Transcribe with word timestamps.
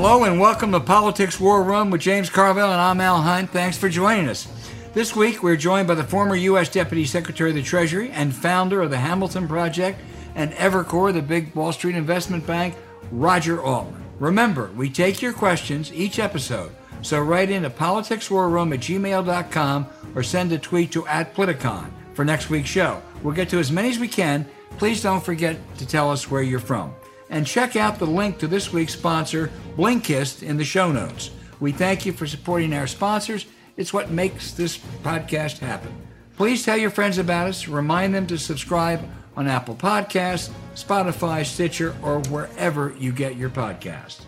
Hello 0.00 0.22
and 0.22 0.38
welcome 0.38 0.70
to 0.70 0.78
Politics 0.78 1.40
War 1.40 1.60
Room 1.64 1.90
with 1.90 2.00
James 2.00 2.30
Carville 2.30 2.70
and 2.70 2.80
I'm 2.80 3.00
Al 3.00 3.20
Hunt. 3.20 3.50
Thanks 3.50 3.76
for 3.76 3.88
joining 3.88 4.28
us. 4.28 4.46
This 4.94 5.16
week 5.16 5.42
we're 5.42 5.56
joined 5.56 5.88
by 5.88 5.96
the 5.96 6.04
former 6.04 6.36
U.S. 6.36 6.68
Deputy 6.68 7.04
Secretary 7.04 7.50
of 7.50 7.56
the 7.56 7.64
Treasury 7.64 8.08
and 8.12 8.32
founder 8.32 8.80
of 8.80 8.90
the 8.90 8.96
Hamilton 8.96 9.48
Project 9.48 10.00
and 10.36 10.52
Evercore, 10.52 11.12
the 11.12 11.20
big 11.20 11.52
Wall 11.52 11.72
Street 11.72 11.96
investment 11.96 12.46
bank, 12.46 12.76
Roger 13.10 13.60
Altman. 13.60 14.04
Remember, 14.20 14.70
we 14.76 14.88
take 14.88 15.20
your 15.20 15.32
questions 15.32 15.92
each 15.92 16.20
episode, 16.20 16.70
so 17.02 17.20
write 17.20 17.50
in 17.50 17.64
to 17.64 17.70
politicswarroom 17.70 18.72
at 18.72 18.80
gmail.com 18.80 19.86
or 20.14 20.22
send 20.22 20.52
a 20.52 20.58
tweet 20.58 20.92
to 20.92 21.08
at 21.08 21.34
Politicon 21.34 21.90
for 22.14 22.24
next 22.24 22.50
week's 22.50 22.70
show. 22.70 23.02
We'll 23.24 23.34
get 23.34 23.48
to 23.48 23.58
as 23.58 23.72
many 23.72 23.88
as 23.88 23.98
we 23.98 24.06
can. 24.06 24.48
Please 24.78 25.02
don't 25.02 25.24
forget 25.24 25.58
to 25.78 25.84
tell 25.84 26.08
us 26.12 26.30
where 26.30 26.42
you're 26.42 26.60
from 26.60 26.94
and 27.30 27.46
check 27.46 27.76
out 27.76 27.98
the 27.98 28.06
link 28.06 28.38
to 28.38 28.46
this 28.46 28.72
week's 28.72 28.94
sponsor, 28.94 29.50
Blinkist, 29.76 30.42
in 30.42 30.56
the 30.56 30.64
show 30.64 30.90
notes. 30.92 31.30
We 31.60 31.72
thank 31.72 32.06
you 32.06 32.12
for 32.12 32.26
supporting 32.26 32.72
our 32.72 32.86
sponsors. 32.86 33.46
It's 33.76 33.92
what 33.92 34.10
makes 34.10 34.52
this 34.52 34.78
podcast 35.02 35.58
happen. 35.58 35.92
Please 36.36 36.64
tell 36.64 36.76
your 36.76 36.90
friends 36.90 37.18
about 37.18 37.48
us. 37.48 37.68
Remind 37.68 38.14
them 38.14 38.26
to 38.28 38.38
subscribe 38.38 39.00
on 39.36 39.46
Apple 39.48 39.74
Podcasts, 39.74 40.50
Spotify, 40.74 41.44
Stitcher, 41.44 41.94
or 42.02 42.20
wherever 42.22 42.94
you 42.98 43.12
get 43.12 43.36
your 43.36 43.50
podcast. 43.50 44.22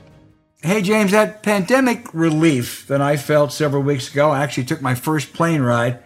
Hey, 0.63 0.83
James, 0.83 1.13
that 1.13 1.43
pandemic 1.43 2.13
relief 2.13 2.87
that 2.89 3.01
I 3.01 3.17
felt 3.17 3.53
several 3.53 3.83
weeks 3.83 4.11
ago, 4.13 4.31
I 4.31 4.43
actually 4.43 4.65
took 4.65 4.83
my 4.83 4.95
first 4.95 5.33
plane 5.33 5.63
ride. 5.63 6.01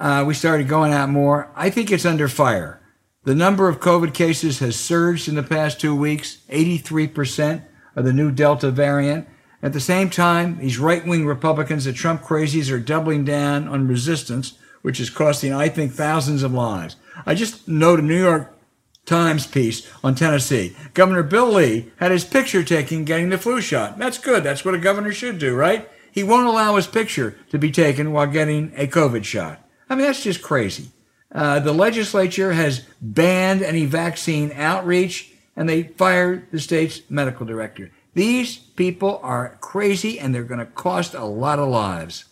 Uh, 0.00 0.24
we 0.26 0.34
started 0.34 0.66
going 0.66 0.92
out 0.92 1.10
more. 1.10 1.50
I 1.54 1.70
think 1.70 1.92
it's 1.92 2.06
under 2.06 2.26
fire. 2.26 2.79
The 3.22 3.34
number 3.34 3.68
of 3.68 3.80
COVID 3.80 4.14
cases 4.14 4.60
has 4.60 4.80
surged 4.80 5.28
in 5.28 5.34
the 5.34 5.42
past 5.42 5.78
two 5.78 5.94
weeks, 5.94 6.38
83% 6.48 7.62
of 7.94 8.06
the 8.06 8.14
new 8.14 8.30
Delta 8.30 8.70
variant. 8.70 9.28
At 9.62 9.74
the 9.74 9.80
same 9.80 10.08
time, 10.08 10.58
these 10.58 10.78
right 10.78 11.06
wing 11.06 11.26
Republicans, 11.26 11.84
the 11.84 11.92
Trump 11.92 12.22
crazies, 12.22 12.72
are 12.72 12.78
doubling 12.78 13.26
down 13.26 13.68
on 13.68 13.86
resistance, 13.86 14.54
which 14.80 14.98
is 14.98 15.10
costing, 15.10 15.52
I 15.52 15.68
think, 15.68 15.92
thousands 15.92 16.42
of 16.42 16.54
lives. 16.54 16.96
I 17.26 17.34
just 17.34 17.68
noted 17.68 18.06
a 18.06 18.08
New 18.08 18.22
York 18.22 18.56
Times 19.04 19.46
piece 19.46 19.86
on 20.02 20.14
Tennessee. 20.14 20.74
Governor 20.94 21.22
Bill 21.22 21.52
Lee 21.52 21.92
had 21.96 22.12
his 22.12 22.24
picture 22.24 22.64
taken 22.64 23.04
getting 23.04 23.28
the 23.28 23.36
flu 23.36 23.60
shot. 23.60 23.98
That's 23.98 24.16
good. 24.16 24.44
That's 24.44 24.64
what 24.64 24.74
a 24.74 24.78
governor 24.78 25.12
should 25.12 25.38
do, 25.38 25.54
right? 25.54 25.86
He 26.10 26.22
won't 26.22 26.46
allow 26.46 26.76
his 26.76 26.86
picture 26.86 27.36
to 27.50 27.58
be 27.58 27.70
taken 27.70 28.12
while 28.12 28.26
getting 28.26 28.72
a 28.76 28.86
COVID 28.86 29.24
shot. 29.24 29.62
I 29.90 29.94
mean, 29.94 30.06
that's 30.06 30.22
just 30.22 30.40
crazy. 30.40 30.88
Uh, 31.32 31.60
the 31.60 31.72
legislature 31.72 32.52
has 32.52 32.80
banned 33.00 33.62
any 33.62 33.86
vaccine 33.86 34.52
outreach 34.52 35.32
and 35.56 35.68
they 35.68 35.82
fired 35.82 36.50
the 36.50 36.58
state's 36.58 37.02
medical 37.08 37.46
director. 37.46 37.90
These 38.14 38.56
people 38.56 39.20
are 39.22 39.56
crazy 39.60 40.18
and 40.18 40.34
they're 40.34 40.42
going 40.42 40.58
to 40.58 40.66
cost 40.66 41.14
a 41.14 41.24
lot 41.24 41.58
of 41.58 41.68
lives. 41.68 42.24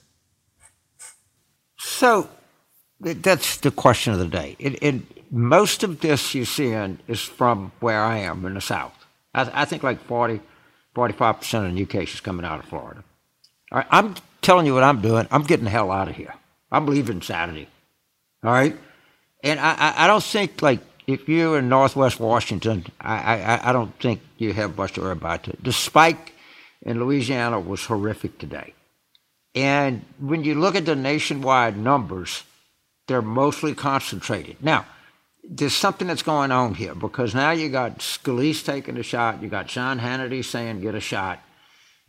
So 1.79 2.29
that's 3.01 3.59
the 3.59 3.71
question 3.71 4.13
of 4.13 4.19
the 4.19 4.27
day. 4.27 4.57
It, 4.59 4.83
it, 4.83 5.33
most 5.33 5.85
of 5.85 6.01
this 6.01 6.35
you're 6.35 6.45
seeing 6.45 6.99
is 7.07 7.21
from 7.21 7.71
where 7.79 8.03
I 8.03 8.19
am 8.19 8.45
in 8.45 8.55
the 8.55 8.61
South. 8.61 8.95
I, 9.35 9.63
I 9.63 9.65
think 9.65 9.85
like 9.85 10.03
40, 10.05 10.41
45% 10.97 11.67
of 11.67 11.73
new 11.73 11.87
cases 11.87 12.21
coming 12.21 12.45
out 12.45 12.59
of 12.59 12.65
Florida. 12.65 13.05
All 13.71 13.79
right, 13.79 13.87
I'm 13.91 14.17
telling 14.43 14.67
you 14.67 14.75
what 14.75 14.83
I'm 14.83 15.01
doing. 15.01 15.29
I'm 15.31 15.45
getting 15.45 15.65
the 15.65 15.71
hell 15.71 15.93
out 15.93 16.09
of 16.09 16.17
here. 16.17 16.35
I'm 16.73 16.87
leaving 16.87 17.23
Saturday. 17.23 17.69
All 18.43 18.51
right? 18.51 18.77
And 19.43 19.61
I, 19.61 19.95
I 19.97 20.07
don't 20.07 20.23
think 20.23 20.63
like 20.63 20.81
if 21.07 21.29
you're 21.29 21.59
in 21.59 21.69
Northwest 21.69 22.21
Washington, 22.21 22.85
I, 23.01 23.37
I, 23.37 23.71
I 23.71 23.73
don't 23.73 23.99
think 23.99 24.21
you 24.37 24.53
have 24.53 24.77
much 24.77 24.93
to 24.95 25.01
worry 25.01 25.13
about 25.13 25.49
it. 25.49 25.63
The 25.63 25.73
spike 25.73 26.35
in 26.83 27.01
Louisiana 27.01 27.59
was 27.61 27.85
horrific 27.85 28.39
today. 28.39 28.75
And 29.55 30.05
when 30.21 30.45
you 30.45 30.55
look 30.55 30.75
at 30.75 30.85
the 30.85 30.95
nationwide 30.95 31.77
numbers, 31.77 32.45
they're 33.07 33.23
mostly 33.23 33.75
concentrated. 33.75 34.57
Now, 34.61 34.87
there's 35.49 35.75
something 35.75 36.07
that's 36.07 36.23
going 36.23 36.53
on 36.53 36.75
here 36.75 36.95
because 36.95 37.35
now 37.35 37.53
you 37.53 37.71
got 37.71 38.01
Scalise 38.01 38.65
taking 38.65 38.99
a 38.99 39.03
shot, 39.03 39.43
you 39.43 39.49
got 39.49 39.71
Sean 39.71 39.99
Hannity 39.99 40.45
saying 40.45 40.83
get 40.83 40.95
a 40.95 41.01
shot, 41.01 41.41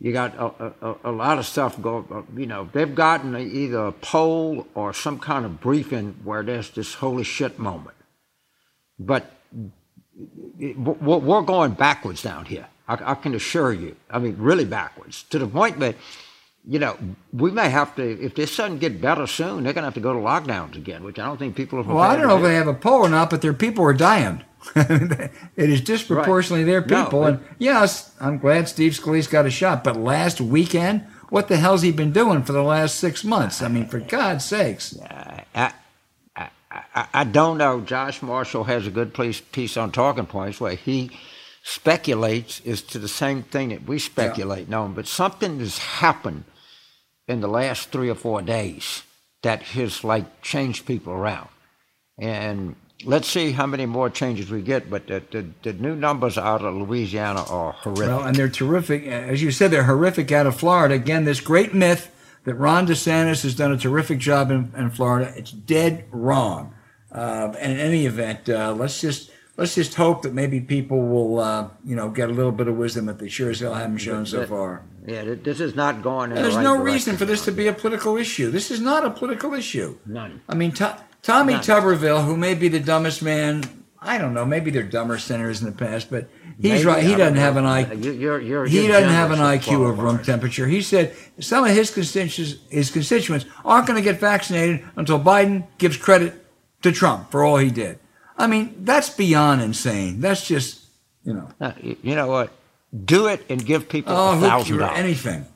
you 0.00 0.12
got 0.12 0.34
a, 0.36 0.72
a, 0.80 0.96
a 1.04 1.12
lot 1.12 1.38
of 1.38 1.46
stuff 1.46 1.80
going. 1.80 2.26
You 2.36 2.46
know, 2.46 2.68
they've 2.72 2.94
gotten 2.94 3.36
either 3.36 3.86
a 3.86 3.92
poll 3.92 4.66
or 4.74 4.94
some 4.94 5.18
kind 5.18 5.44
of 5.44 5.60
briefing 5.60 6.16
where 6.24 6.42
there's 6.42 6.70
this 6.70 6.94
holy 6.94 7.24
shit 7.24 7.58
moment. 7.58 7.96
But 8.98 9.30
we're 10.58 11.42
going 11.42 11.72
backwards 11.72 12.22
down 12.22 12.46
here. 12.46 12.66
I, 12.88 13.12
I 13.12 13.14
can 13.14 13.34
assure 13.34 13.72
you. 13.72 13.94
I 14.10 14.18
mean, 14.18 14.36
really 14.38 14.64
backwards 14.64 15.22
to 15.24 15.38
the 15.38 15.46
point 15.46 15.78
that 15.80 15.96
you 16.66 16.78
know, 16.78 16.96
we 17.32 17.50
may 17.50 17.70
have 17.70 17.96
to, 17.96 18.02
if 18.02 18.34
this 18.34 18.56
doesn't 18.56 18.78
get 18.78 19.00
better 19.00 19.26
soon, 19.26 19.64
they're 19.64 19.72
going 19.72 19.82
to 19.82 19.86
have 19.86 19.94
to 19.94 20.00
go 20.00 20.12
to 20.12 20.18
lockdowns 20.18 20.76
again, 20.76 21.02
which 21.02 21.18
I 21.18 21.24
don't 21.24 21.38
think 21.38 21.56
people 21.56 21.78
are. 21.78 21.82
Well, 21.82 21.98
I 21.98 22.16
don't 22.16 22.28
know 22.28 22.36
if 22.36 22.42
they 22.42 22.54
have 22.54 22.68
a 22.68 22.74
poll 22.74 23.00
or 23.00 23.08
not, 23.08 23.30
but 23.30 23.40
their 23.40 23.54
people 23.54 23.84
are 23.84 23.94
dying. 23.94 24.44
it 24.76 25.30
is 25.56 25.80
disproportionately 25.80 26.64
right. 26.64 26.86
their 26.86 27.02
people. 27.02 27.22
No, 27.22 27.26
and 27.28 27.40
yes, 27.58 28.14
I'm 28.20 28.38
glad 28.38 28.68
Steve 28.68 28.92
Scalise 28.92 29.30
got 29.30 29.46
a 29.46 29.50
shot. 29.50 29.84
But 29.84 29.96
last 29.96 30.40
weekend, 30.40 31.06
what 31.30 31.48
the 31.48 31.56
hell's 31.56 31.82
he 31.82 31.92
been 31.92 32.12
doing 32.12 32.42
for 32.42 32.52
the 32.52 32.62
last 32.62 32.96
six 32.96 33.24
months? 33.24 33.62
I 33.62 33.68
mean, 33.68 33.86
for 33.86 34.00
God's 34.00 34.44
sakes. 34.44 34.98
I, 35.00 35.44
I, 35.54 35.72
I, 36.70 37.06
I 37.12 37.24
don't 37.24 37.58
know. 37.58 37.80
Josh 37.80 38.22
Marshall 38.22 38.64
has 38.64 38.86
a 38.86 38.90
good 38.90 39.14
piece, 39.14 39.40
piece 39.40 39.76
on 39.76 39.92
Talking 39.92 40.26
Points 40.26 40.60
where 40.60 40.74
he 40.74 41.10
speculates 41.62 42.60
is 42.60 42.82
to 42.82 42.98
the 42.98 43.08
same 43.08 43.42
thing 43.42 43.68
that 43.68 43.84
we 43.84 43.98
speculate 43.98 44.68
yeah. 44.68 44.88
but 44.94 45.06
something 45.06 45.58
has 45.60 45.78
happened 45.78 46.44
in 47.28 47.40
the 47.40 47.48
last 47.48 47.90
three 47.90 48.08
or 48.08 48.14
four 48.14 48.42
days 48.42 49.02
that 49.42 49.62
has 49.62 50.02
like 50.02 50.42
changed 50.42 50.86
people 50.86 51.12
around. 51.12 51.48
And 52.18 52.76
let's 53.04 53.28
see 53.28 53.52
how 53.52 53.66
many 53.66 53.86
more 53.86 54.10
changes 54.10 54.50
we 54.50 54.62
get. 54.62 54.90
But 54.90 55.06
the, 55.06 55.22
the, 55.30 55.46
the, 55.62 55.72
new 55.72 55.94
numbers 55.94 56.38
out 56.38 56.64
of 56.64 56.74
Louisiana 56.74 57.42
are 57.44 57.72
horrific. 57.72 58.06
Well, 58.06 58.22
and 58.22 58.36
they're 58.36 58.48
terrific. 58.48 59.06
As 59.06 59.42
you 59.42 59.50
said, 59.50 59.70
they're 59.70 59.84
horrific 59.84 60.30
out 60.32 60.46
of 60.46 60.56
Florida. 60.56 60.94
Again, 60.94 61.24
this 61.24 61.40
great 61.40 61.74
myth 61.74 62.14
that 62.44 62.54
Ron 62.54 62.86
DeSantis 62.86 63.42
has 63.42 63.54
done 63.54 63.72
a 63.72 63.76
terrific 63.76 64.18
job 64.18 64.50
in, 64.50 64.72
in 64.76 64.90
Florida. 64.90 65.32
It's 65.36 65.50
dead 65.50 66.04
wrong. 66.10 66.74
Uh, 67.12 67.52
and 67.58 67.72
in 67.72 67.80
any 67.80 68.06
event, 68.06 68.48
uh, 68.48 68.72
let's 68.72 69.00
just 69.00 69.30
let's 69.56 69.74
just 69.74 69.94
hope 69.94 70.22
that 70.22 70.32
maybe 70.32 70.60
people 70.60 71.00
will, 71.08 71.40
uh, 71.40 71.68
you 71.84 71.96
know, 71.96 72.08
get 72.08 72.30
a 72.30 72.32
little 72.32 72.52
bit 72.52 72.68
of 72.68 72.76
wisdom 72.76 73.06
that 73.06 73.18
they 73.18 73.28
sure 73.28 73.50
as 73.50 73.60
hell 73.60 73.74
haven't 73.74 73.98
shown 73.98 74.24
so 74.24 74.46
far. 74.46 74.84
Yeah, 75.06 75.34
this 75.42 75.60
is 75.60 75.74
not 75.74 76.02
going. 76.02 76.30
there's 76.30 76.54
right 76.54 76.62
no 76.62 76.76
reason 76.76 77.16
for 77.16 77.24
this 77.24 77.44
to 77.46 77.52
be 77.52 77.66
a 77.66 77.72
political 77.72 78.16
issue. 78.16 78.50
This 78.50 78.70
is 78.70 78.80
not 78.80 79.04
a 79.04 79.10
political 79.10 79.54
issue. 79.54 79.98
None. 80.06 80.40
I 80.48 80.54
mean, 80.54 80.72
Tommy 81.22 81.54
Tuberville, 81.54 82.24
who 82.24 82.36
may 82.36 82.54
be 82.54 82.68
the 82.68 82.80
dumbest 82.80 83.22
man, 83.22 83.64
I 84.00 84.18
don't 84.18 84.32
know, 84.32 84.44
maybe 84.46 84.70
they're 84.70 84.82
dumber 84.82 85.18
senators 85.18 85.60
in 85.60 85.66
the 85.66 85.72
past, 85.72 86.10
but 86.10 86.28
he's 86.58 86.72
maybe, 86.72 86.84
right. 86.84 87.02
He 87.04 87.14
uh, 87.14 87.18
doesn't 87.18 87.36
have 87.36 87.56
an 87.56 87.64
IQ. 87.64 88.18
You're, 88.18 88.40
you're, 88.40 88.64
he 88.66 88.88
doesn't 88.88 89.10
have 89.10 89.30
an 89.30 89.38
IQ 89.38 89.90
of 89.90 89.98
room 89.98 90.22
temperature. 90.22 90.66
He 90.66 90.80
said 90.80 91.14
some 91.38 91.64
of 91.64 91.70
his 91.72 91.90
constituents, 91.90 92.56
his 92.70 92.90
constituents 92.90 93.44
aren't 93.64 93.86
going 93.86 93.98
to 93.98 94.02
get 94.02 94.18
vaccinated 94.18 94.84
until 94.96 95.20
Biden 95.20 95.66
gives 95.76 95.96
credit 95.96 96.46
to 96.82 96.92
Trump 96.92 97.30
for 97.30 97.44
all 97.44 97.58
he 97.58 97.70
did. 97.70 97.98
I 98.38 98.46
mean, 98.46 98.74
that's 98.84 99.10
beyond 99.10 99.60
insane. 99.60 100.20
That's 100.20 100.46
just, 100.46 100.86
you 101.24 101.34
know. 101.34 101.74
you 101.82 102.14
know 102.14 102.28
what? 102.28 102.50
Do 103.04 103.26
it 103.26 103.44
and 103.50 103.64
give 103.64 103.88
people 103.88 104.14
oh, 104.16 104.38
a 104.38 104.40
thousand 104.40 104.78
dollars. 104.78 104.98
Anything. 104.98 105.46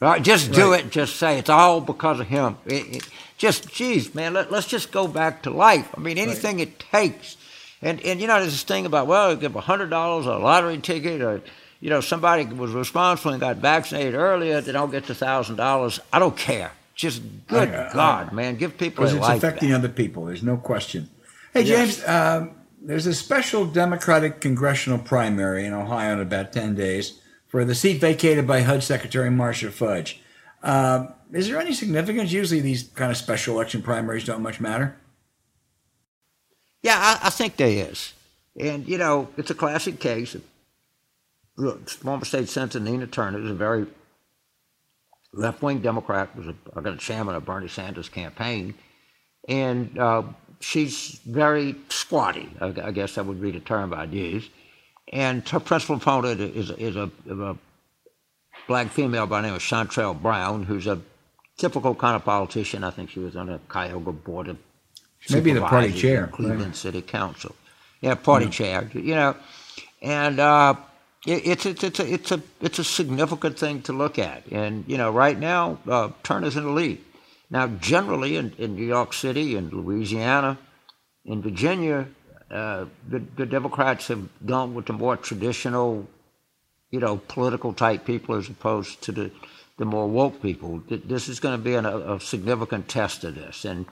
Right, 0.00 0.22
just 0.22 0.52
do 0.52 0.72
right. 0.72 0.84
it. 0.84 0.90
Just 0.90 1.16
say 1.16 1.38
it's 1.38 1.48
all 1.48 1.80
because 1.80 2.20
of 2.20 2.26
him. 2.26 2.56
It, 2.66 2.96
it, 2.96 3.08
just, 3.38 3.72
geez, 3.72 4.14
man, 4.14 4.34
let, 4.34 4.52
us 4.52 4.66
just 4.66 4.90
go 4.90 5.06
back 5.06 5.44
to 5.44 5.50
life. 5.50 5.88
I 5.96 6.00
mean, 6.00 6.18
anything 6.18 6.58
right. 6.58 6.68
it 6.68 6.78
takes. 6.78 7.36
And, 7.80 8.00
and, 8.02 8.20
you 8.20 8.26
know, 8.26 8.40
there's 8.40 8.52
this 8.52 8.64
thing 8.64 8.84
about, 8.84 9.06
well, 9.06 9.34
give 9.36 9.52
$100 9.52 9.90
a 9.90 10.38
lottery 10.38 10.78
ticket 10.78 11.22
or, 11.22 11.40
you 11.80 11.88
know, 11.88 12.00
somebody 12.00 12.44
was 12.44 12.72
responsible 12.72 13.30
and 13.30 13.40
got 13.40 13.56
vaccinated 13.56 14.14
earlier, 14.14 14.60
they 14.60 14.72
don't 14.72 14.90
get 14.90 15.06
the 15.06 15.14
$1,000. 15.14 16.00
I 16.12 16.18
don't 16.18 16.36
care. 16.36 16.72
Just, 16.96 17.22
good 17.46 17.68
I, 17.68 17.88
I, 17.88 17.92
God, 17.92 18.28
I, 18.32 18.34
man, 18.34 18.56
give 18.56 18.76
people 18.76 19.04
Because 19.04 19.16
it's 19.16 19.28
affecting 19.28 19.68
back. 19.68 19.78
other 19.78 19.88
people. 19.88 20.24
There's 20.24 20.42
no 20.42 20.56
question. 20.56 21.08
Hey, 21.54 21.62
James, 21.62 21.98
yes. 21.98 22.08
um, 22.08 22.56
there's 22.82 23.06
a 23.06 23.14
special 23.14 23.64
Democratic 23.64 24.40
congressional 24.40 24.98
primary 24.98 25.64
in 25.64 25.72
Ohio 25.72 26.14
in 26.14 26.20
about 26.20 26.52
10 26.52 26.74
days 26.74 27.20
for 27.46 27.64
the 27.64 27.76
seat 27.76 28.00
vacated 28.00 28.48
by 28.48 28.62
HUD 28.62 28.82
Secretary 28.82 29.30
Marcia 29.30 29.70
Fudge. 29.70 30.20
Uh, 30.60 31.06
is 31.32 31.48
there 31.48 31.60
any 31.60 31.72
significance? 31.72 32.32
Usually, 32.32 32.60
these 32.60 32.84
kind 32.94 33.10
of 33.10 33.16
special 33.16 33.54
election 33.54 33.82
primaries 33.82 34.24
don't 34.24 34.42
much 34.42 34.60
matter. 34.60 34.96
Yeah, 36.82 36.96
I, 36.96 37.26
I 37.26 37.30
think 37.30 37.56
there 37.56 37.90
is, 37.90 38.14
and 38.58 38.88
you 38.88 38.98
know, 38.98 39.28
it's 39.36 39.50
a 39.50 39.54
classic 39.54 39.98
case. 39.98 40.36
Look, 41.56 41.90
former 41.90 42.24
state 42.24 42.48
senator 42.48 42.78
Nina 42.78 43.06
Turner 43.08 43.42
is 43.42 43.50
a 43.50 43.54
very 43.54 43.86
left-wing 45.32 45.80
Democrat, 45.80 46.34
was 46.36 46.46
a, 46.46 46.80
a 46.80 46.96
chairman 46.96 47.34
of 47.34 47.44
Bernie 47.44 47.68
Sanders' 47.68 48.08
campaign, 48.08 48.74
and 49.48 49.98
uh, 49.98 50.22
she's 50.60 51.20
very 51.26 51.74
squatty. 51.88 52.48
I, 52.60 52.66
I, 52.84 52.90
guess 52.92 53.16
that 53.16 53.26
would 53.26 53.42
be 53.42 53.50
the 53.50 53.60
term 53.60 53.92
I'd 53.92 54.12
use. 54.12 54.48
And 55.12 55.46
her 55.48 55.60
principal 55.60 55.96
opponent 55.96 56.40
is 56.40 56.70
is 56.70 56.96
a, 56.96 57.10
a 57.30 57.56
black 58.66 58.88
female 58.90 59.26
by 59.26 59.40
the 59.40 59.48
name 59.48 59.56
of 59.56 59.62
Shontel 59.62 60.20
Brown, 60.20 60.62
who's 60.62 60.86
a 60.86 61.00
typical 61.58 61.94
kind 61.94 62.16
of 62.16 62.24
politician. 62.24 62.82
I 62.84 62.90
think 62.90 63.10
she 63.10 63.20
was 63.20 63.36
on 63.36 63.48
the 63.48 63.60
Cuyahoga 63.68 64.12
Board 64.12 64.48
of 64.48 64.58
Maybe 65.30 65.52
the 65.52 65.60
party 65.60 65.92
chair. 65.92 66.28
Cleveland 66.28 66.62
right. 66.62 66.76
City 66.76 67.02
Council. 67.02 67.54
Yeah, 68.00 68.14
party 68.14 68.48
chair. 68.48 68.88
You 68.94 69.14
know, 69.14 69.36
and 70.00 70.40
uh, 70.40 70.76
it, 71.26 71.46
it's 71.46 71.66
it's 71.66 71.84
it's 71.84 72.00
a 72.00 72.12
it's 72.12 72.32
a 72.32 72.42
it's 72.60 72.78
a 72.78 72.84
significant 72.84 73.58
thing 73.58 73.82
to 73.82 73.92
look 73.92 74.18
at. 74.18 74.46
And 74.46 74.84
you 74.86 74.96
know, 74.96 75.10
right 75.10 75.38
now, 75.38 75.78
uh, 75.86 76.10
Turner's 76.22 76.56
in 76.56 76.64
the 76.64 76.70
lead. 76.70 77.00
Now, 77.50 77.66
generally 77.66 78.36
in, 78.36 78.52
in 78.58 78.76
New 78.76 78.86
York 78.86 79.12
City 79.12 79.56
in 79.56 79.70
Louisiana, 79.70 80.58
in 81.24 81.42
Virginia, 81.42 82.06
uh, 82.50 82.86
the, 83.08 83.20
the 83.36 83.46
Democrats 83.46 84.08
have 84.08 84.28
gone 84.44 84.74
with 84.74 84.86
the 84.86 84.92
more 84.92 85.16
traditional, 85.16 86.06
you 86.90 87.00
know, 87.00 87.16
political 87.28 87.72
type 87.72 88.04
people 88.04 88.34
as 88.34 88.48
opposed 88.48 89.02
to 89.02 89.12
the, 89.12 89.30
the 89.78 89.84
more 89.84 90.06
woke 90.06 90.42
people. 90.42 90.82
This 90.88 91.28
is 91.28 91.40
going 91.40 91.56
to 91.56 91.64
be 91.64 91.74
an, 91.74 91.86
a, 91.86 92.20
significant 92.20 92.88
test 92.88 93.24
of 93.24 93.34
this. 93.34 93.64
And 93.64 93.86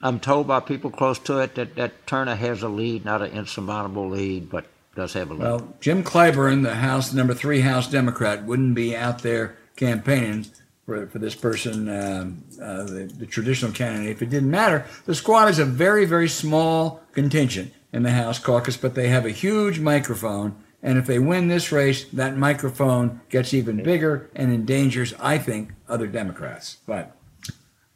I'm 0.00 0.20
told 0.20 0.46
by 0.46 0.60
people 0.60 0.90
close 0.90 1.18
to 1.20 1.38
it 1.40 1.54
that, 1.56 1.74
that 1.74 2.06
Turner 2.06 2.36
has 2.36 2.62
a 2.62 2.68
lead, 2.68 3.04
not 3.04 3.22
an 3.22 3.32
insurmountable 3.32 4.08
lead, 4.08 4.50
but 4.50 4.66
does 4.94 5.14
have 5.14 5.30
a 5.30 5.34
lead. 5.34 5.42
Well, 5.42 5.74
Jim 5.80 6.04
Clyburn, 6.04 6.62
the 6.62 6.76
House 6.76 7.12
number 7.12 7.34
three 7.34 7.60
House 7.60 7.88
Democrat, 7.88 8.44
wouldn't 8.44 8.74
be 8.74 8.94
out 8.94 9.22
there 9.22 9.56
campaigning 9.76 10.46
for, 10.84 11.06
for 11.06 11.18
this 11.18 11.34
person, 11.34 11.88
um, 11.88 12.44
uh, 12.62 12.84
the, 12.84 13.12
the, 13.18 13.26
traditional 13.26 13.72
candidate, 13.72 14.10
if 14.10 14.22
it 14.22 14.30
didn't 14.30 14.50
matter. 14.50 14.86
The 15.04 15.14
squad 15.14 15.48
is 15.48 15.58
a 15.58 15.64
very, 15.64 16.04
very 16.04 16.28
small 16.28 17.02
contingent 17.12 17.72
in 17.92 18.02
the 18.02 18.10
House 18.10 18.38
caucus, 18.38 18.76
but 18.76 18.94
they 18.94 19.08
have 19.08 19.24
a 19.24 19.30
huge 19.30 19.80
microphone. 19.80 20.56
And 20.82 20.96
if 20.96 21.06
they 21.06 21.18
win 21.18 21.48
this 21.48 21.72
race, 21.72 22.04
that 22.12 22.36
microphone 22.36 23.20
gets 23.30 23.52
even 23.52 23.82
bigger 23.82 24.30
and 24.34 24.52
endangers, 24.52 25.12
I 25.18 25.38
think, 25.38 25.72
other 25.88 26.06
Democrats. 26.06 26.78
But 26.86 27.16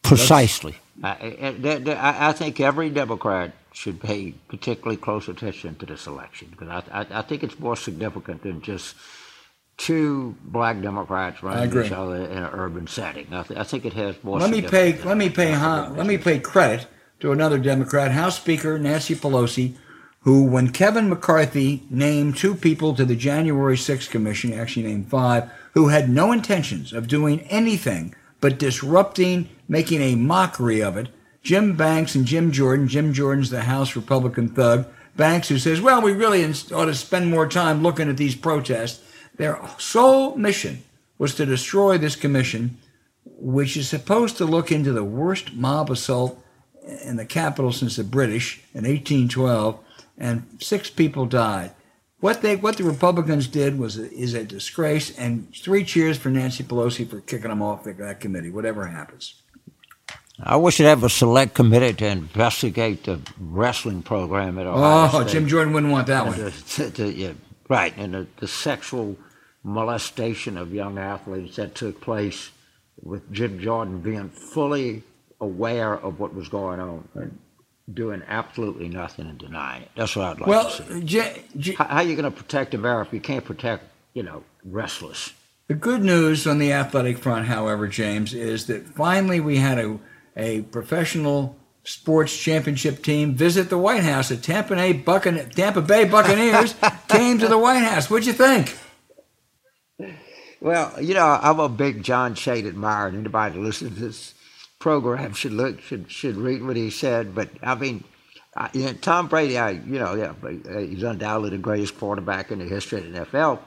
precisely. 0.02 0.76
I, 1.02 1.08
I, 1.10 2.28
I, 2.28 2.32
think 2.32 2.60
every 2.60 2.90
Democrat 2.90 3.52
should 3.72 4.00
pay 4.00 4.32
particularly 4.48 4.96
close 4.96 5.28
attention 5.28 5.76
to 5.76 5.86
this 5.86 6.06
election 6.06 6.48
because 6.50 6.68
I, 6.68 7.06
I, 7.10 7.22
think 7.22 7.42
it's 7.42 7.58
more 7.58 7.76
significant 7.76 8.42
than 8.42 8.60
just 8.60 8.94
two 9.78 10.36
black 10.44 10.80
Democrats 10.82 11.42
running 11.42 11.84
each 11.84 11.92
other 11.92 12.16
in 12.16 12.38
an 12.38 12.50
urban 12.52 12.86
setting. 12.86 13.32
I, 13.32 13.42
th- 13.42 13.58
I 13.58 13.64
think 13.64 13.84
it 13.84 13.94
has 13.94 14.22
more. 14.22 14.38
Let 14.38 14.50
me 14.50 14.62
pay. 14.62 15.00
Let 15.02 15.16
me 15.16 15.30
pay. 15.30 15.56
let 15.56 16.06
me 16.06 16.18
pay 16.18 16.38
credit 16.40 16.86
to 17.20 17.32
another 17.32 17.58
Democrat, 17.58 18.10
House 18.10 18.36
Speaker 18.36 18.78
Nancy 18.78 19.14
Pelosi, 19.14 19.76
who, 20.22 20.44
when 20.44 20.70
Kevin 20.70 21.08
McCarthy 21.08 21.82
named 21.90 22.36
two 22.36 22.54
people 22.54 22.94
to 22.94 23.04
the 23.04 23.16
January 23.16 23.76
6th 23.76 24.10
Commission, 24.10 24.52
actually 24.52 24.84
named 24.84 25.08
five, 25.08 25.50
who 25.74 25.88
had 25.88 26.08
no 26.08 26.32
intentions 26.32 26.92
of 26.92 27.08
doing 27.08 27.40
anything 27.42 28.14
but 28.40 28.58
disrupting, 28.58 29.48
making 29.68 30.00
a 30.02 30.14
mockery 30.14 30.82
of 30.82 30.96
it. 30.96 31.08
Jim 31.42 31.76
Banks 31.76 32.14
and 32.14 32.24
Jim 32.24 32.52
Jordan. 32.52 32.88
Jim 32.88 33.12
Jordan's 33.12 33.50
the 33.50 33.62
House 33.62 33.96
Republican 33.96 34.48
thug. 34.48 34.86
Banks, 35.16 35.48
who 35.48 35.58
says, 35.58 35.80
well, 35.80 36.00
we 36.00 36.12
really 36.12 36.44
ought 36.44 36.86
to 36.86 36.94
spend 36.94 37.30
more 37.30 37.48
time 37.48 37.82
looking 37.82 38.08
at 38.08 38.16
these 38.16 38.34
protests. 38.34 39.02
Their 39.36 39.60
sole 39.78 40.36
mission 40.36 40.82
was 41.18 41.34
to 41.34 41.46
destroy 41.46 41.98
this 41.98 42.16
commission, 42.16 42.78
which 43.24 43.76
is 43.76 43.88
supposed 43.88 44.36
to 44.38 44.44
look 44.44 44.72
into 44.72 44.92
the 44.92 45.04
worst 45.04 45.54
mob 45.54 45.90
assault 45.90 46.42
in 47.04 47.16
the 47.16 47.26
capital 47.26 47.72
since 47.72 47.96
the 47.96 48.04
British 48.04 48.60
in 48.74 48.84
1812, 48.84 49.78
and 50.18 50.46
six 50.60 50.90
people 50.90 51.26
died. 51.26 51.72
What 52.20 52.40
they 52.42 52.54
what 52.56 52.76
the 52.76 52.84
Republicans 52.84 53.48
did 53.48 53.78
was 53.78 53.98
is 53.98 54.34
a 54.34 54.44
disgrace, 54.44 55.16
and 55.18 55.52
three 55.56 55.84
cheers 55.84 56.18
for 56.18 56.28
Nancy 56.28 56.62
Pelosi 56.62 57.08
for 57.08 57.20
kicking 57.20 57.48
them 57.50 57.62
off 57.62 57.84
that 57.84 58.20
committee. 58.20 58.50
Whatever 58.50 58.86
happens. 58.86 59.34
I 60.42 60.56
wish 60.56 60.78
they'd 60.78 60.84
have 60.84 61.04
a 61.04 61.08
select 61.10 61.54
committee 61.54 61.92
to 61.94 62.06
investigate 62.06 63.04
the 63.04 63.20
wrestling 63.38 64.02
program 64.02 64.58
at 64.58 64.66
Ohio 64.66 65.08
Oh, 65.12 65.22
State. 65.22 65.32
Jim 65.32 65.46
Jordan 65.48 65.72
wouldn't 65.72 65.92
want 65.92 66.06
that 66.08 66.26
one. 66.26 66.38
The, 66.38 66.92
the, 66.96 67.12
yeah, 67.12 67.32
right, 67.68 67.92
and 67.96 68.14
the, 68.14 68.26
the 68.38 68.48
sexual 68.48 69.16
molestation 69.62 70.56
of 70.56 70.72
young 70.72 70.98
athletes 70.98 71.56
that 71.56 71.74
took 71.74 72.00
place 72.00 72.50
with 73.02 73.30
Jim 73.32 73.58
Jordan 73.60 74.00
being 74.00 74.30
fully 74.30 75.02
aware 75.40 75.94
of 75.94 76.18
what 76.18 76.34
was 76.34 76.48
going 76.48 76.80
on 76.80 77.08
doing 77.94 78.22
absolutely 78.28 78.88
nothing 78.88 79.26
and 79.26 79.38
denying 79.38 79.82
it. 79.82 79.90
That's 79.96 80.16
what 80.16 80.26
I'd 80.26 80.40
like 80.40 80.46
well, 80.46 80.70
to 80.70 80.94
see. 80.94 81.04
J- 81.04 81.42
J- 81.56 81.74
how, 81.74 81.84
how, 81.84 81.96
are 81.96 82.02
you 82.02 82.16
going 82.16 82.30
to 82.30 82.36
protect 82.36 82.74
America 82.74 83.08
if 83.08 83.14
you 83.14 83.20
can't 83.20 83.44
protect, 83.44 83.84
you 84.14 84.22
know, 84.22 84.44
restless? 84.64 85.32
The 85.68 85.74
good 85.74 86.02
news 86.02 86.46
on 86.46 86.58
the 86.58 86.72
athletic 86.72 87.18
front, 87.18 87.46
however, 87.46 87.88
James, 87.88 88.34
is 88.34 88.66
that 88.66 88.86
finally 88.86 89.40
we 89.40 89.56
had 89.58 89.78
a, 89.78 89.98
a 90.36 90.62
professional 90.62 91.56
sports 91.84 92.36
championship 92.36 93.02
team 93.02 93.34
visit 93.34 93.70
the 93.70 93.78
White 93.78 94.02
House. 94.02 94.28
The 94.28 94.36
Tampa 94.36 94.74
Bay, 94.74 94.94
Buccan- 94.94 95.50
Tampa 95.52 95.80
Bay 95.80 96.04
Buccaneers 96.04 96.74
came 97.08 97.38
to 97.38 97.48
the 97.48 97.58
White 97.58 97.82
House. 97.82 98.10
What'd 98.10 98.26
you 98.26 98.32
think? 98.32 98.76
Well, 100.60 101.02
you 101.02 101.14
know, 101.14 101.26
I'm 101.26 101.58
a 101.58 101.68
big 101.68 102.04
John 102.04 102.34
Shade 102.36 102.66
admirer. 102.66 103.08
Anybody 103.08 103.58
listen 103.58 103.94
to 103.94 104.00
this 104.00 104.34
program 104.82 105.32
should 105.32 105.52
look 105.52 105.80
should 105.80 106.10
should 106.10 106.36
read 106.36 106.60
what 106.64 106.74
he 106.74 106.90
said. 106.90 107.36
But 107.36 107.50
I 107.62 107.76
mean, 107.76 108.02
I, 108.56 108.68
know, 108.74 108.92
Tom 108.94 109.28
Brady, 109.28 109.56
I 109.56 109.70
you 109.70 110.00
know, 110.00 110.14
yeah, 110.14 110.34
uh, 110.44 110.78
he's 110.80 111.04
undoubtedly 111.04 111.50
the 111.50 111.58
greatest 111.58 111.96
quarterback 111.96 112.50
in 112.50 112.58
the 112.58 112.64
history 112.64 112.98
of 112.98 113.12
the 113.12 113.20
NFL. 113.20 113.60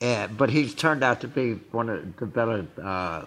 And, 0.00 0.38
but 0.38 0.48
he's 0.48 0.74
turned 0.74 1.02
out 1.02 1.20
to 1.22 1.28
be 1.28 1.54
one 1.72 1.88
of 1.88 2.16
the 2.16 2.26
better 2.26 2.66
uh, 2.82 3.24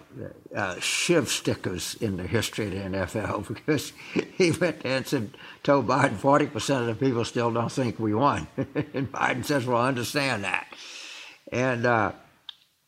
uh, 0.56 0.80
shiv 0.80 1.28
stickers 1.28 1.94
in 2.00 2.16
the 2.16 2.26
history 2.26 2.66
of 2.66 2.72
the 2.72 2.98
NFL 2.98 3.46
because 3.54 3.92
he 4.38 4.52
went 4.52 4.80
there 4.80 4.96
and 4.96 5.06
said, 5.06 5.30
told 5.62 5.86
Biden 5.86 6.16
40% 6.16 6.80
of 6.80 6.86
the 6.86 6.94
people 6.94 7.26
still 7.26 7.52
don't 7.52 7.70
think 7.70 7.98
we 7.98 8.14
won. 8.14 8.48
and 8.56 9.12
Biden 9.12 9.44
says, 9.44 9.66
well, 9.66 9.82
I 9.82 9.88
understand 9.88 10.44
that. 10.44 10.66
And 11.52 11.84
uh, 11.84 12.12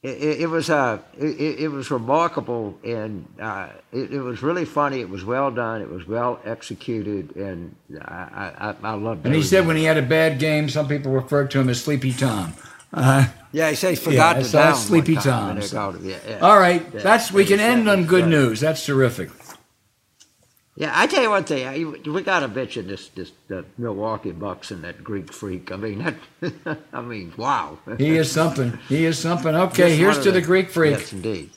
it, 0.04 0.42
it, 0.42 0.46
was 0.48 0.68
uh, 0.68 0.98
it, 1.18 1.60
it, 1.60 1.68
was 1.68 1.90
remarkable 1.90 2.78
and 2.84 3.26
uh, 3.40 3.68
it, 3.90 4.12
it, 4.12 4.20
was 4.20 4.42
really 4.42 4.66
funny. 4.66 5.00
It 5.00 5.08
was 5.08 5.24
well 5.24 5.50
done. 5.50 5.80
It 5.80 5.88
was 5.88 6.06
well 6.06 6.40
executed, 6.44 7.34
and 7.36 7.74
I 8.02 8.52
I, 8.58 8.90
I 8.90 8.94
loved 8.94 9.24
it. 9.24 9.28
And 9.28 9.34
he 9.34 9.42
said 9.42 9.66
when 9.66 9.76
he 9.76 9.84
had 9.84 9.96
a 9.96 10.02
bad 10.02 10.38
game, 10.38 10.68
some 10.68 10.88
people 10.88 11.10
referred 11.10 11.50
to 11.52 11.60
him 11.60 11.70
as 11.70 11.82
Sleepy 11.82 12.12
Tom. 12.12 12.52
Uh, 12.92 13.28
yeah, 13.50 13.70
he 13.70 13.76
said 13.76 13.90
he 13.90 13.96
forgot 13.96 14.36
yeah, 14.36 14.42
to 14.42 14.52
down 14.52 14.74
Sleepy 14.76 15.16
Tom. 15.16 15.62
So. 15.62 15.96
Yeah, 16.02 16.18
yeah. 16.28 16.38
All 16.40 16.58
right, 16.58 16.92
that's 16.92 17.32
we 17.32 17.46
can 17.46 17.58
end 17.58 17.88
on 17.88 18.04
good 18.04 18.28
news. 18.28 18.60
That's 18.60 18.84
terrific. 18.84 19.30
Yeah, 20.76 20.90
I 20.92 21.06
tell 21.06 21.22
you 21.22 21.30
one 21.30 21.44
thing. 21.44 22.02
We 22.12 22.22
got 22.22 22.42
a 22.42 22.48
bitch 22.48 22.76
in 22.76 22.88
this 22.88 23.08
this 23.10 23.30
the 23.46 23.64
Milwaukee 23.78 24.32
Bucks 24.32 24.72
and 24.72 24.82
that 24.82 25.04
Greek 25.04 25.32
freak. 25.32 25.70
I 25.70 25.76
mean, 25.76 26.16
that. 26.40 26.78
I 26.92 27.00
mean, 27.00 27.32
wow. 27.36 27.78
he 27.96 28.16
is 28.16 28.32
something. 28.32 28.76
He 28.88 29.04
is 29.04 29.16
something. 29.16 29.54
Okay, 29.54 29.90
Just 29.90 29.98
here's 29.98 30.18
to 30.18 30.32
the, 30.32 30.40
the 30.40 30.42
Greek 30.42 30.70
freak. 30.70 30.98
Yes, 30.98 31.12
indeed. 31.12 31.50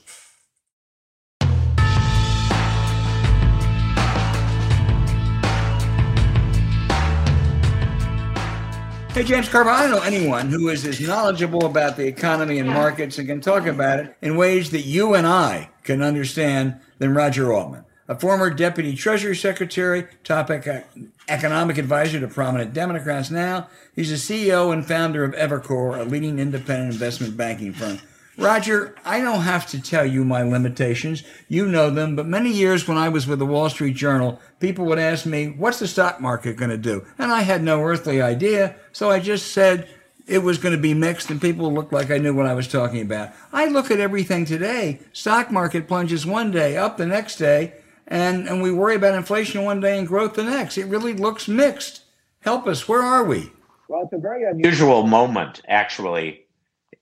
Hey, 9.16 9.24
James 9.24 9.50
Carville, 9.50 9.74
I 9.74 9.88
don't 9.88 9.98
know 9.98 10.04
anyone 10.04 10.50
who 10.50 10.70
is 10.70 10.86
as 10.86 11.02
knowledgeable 11.02 11.66
about 11.66 11.98
the 11.98 12.06
economy 12.06 12.60
and 12.60 12.70
markets 12.70 13.18
and 13.18 13.28
can 13.28 13.42
talk 13.42 13.66
about 13.66 14.00
it 14.00 14.16
in 14.22 14.38
ways 14.38 14.70
that 14.70 14.82
you 14.82 15.16
and 15.16 15.26
I 15.26 15.72
can 15.82 16.04
understand 16.04 16.80
than 17.00 17.16
Roger 17.16 17.52
Altman 17.52 17.87
a 18.08 18.18
former 18.18 18.50
deputy 18.50 18.96
treasury 18.96 19.36
secretary, 19.36 20.08
top 20.24 20.50
uh, 20.50 20.80
economic 21.28 21.78
advisor 21.78 22.20
to 22.20 22.28
prominent 22.28 22.74
Democrats 22.74 23.30
now. 23.30 23.68
He's 23.96 24.10
the 24.10 24.16
CEO 24.50 24.72
and 24.72 24.86
founder 24.86 25.24
of 25.24 25.34
Evercore, 25.34 26.00
a 26.00 26.04
leading 26.04 26.40
independent 26.40 26.94
investment 26.94 27.36
banking 27.36 27.74
firm. 27.74 28.00
Roger, 28.38 28.96
I 29.04 29.20
don't 29.20 29.42
have 29.42 29.66
to 29.68 29.82
tell 29.82 30.06
you 30.06 30.24
my 30.24 30.44
limitations. 30.44 31.24
You 31.48 31.68
know 31.68 31.90
them, 31.90 32.16
but 32.16 32.28
many 32.28 32.52
years 32.52 32.88
when 32.88 32.98
I 32.98 33.10
was 33.10 33.26
with 33.26 33.40
the 33.40 33.48
Wall 33.48 33.68
Street 33.68 33.96
Journal, 33.96 34.40
people 34.60 34.86
would 34.86 35.00
ask 35.00 35.26
me, 35.26 35.48
what's 35.48 35.80
the 35.80 35.88
stock 35.88 36.22
market 36.22 36.56
going 36.56 36.70
to 36.70 36.78
do? 36.78 37.04
And 37.18 37.32
I 37.32 37.42
had 37.42 37.64
no 37.64 37.82
earthly 37.82 38.22
idea, 38.22 38.76
so 38.92 39.10
I 39.10 39.20
just 39.20 39.52
said, 39.52 39.90
it 40.28 40.40
was 40.40 40.58
going 40.58 40.76
to 40.76 40.82
be 40.82 40.94
mixed 40.94 41.32
and 41.32 41.42
people 41.42 41.74
looked 41.74 41.94
like 41.94 42.12
I 42.12 42.18
knew 42.18 42.34
what 42.34 42.48
I 42.48 42.54
was 42.54 42.68
talking 42.68 43.02
about. 43.02 43.32
I 43.54 43.68
look 43.68 43.90
at 43.90 44.02
everything 44.02 44.44
today. 44.44 45.00
Stock 45.14 45.50
market 45.52 45.88
plunges 45.88 46.26
one 46.26 46.52
day, 46.52 46.76
up 46.76 46.98
the 46.98 47.06
next 47.06 47.38
day 47.38 47.74
and, 48.08 48.48
and 48.48 48.62
we 48.62 48.72
worry 48.72 48.96
about 48.96 49.16
inflation 49.16 49.64
one 49.64 49.80
day 49.80 49.98
and 49.98 50.08
growth 50.08 50.34
the 50.34 50.44
next. 50.44 50.78
It 50.78 50.86
really 50.86 51.14
looks 51.14 51.48
mixed. 51.48 52.02
Help 52.40 52.68
us. 52.68 52.88
Where 52.88 53.02
are 53.02 53.24
we? 53.24 53.52
Well, 53.90 54.04
it's 54.04 54.14
a 54.14 54.18
very 54.18 54.44
unusual 54.44 55.06
moment, 55.06 55.62
actually, 55.68 56.46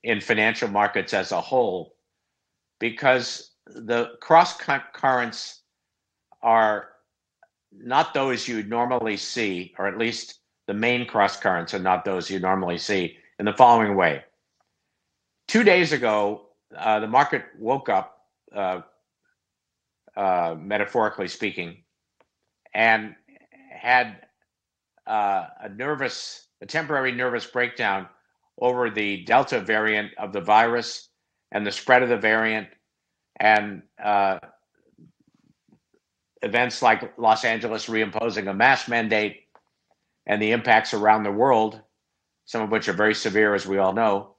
in 0.02 0.20
financial 0.20 0.68
markets 0.68 1.14
as 1.14 1.32
a 1.32 1.40
whole, 1.40 1.96
because 2.78 3.52
the 3.66 4.12
cross 4.20 4.56
currents 4.56 5.62
are 6.42 6.88
not 7.72 8.14
those 8.14 8.46
you 8.46 8.62
normally 8.62 9.16
see, 9.16 9.74
or 9.78 9.86
at 9.86 9.98
least 9.98 10.40
the 10.66 10.74
main 10.74 11.06
cross 11.06 11.36
currents 11.38 11.74
are 11.74 11.80
not 11.80 12.04
those 12.04 12.30
you 12.30 12.38
normally 12.38 12.78
see 12.78 13.16
in 13.38 13.44
the 13.44 13.52
following 13.52 13.96
way. 13.96 14.24
Two 15.48 15.62
days 15.62 15.92
ago, 15.92 16.46
uh, 16.76 17.00
the 17.00 17.06
market 17.06 17.44
woke 17.58 17.88
up, 17.88 18.26
uh, 18.54 18.80
uh, 20.16 20.56
metaphorically 20.58 21.28
speaking, 21.28 21.76
and 22.74 23.14
had 23.70 24.16
uh, 25.06 25.46
a 25.60 25.68
nervous, 25.68 26.48
a 26.62 26.66
temporary 26.66 27.12
nervous 27.12 27.46
breakdown 27.46 28.06
over 28.60 28.90
the 28.90 29.24
Delta 29.24 29.60
variant 29.60 30.12
of 30.18 30.32
the 30.32 30.40
virus 30.40 31.08
and 31.52 31.66
the 31.66 31.70
spread 31.72 32.02
of 32.02 32.08
the 32.08 32.16
variant, 32.16 32.68
and 33.38 33.82
uh, 34.02 34.38
events 36.42 36.82
like 36.82 37.16
Los 37.18 37.44
Angeles 37.44 37.86
reimposing 37.86 38.48
a 38.48 38.54
mask 38.54 38.88
mandate 38.88 39.42
and 40.26 40.40
the 40.42 40.52
impacts 40.52 40.92
around 40.92 41.22
the 41.22 41.30
world, 41.30 41.80
some 42.46 42.62
of 42.62 42.70
which 42.70 42.88
are 42.88 42.92
very 42.94 43.14
severe, 43.14 43.54
as 43.54 43.66
we 43.66 43.78
all 43.78 43.92
know, 43.92 44.34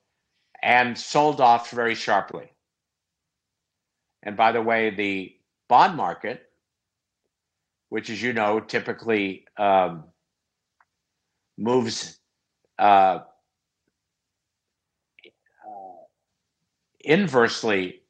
and 0.62 0.98
sold 0.98 1.39
off 1.39 1.72
very 1.72 1.96
sharply. 1.96 2.51
And 4.24 4.36
by 4.36 4.51
the 4.51 4.62
way, 4.62 4.89
the 4.89 5.37
bond 5.69 5.95
market, 5.95 6.43
which, 7.89 8.09
as 8.09 8.21
you 8.21 8.33
know, 8.33 8.59
typically 8.59 9.45
um, 9.57 10.05
moves 11.57 12.19
uh, 12.79 13.19
inversely 17.01 18.01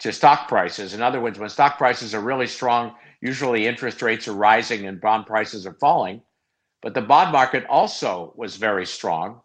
to 0.00 0.12
stock 0.12 0.48
prices. 0.48 0.94
In 0.94 1.02
other 1.02 1.20
words, 1.20 1.38
when 1.38 1.48
stock 1.48 1.78
prices 1.78 2.14
are 2.14 2.20
really 2.20 2.46
strong, 2.46 2.94
usually 3.22 3.66
interest 3.66 4.02
rates 4.02 4.28
are 4.28 4.34
rising 4.34 4.86
and 4.86 5.00
bond 5.00 5.26
prices 5.26 5.66
are 5.66 5.76
falling. 5.80 6.20
But 6.82 6.94
the 6.94 7.00
bond 7.02 7.32
market 7.32 7.64
also 7.68 8.32
was 8.36 8.56
very 8.56 8.84
strong, 8.84 9.40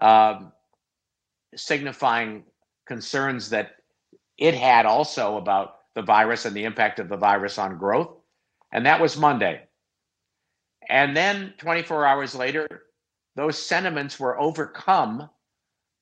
um, 0.00 0.52
signifying 1.54 2.44
concerns 2.86 3.50
that 3.50 3.76
it 4.36 4.54
had 4.54 4.84
also 4.84 5.36
about 5.36 5.75
the 5.96 6.02
virus 6.02 6.44
and 6.44 6.54
the 6.54 6.64
impact 6.64 7.00
of 7.00 7.08
the 7.08 7.16
virus 7.16 7.58
on 7.58 7.78
growth. 7.78 8.10
And 8.70 8.86
that 8.86 9.00
was 9.00 9.16
Monday. 9.16 9.62
And 10.88 11.16
then 11.16 11.54
24 11.58 12.06
hours 12.06 12.34
later, 12.34 12.68
those 13.34 13.60
sentiments 13.60 14.20
were 14.20 14.38
overcome 14.38 15.28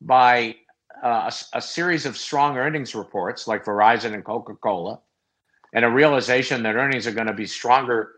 by 0.01 0.57
uh, 1.03 1.31
a, 1.31 1.59
a, 1.59 1.63
series 1.63 2.07
of 2.07 2.17
strong 2.17 2.57
earnings 2.57 2.95
reports 2.95 3.49
like 3.49 3.65
Verizon 3.65 4.15
and 4.15 4.25
Coca 4.25 4.55
Cola, 4.55 5.01
and 5.73 5.85
a 5.85 5.91
realization 5.91 6.63
that 6.63 6.77
earnings 6.77 7.07
are 7.07 7.13
going 7.13 7.27
to 7.27 7.33
be 7.33 7.47
stronger 7.47 8.13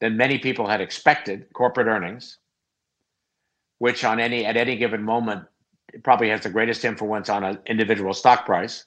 than 0.00 0.16
many 0.16 0.38
people 0.38 0.66
had 0.66 0.80
expected, 0.80 1.46
corporate 1.52 1.86
earnings, 1.86 2.38
which 3.78 4.04
on 4.04 4.20
any 4.20 4.46
at 4.46 4.56
any 4.56 4.76
given 4.76 5.02
moment 5.02 5.44
probably 6.04 6.28
has 6.28 6.42
the 6.42 6.50
greatest 6.50 6.84
influence 6.84 7.28
on 7.28 7.42
an 7.44 7.58
individual 7.66 8.14
stock 8.14 8.46
price, 8.46 8.86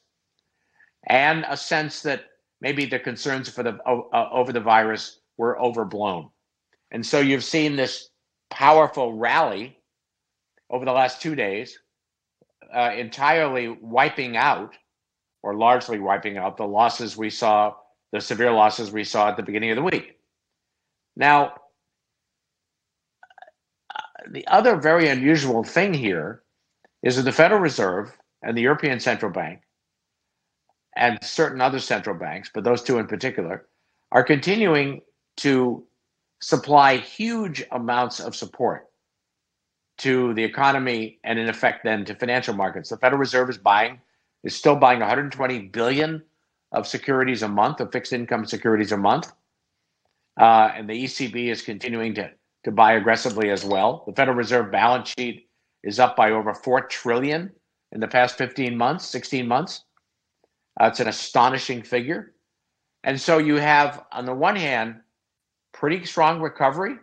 and 1.08 1.46
a 1.50 1.58
sense 1.58 2.02
that 2.02 2.26
maybe 2.62 2.86
the 2.86 3.00
concerns 3.00 3.50
for 3.50 3.64
the 3.64 3.78
uh, 3.86 4.30
over 4.32 4.52
the 4.52 4.60
virus 4.60 5.20
were 5.38 5.60
overblown. 5.60 6.30
And 6.92 7.06
so 7.06 7.20
you've 7.20 7.44
seen 7.44 7.76
this 7.76 8.10
powerful 8.50 9.14
rally 9.14 9.78
over 10.70 10.86
the 10.86 10.92
last 10.92 11.22
two 11.22 11.36
days, 11.36 11.78
uh, 12.74 12.92
entirely 12.96 13.68
wiping 13.68 14.38
out 14.38 14.76
or 15.42 15.56
largely 15.56 16.00
wiping 16.00 16.38
out 16.38 16.56
the 16.56 16.66
losses 16.66 17.18
we 17.18 17.30
saw, 17.30 17.74
the 18.12 18.22
severe 18.22 18.52
losses 18.52 18.92
we 18.92 19.04
saw 19.04 19.30
at 19.30 19.38
the 19.38 19.44
beginning 19.44 19.72
of 19.72 19.76
the 19.76 19.84
week. 19.84 20.18
Now, 21.16 21.56
the 24.30 24.48
other 24.48 24.78
very 24.78 25.10
unusual 25.10 25.64
thing 25.64 25.94
here 25.94 26.44
is 27.02 27.18
that 27.18 27.24
the 27.24 27.32
Federal 27.32 27.60
Reserve 27.60 28.16
and 28.42 28.58
the 28.58 28.62
European 28.62 29.00
Central 29.00 29.32
Bank 29.32 29.60
and 30.96 31.18
certain 31.24 31.62
other 31.62 31.80
central 31.80 32.16
banks, 32.16 32.50
but 32.54 32.64
those 32.64 32.84
two 32.84 33.00
in 33.00 33.08
particular, 33.08 33.66
are 34.12 34.24
continuing 34.24 35.02
to 35.38 35.84
supply 36.42 36.98
huge 36.98 37.64
amounts 37.72 38.20
of 38.20 38.36
support 38.36 38.90
to 39.98 40.34
the 40.34 40.44
economy 40.44 41.20
and 41.24 41.40
in 41.40 41.50
effect 41.50 41.84
then 41.84 42.04
to 42.06 42.16
financial 42.16 42.54
markets. 42.54 42.90
The 42.90 42.98
Federal 42.98 43.20
Reserve 43.20 43.50
is 43.50 43.58
buying, 43.58 44.00
is 44.44 44.56
still 44.56 44.76
buying 44.76 45.00
120 45.00 45.60
billion 45.70 46.22
of 46.72 46.88
securities 46.88 47.44
a 47.44 47.48
month, 47.48 47.80
of 47.80 47.92
fixed 47.92 48.14
income 48.14 48.46
securities 48.46 48.92
a 48.92 48.98
month. 48.98 49.32
Uh, 50.40 50.72
and 50.76 50.90
the 50.90 51.04
ECB 51.04 51.52
is 51.52 51.62
continuing 51.62 52.14
to, 52.16 52.30
to 52.64 52.72
buy 52.72 52.94
aggressively 52.94 53.52
as 53.52 53.64
well. 53.64 54.04
The 54.08 54.14
Federal 54.14 54.36
Reserve 54.36 54.72
balance 54.72 55.14
sheet 55.18 55.48
is 55.84 56.00
up 56.00 56.16
by 56.16 56.32
over 56.32 56.54
4 56.54 56.88
trillion 56.88 57.52
in 57.92 58.00
the 58.00 58.08
past 58.08 58.38
15 58.38 58.76
months, 58.76 59.06
16 59.06 59.48
months. 59.48 59.84
Uh, 60.80 60.86
it's 60.86 61.00
an 61.00 61.08
astonishing 61.08 61.82
figure. 61.82 62.34
And 63.04 63.20
so 63.20 63.38
you 63.38 63.56
have, 63.56 64.06
on 64.12 64.26
the 64.26 64.34
one 64.34 64.56
hand, 64.56 64.96
pretty 65.72 66.06
strong 66.06 66.42
recovery. 66.42 66.96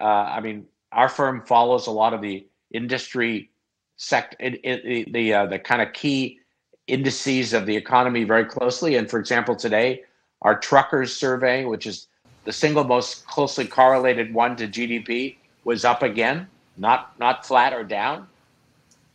Uh, 0.00 0.04
I 0.04 0.40
mean, 0.40 0.66
our 0.92 1.08
firm 1.08 1.42
follows 1.46 1.86
a 1.86 1.90
lot 1.90 2.12
of 2.12 2.20
the 2.20 2.46
industry 2.72 3.50
sect, 3.96 4.36
it, 4.40 4.60
it, 4.64 5.12
the 5.12 5.32
uh, 5.32 5.46
the 5.46 5.58
kind 5.58 5.80
of 5.80 5.92
key 5.92 6.38
indices 6.86 7.52
of 7.52 7.66
the 7.66 7.74
economy 7.74 8.24
very 8.24 8.44
closely. 8.44 8.96
And 8.96 9.10
for 9.10 9.18
example, 9.18 9.56
today 9.56 10.02
our 10.42 10.58
truckers 10.58 11.16
survey, 11.16 11.64
which 11.64 11.86
is 11.86 12.08
the 12.44 12.52
single 12.52 12.84
most 12.84 13.26
closely 13.26 13.66
correlated 13.66 14.32
one 14.32 14.54
to 14.56 14.68
GDP, 14.68 15.36
was 15.64 15.84
up 15.84 16.02
again, 16.02 16.46
not 16.76 17.18
not 17.18 17.46
flat 17.46 17.72
or 17.72 17.84
down. 17.84 18.28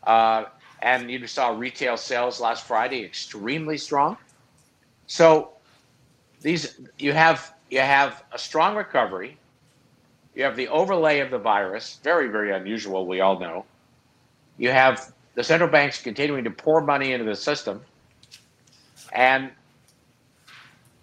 Uh, 0.03 0.45
and 0.81 1.09
you 1.11 1.25
saw 1.27 1.49
retail 1.49 1.97
sales 1.97 2.39
last 2.39 2.65
Friday 2.65 3.03
extremely 3.03 3.77
strong. 3.77 4.17
So 5.07 5.51
these 6.41 6.79
you 6.97 7.13
have 7.13 7.53
you 7.69 7.79
have 7.79 8.23
a 8.31 8.37
strong 8.37 8.75
recovery. 8.75 9.37
You 10.35 10.43
have 10.43 10.55
the 10.55 10.69
overlay 10.69 11.19
of 11.19 11.29
the 11.29 11.37
virus, 11.37 11.99
very, 12.03 12.29
very 12.29 12.53
unusual, 12.53 13.05
we 13.05 13.19
all 13.19 13.37
know. 13.37 13.65
You 14.57 14.71
have 14.71 15.11
the 15.35 15.43
central 15.43 15.69
banks 15.69 16.01
continuing 16.01 16.45
to 16.45 16.51
pour 16.51 16.81
money 16.81 17.11
into 17.11 17.25
the 17.25 17.35
system. 17.35 17.81
And 19.11 19.51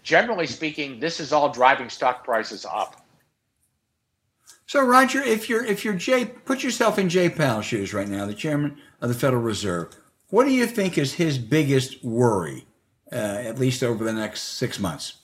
generally 0.03 0.47
speaking, 0.47 0.99
this 0.99 1.21
is 1.21 1.33
all 1.33 1.51
driving 1.51 1.91
stock 1.91 2.25
prices 2.25 2.65
up. 2.65 3.05
So, 4.67 4.83
Roger, 4.83 5.23
if 5.23 5.49
you're 5.49 5.65
if 5.65 5.85
you're 5.85 5.95
Jay, 5.95 6.27
put 6.27 6.63
yourself 6.63 6.99
in 6.99 7.09
Jay 7.09 7.29
Powell's 7.31 7.65
shoes 7.65 7.95
right 7.95 8.09
now, 8.09 8.27
the 8.27 8.35
chairman 8.35 8.79
of 9.01 9.09
the 9.09 9.15
Federal 9.15 9.43
Reserve. 9.43 9.95
What 10.31 10.45
do 10.45 10.51
you 10.51 10.67
think 10.67 10.99
is 10.99 11.15
his 11.15 11.39
biggest 11.39 12.05
worry, 12.05 12.67
uh, 13.11 13.15
at 13.15 13.59
least 13.59 13.83
over 13.83 14.05
the 14.05 14.13
next 14.13 14.43
six 14.43 14.79
months? 14.79 15.15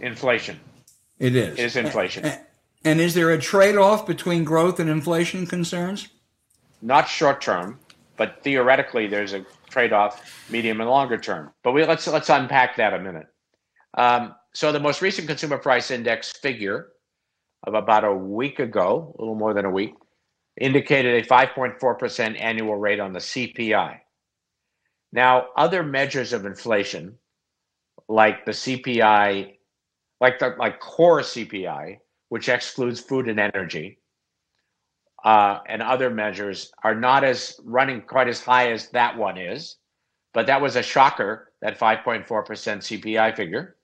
Inflation. 0.00 0.58
It 1.18 1.36
is. 1.36 1.58
It 1.58 1.64
is 1.64 1.76
inflation. 1.76 2.24
And, 2.24 2.40
and 2.84 3.00
is 3.00 3.14
there 3.14 3.30
a 3.30 3.38
trade 3.38 3.76
off 3.76 4.06
between 4.06 4.44
growth 4.44 4.80
and 4.80 4.90
inflation 4.90 5.46
concerns? 5.46 6.08
Not 6.82 7.08
short 7.08 7.40
term, 7.40 7.78
but 8.16 8.42
theoretically, 8.42 9.06
there's 9.06 9.32
a 9.32 9.44
trade 9.70 9.92
off 9.92 10.48
medium 10.50 10.80
and 10.80 10.90
longer 10.90 11.18
term. 11.18 11.52
But 11.62 11.72
we, 11.72 11.84
let's, 11.84 12.06
let's 12.06 12.28
unpack 12.28 12.76
that 12.76 12.92
a 12.94 12.98
minute. 12.98 13.26
Um, 13.96 14.34
so, 14.52 14.72
the 14.72 14.80
most 14.80 15.02
recent 15.02 15.28
consumer 15.28 15.58
price 15.58 15.90
index 15.90 16.32
figure 16.32 16.88
of 17.64 17.74
about 17.74 18.04
a 18.04 18.12
week 18.12 18.58
ago, 18.58 19.14
a 19.18 19.22
little 19.22 19.34
more 19.34 19.54
than 19.54 19.64
a 19.64 19.70
week, 19.70 19.94
indicated 20.60 21.24
a 21.24 21.26
5.4% 21.26 22.40
annual 22.40 22.76
rate 22.76 23.00
on 23.00 23.12
the 23.12 23.18
CPI. 23.18 23.98
Now, 25.12 25.46
other 25.56 25.82
measures 25.82 26.32
of 26.32 26.46
inflation, 26.46 27.18
like 28.08 28.44
the 28.44 28.52
CPI 28.52 29.54
like 30.20 30.38
the 30.38 30.54
like 30.58 30.80
core 30.80 31.20
CPI, 31.20 31.98
which 32.30 32.48
excludes 32.48 32.98
food 32.98 33.28
and 33.28 33.38
energy, 33.38 33.98
uh, 35.24 35.58
and 35.68 35.82
other 35.82 36.08
measures 36.08 36.72
are 36.82 36.94
not 36.94 37.24
as 37.24 37.60
running 37.62 38.00
quite 38.00 38.28
as 38.28 38.40
high 38.40 38.72
as 38.72 38.88
that 38.90 39.16
one 39.18 39.36
is. 39.36 39.76
But 40.32 40.46
that 40.46 40.60
was 40.60 40.76
a 40.76 40.82
shocker, 40.82 41.52
that 41.60 41.78
5.4% 41.78 42.26
CPI 42.26 43.36
figure. 43.36 43.76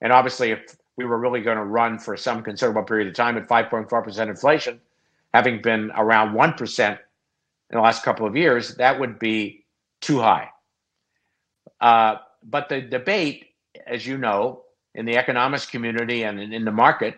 And 0.00 0.12
obviously, 0.12 0.50
if 0.50 0.76
we 0.96 1.04
were 1.04 1.18
really 1.18 1.42
going 1.42 1.58
to 1.58 1.64
run 1.64 1.98
for 1.98 2.16
some 2.16 2.42
considerable 2.42 2.82
period 2.82 3.08
of 3.08 3.14
time 3.14 3.36
at 3.36 3.46
5.4% 3.46 4.28
inflation, 4.28 4.80
having 5.32 5.62
been 5.62 5.90
around 5.96 6.34
1% 6.34 6.90
in 6.90 6.96
the 7.70 7.80
last 7.80 8.02
couple 8.02 8.26
of 8.26 8.36
years, 8.36 8.74
that 8.76 8.98
would 8.98 9.18
be 9.18 9.64
too 10.00 10.18
high. 10.18 10.48
Uh, 11.80 12.16
but 12.42 12.68
the 12.68 12.80
debate, 12.80 13.46
as 13.86 14.06
you 14.06 14.18
know, 14.18 14.62
in 14.94 15.06
the 15.06 15.16
economics 15.16 15.66
community 15.66 16.24
and 16.24 16.40
in, 16.40 16.64
the 16.64 16.72
market 16.72 17.14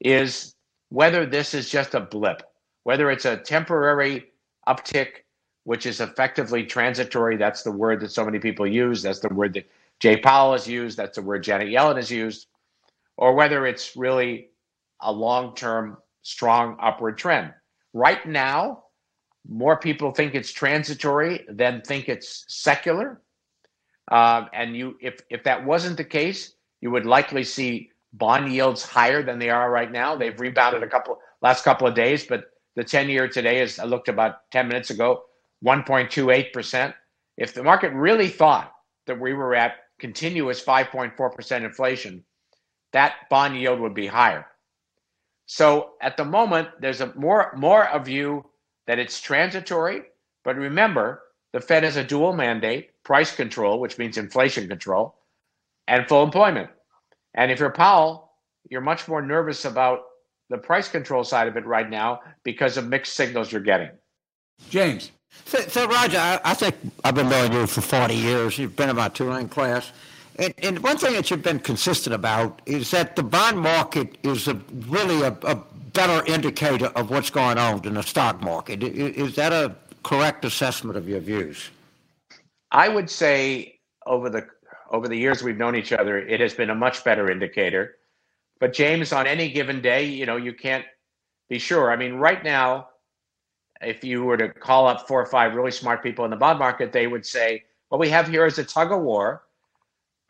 is 0.00 0.54
whether 0.88 1.26
this 1.26 1.54
is 1.54 1.68
just 1.70 1.94
a 1.94 2.00
blip, 2.00 2.42
whether 2.84 3.10
it's 3.10 3.24
a 3.24 3.36
temporary 3.36 4.32
uptick, 4.66 5.24
which 5.64 5.86
is 5.86 6.00
effectively 6.00 6.64
transitory. 6.64 7.36
That's 7.36 7.62
the 7.62 7.70
word 7.70 8.00
that 8.00 8.10
so 8.10 8.24
many 8.24 8.38
people 8.38 8.66
use. 8.66 9.02
That's 9.02 9.20
the 9.20 9.28
word 9.28 9.54
that 9.54 9.68
Jay 10.00 10.16
Powell 10.16 10.52
has 10.52 10.66
used. 10.66 10.96
That's 10.96 11.16
the 11.16 11.22
word 11.22 11.44
Janet 11.44 11.68
Yellen 11.68 11.96
has 11.96 12.10
used. 12.10 12.46
Or 13.16 13.34
whether 13.34 13.66
it's 13.66 13.96
really 13.96 14.48
a 15.00 15.12
long 15.12 15.54
term, 15.54 15.98
strong 16.22 16.76
upward 16.80 17.18
trend. 17.18 17.52
Right 17.92 18.26
now, 18.26 18.84
more 19.48 19.76
people 19.76 20.12
think 20.12 20.34
it's 20.34 20.52
transitory 20.52 21.44
than 21.48 21.82
think 21.82 22.08
it's 22.08 22.44
secular. 22.48 23.20
Um, 24.10 24.48
and 24.52 24.76
you, 24.76 24.96
if 25.00 25.20
if 25.30 25.44
that 25.44 25.64
wasn't 25.64 25.96
the 25.96 26.04
case, 26.04 26.54
you 26.80 26.90
would 26.90 27.06
likely 27.06 27.44
see 27.44 27.90
bond 28.12 28.52
yields 28.52 28.84
higher 28.84 29.22
than 29.22 29.38
they 29.38 29.50
are 29.50 29.70
right 29.70 29.90
now. 29.90 30.16
They've 30.16 30.38
rebounded 30.38 30.82
a 30.82 30.88
couple 30.88 31.18
last 31.40 31.64
couple 31.64 31.86
of 31.86 31.94
days, 31.94 32.26
but 32.26 32.44
the 32.76 32.84
10 32.84 33.08
year 33.08 33.28
today 33.28 33.60
is 33.60 33.78
I 33.78 33.84
looked 33.84 34.08
about 34.08 34.50
10 34.50 34.68
minutes 34.68 34.90
ago, 34.90 35.24
1.28%. 35.64 36.94
If 37.36 37.54
the 37.54 37.62
market 37.62 37.92
really 37.92 38.28
thought 38.28 38.72
that 39.06 39.20
we 39.20 39.34
were 39.34 39.54
at 39.54 39.74
continuous 39.98 40.62
5.4% 40.62 41.64
inflation, 41.64 42.24
that 42.92 43.14
bond 43.30 43.56
yield 43.56 43.80
would 43.80 43.94
be 43.94 44.06
higher. 44.06 44.46
So 45.46 45.92
at 46.00 46.16
the 46.16 46.24
moment, 46.24 46.68
there's 46.80 47.00
a 47.00 47.12
more 47.14 47.52
more 47.56 47.84
a 47.84 48.02
view 48.02 48.44
that 48.86 48.98
it's 48.98 49.20
transitory. 49.20 50.02
But 50.44 50.56
remember, 50.56 51.22
the 51.52 51.60
Fed 51.60 51.82
has 51.84 51.96
a 51.96 52.04
dual 52.04 52.32
mandate: 52.32 52.90
price 53.04 53.34
control, 53.34 53.80
which 53.80 53.98
means 53.98 54.16
inflation 54.16 54.68
control, 54.68 55.16
and 55.88 56.08
full 56.08 56.22
employment. 56.22 56.70
And 57.34 57.50
if 57.50 57.60
you're 57.60 57.70
Powell, 57.70 58.32
you're 58.70 58.80
much 58.80 59.08
more 59.08 59.22
nervous 59.22 59.64
about 59.64 60.00
the 60.50 60.58
price 60.58 60.88
control 60.88 61.24
side 61.24 61.48
of 61.48 61.56
it 61.56 61.66
right 61.66 61.88
now 61.88 62.20
because 62.44 62.76
of 62.76 62.86
mixed 62.86 63.14
signals 63.14 63.50
you're 63.50 63.62
getting. 63.62 63.90
James. 64.68 65.10
So, 65.46 65.60
so 65.60 65.86
Roger, 65.86 66.18
I, 66.18 66.40
I, 66.44 66.54
think 66.54 66.76
I've 67.04 67.14
been 67.14 67.28
knowing 67.28 67.52
you 67.52 67.66
for 67.66 67.80
40 67.80 68.14
years. 68.14 68.58
You've 68.58 68.76
been 68.76 68.90
in 68.90 68.96
my 68.96 69.08
Tulane 69.08 69.48
class. 69.48 69.92
And, 70.38 70.54
and, 70.62 70.78
one 70.78 70.96
thing 70.96 71.12
that 71.14 71.30
you've 71.30 71.42
been 71.42 71.58
consistent 71.58 72.14
about 72.14 72.62
is 72.64 72.90
that 72.90 73.16
the 73.16 73.22
bond 73.22 73.58
market 73.58 74.16
is 74.22 74.48
a, 74.48 74.54
really 74.88 75.22
a, 75.22 75.36
a, 75.42 75.62
better 75.92 76.24
indicator 76.24 76.86
of 76.86 77.10
what's 77.10 77.28
going 77.28 77.58
on 77.58 77.82
than 77.82 77.92
the 77.92 78.02
stock 78.02 78.40
market. 78.40 78.82
Is, 78.82 79.36
that 79.36 79.52
a 79.52 79.74
correct 80.02 80.42
assessment 80.46 80.96
of 80.96 81.06
your 81.06 81.20
views? 81.20 81.68
I 82.70 82.88
would 82.88 83.10
say 83.10 83.78
over 84.06 84.30
the 84.30 84.46
over 84.90 85.06
the 85.06 85.16
years 85.16 85.42
we've 85.42 85.58
known 85.58 85.76
each 85.76 85.92
other, 85.92 86.18
it 86.18 86.40
has 86.40 86.54
been 86.54 86.70
a 86.70 86.74
much 86.74 87.04
better 87.04 87.30
indicator. 87.30 87.96
But 88.58 88.72
James, 88.72 89.12
on 89.12 89.26
any 89.26 89.50
given 89.50 89.82
day, 89.82 90.04
you 90.04 90.24
know, 90.24 90.36
you 90.36 90.54
can't 90.54 90.86
be 91.50 91.58
sure. 91.58 91.92
I 91.92 91.96
mean, 91.96 92.14
right 92.14 92.42
now, 92.42 92.88
if 93.82 94.02
you 94.02 94.24
were 94.24 94.38
to 94.38 94.48
call 94.48 94.86
up 94.86 95.06
four 95.06 95.20
or 95.20 95.26
five 95.26 95.54
really 95.54 95.72
smart 95.72 96.02
people 96.02 96.24
in 96.24 96.30
the 96.30 96.38
bond 96.38 96.58
market, 96.58 96.90
they 96.90 97.06
would 97.06 97.26
say, 97.26 97.64
what 97.90 98.00
we 98.00 98.08
have 98.08 98.28
here 98.28 98.46
is 98.46 98.58
a 98.58 98.64
tug 98.64 98.92
of 98.92 99.02
war 99.02 99.42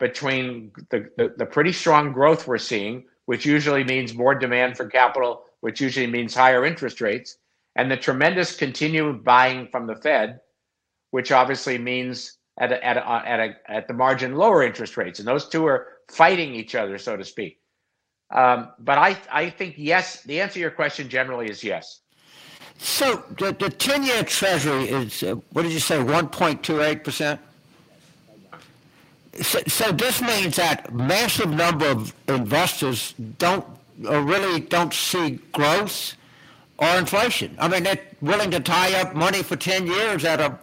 between 0.03 0.69
the, 0.89 1.09
the, 1.15 1.33
the 1.37 1.45
pretty 1.45 1.71
strong 1.71 2.11
growth 2.11 2.45
we're 2.45 2.57
seeing, 2.57 3.05
which 3.25 3.45
usually 3.45 3.85
means 3.85 4.13
more 4.13 4.35
demand 4.35 4.75
for 4.75 4.85
capital, 4.85 5.43
which 5.61 5.79
usually 5.79 6.07
means 6.07 6.35
higher 6.35 6.65
interest 6.65 6.99
rates, 6.99 7.37
and 7.77 7.89
the 7.89 7.95
tremendous 7.95 8.53
continued 8.53 9.23
buying 9.23 9.65
from 9.71 9.87
the 9.87 9.95
Fed, 9.95 10.41
which 11.11 11.31
obviously 11.31 11.77
means 11.77 12.37
at 12.59 12.73
a, 12.73 12.85
at 12.85 12.97
a, 12.97 13.05
at 13.07 13.39
a, 13.39 13.49
at 13.71 13.87
the 13.87 13.93
margin 13.93 14.35
lower 14.35 14.61
interest 14.61 14.97
rates, 14.97 15.19
and 15.19 15.27
those 15.27 15.47
two 15.47 15.65
are 15.65 15.87
fighting 16.11 16.53
each 16.53 16.75
other, 16.75 16.97
so 16.97 17.15
to 17.15 17.23
speak. 17.23 17.61
Um, 18.35 18.73
but 18.79 18.97
I 18.97 19.15
I 19.31 19.49
think 19.51 19.75
yes. 19.77 20.23
The 20.23 20.41
answer 20.41 20.55
to 20.55 20.59
your 20.59 20.71
question 20.71 21.07
generally 21.07 21.47
is 21.49 21.63
yes. 21.63 22.01
So 22.77 23.23
the 23.39 23.55
the 23.57 23.69
ten 23.69 24.03
year 24.03 24.23
Treasury 24.23 24.89
is 24.89 25.23
uh, 25.23 25.35
what 25.53 25.61
did 25.61 25.71
you 25.71 25.79
say? 25.79 26.03
One 26.03 26.27
point 26.27 26.61
two 26.61 26.81
eight 26.81 27.03
percent. 27.03 27.39
So, 29.41 29.59
so 29.67 29.91
this 29.91 30.21
means 30.21 30.57
that 30.57 30.93
massive 30.93 31.49
number 31.49 31.87
of 31.87 32.13
investors 32.27 33.13
don't 33.39 33.65
or 34.07 34.21
really 34.21 34.59
don't 34.59 34.93
see 34.93 35.39
growth 35.51 36.15
or 36.77 36.87
inflation. 36.97 37.55
I 37.59 37.67
mean, 37.67 37.83
they're 37.83 37.99
willing 38.21 38.51
to 38.51 38.59
tie 38.59 38.99
up 39.01 39.15
money 39.15 39.41
for 39.43 39.55
ten 39.55 39.87
years 39.87 40.23
at 40.25 40.39
a 40.39 40.59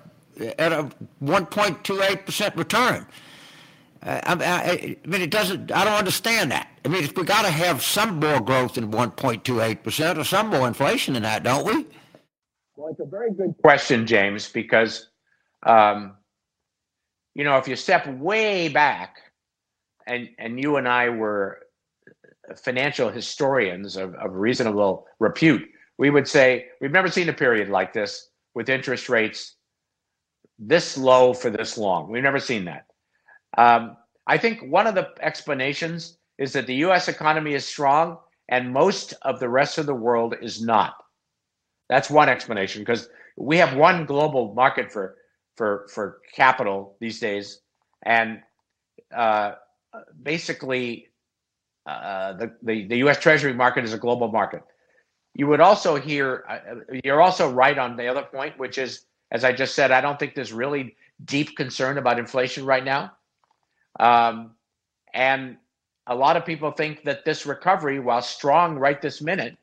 at 0.59 0.73
a 0.73 0.89
1.28 1.23 2.25
percent 2.27 2.57
return. 2.57 3.07
Uh, 4.03 4.21
I, 4.25 4.33
I, 4.33 4.71
I, 4.73 4.97
mean, 5.07 5.21
it 5.21 5.31
doesn't. 5.31 5.73
I 5.73 5.85
don't 5.85 5.95
understand 5.95 6.51
that. 6.53 6.69
I 6.85 6.89
mean, 6.89 7.09
we 7.15 7.25
got 7.25 7.43
to 7.43 7.51
have 7.51 7.83
some 7.83 8.19
more 8.19 8.41
growth 8.41 8.75
than 8.75 8.91
1.28 8.91 9.83
percent, 9.83 10.19
or 10.19 10.25
some 10.25 10.49
more 10.49 10.67
inflation 10.67 11.15
than 11.15 11.25
that, 11.25 11.43
don't 11.43 11.67
we? 11.67 11.87
Well, 12.77 12.91
it's 12.91 13.01
a 13.01 13.05
very 13.05 13.33
good 13.33 13.55
question, 13.63 14.07
James, 14.07 14.49
because 14.49 15.09
um, 15.65 16.17
you 17.35 17.45
know, 17.45 17.57
if 17.59 17.69
you 17.69 17.77
step 17.77 18.07
way 18.07 18.69
back, 18.69 19.17
and 20.07 20.29
and 20.39 20.61
you 20.61 20.77
and 20.77 20.89
I 20.89 21.09
were 21.09 21.61
financial 22.57 23.09
historians 23.11 23.97
of, 23.97 24.15
of 24.17 24.35
reasonable 24.35 25.07
repute, 25.19 25.69
we 25.99 26.11
would 26.11 26.27
say 26.27 26.67
we've 26.81 26.91
never 26.91 27.09
seen 27.09 27.29
a 27.29 27.33
period 27.33 27.69
like 27.69 27.93
this 27.93 28.31
with 28.55 28.69
interest 28.69 29.09
rates 29.09 29.57
this 30.59 30.99
low 30.99 31.33
for 31.33 31.51
this 31.51 31.79
long. 31.79 32.11
We've 32.11 32.23
never 32.23 32.39
seen 32.39 32.67
that. 32.67 32.85
Um, 33.57 33.97
I 34.27 34.37
think 34.37 34.61
one 34.63 34.87
of 34.87 34.95
the 34.95 35.09
explanations 35.21 36.19
is 36.39 36.53
that 36.53 36.67
the 36.67 36.75
US 36.87 37.09
economy 37.09 37.55
is 37.55 37.65
strong 37.65 38.19
and 38.49 38.73
most 38.73 39.15
of 39.23 39.41
the 39.41 39.49
rest 39.49 39.79
of 39.79 39.87
the 39.87 39.95
world 39.95 40.35
is 40.43 40.63
not. 40.63 40.95
That's 41.89 42.11
one 42.11 42.29
explanation 42.29 42.83
because 42.83 43.09
we 43.37 43.57
have 43.57 43.77
one 43.77 44.05
global 44.05 44.55
market 44.55 44.93
for 44.93 45.17
for 45.61 45.87
for 45.93 46.23
capital 46.35 46.97
these 47.01 47.21
days, 47.21 47.61
and 48.03 48.41
uh, 49.15 49.53
basically 50.23 51.09
uh, 51.85 52.33
the, 52.33 52.55
the 52.63 52.87
the 52.87 52.97
U.S. 53.05 53.21
Treasury 53.21 53.53
market 53.53 53.85
is 53.85 53.93
a 53.93 53.99
global 53.99 54.29
market. 54.29 54.63
You 55.35 55.49
would 55.49 55.61
also 55.61 55.97
hear 55.97 56.45
uh, 56.49 56.99
you're 57.05 57.21
also 57.21 57.53
right 57.53 57.77
on 57.77 57.95
the 57.95 58.09
other 58.09 58.23
point, 58.23 58.59
which 58.59 58.79
is 58.79 59.05
as 59.33 59.45
I 59.45 59.53
just 59.53 59.75
said, 59.75 59.91
I 59.91 60.01
don't 60.01 60.19
think 60.19 60.35
there's 60.35 60.51
really 60.51 60.97
deep 61.27 61.55
concern 61.59 61.99
about 61.99 62.19
inflation 62.19 62.65
right 62.65 62.83
now. 62.83 63.13
Um, 64.01 64.53
and 65.13 65.59
a 66.07 66.15
lot 66.15 66.39
of 66.39 66.47
people 66.47 66.71
think 66.71 67.05
that 67.05 67.27
this 67.27 67.45
recovery, 67.45 68.01
while 68.01 68.23
strong 68.23 68.77
right 68.77 69.03
this 69.03 69.21
minute, 69.21 69.59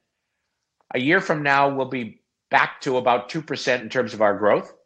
a 0.93 0.99
year 0.99 1.21
from 1.21 1.41
now 1.41 1.73
will 1.73 1.89
be 1.89 2.21
back 2.51 2.81
to 2.81 2.97
about 2.97 3.31
2% 3.31 3.81
in 3.81 3.89
terms 3.89 4.13
of 4.13 4.21
our 4.21 4.38
growth, 4.38 4.77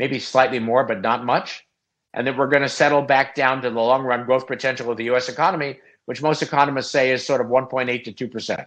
maybe 0.00 0.18
slightly 0.18 0.58
more, 0.58 0.82
but 0.82 1.02
not 1.02 1.26
much. 1.26 1.66
And 2.14 2.26
that 2.26 2.34
we're 2.36 2.48
going 2.48 2.62
to 2.62 2.70
settle 2.70 3.02
back 3.02 3.34
down 3.34 3.60
to 3.60 3.68
the 3.68 3.80
long 3.80 4.02
run 4.02 4.24
growth 4.24 4.46
potential 4.46 4.90
of 4.90 4.96
the 4.96 5.04
US 5.12 5.28
economy, 5.28 5.78
which 6.06 6.22
most 6.22 6.40
economists 6.42 6.90
say 6.90 7.12
is 7.12 7.24
sort 7.24 7.42
of 7.42 7.48
1.8 7.48 8.16
to 8.16 8.28
2%. 8.28 8.66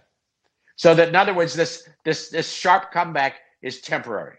So 0.76 0.94
that 0.94 1.08
in 1.08 1.16
other 1.16 1.34
words, 1.34 1.54
this 1.54 1.88
this 2.04 2.30
this 2.30 2.48
sharp 2.50 2.92
comeback 2.92 3.34
is 3.62 3.80
temporary. 3.80 4.36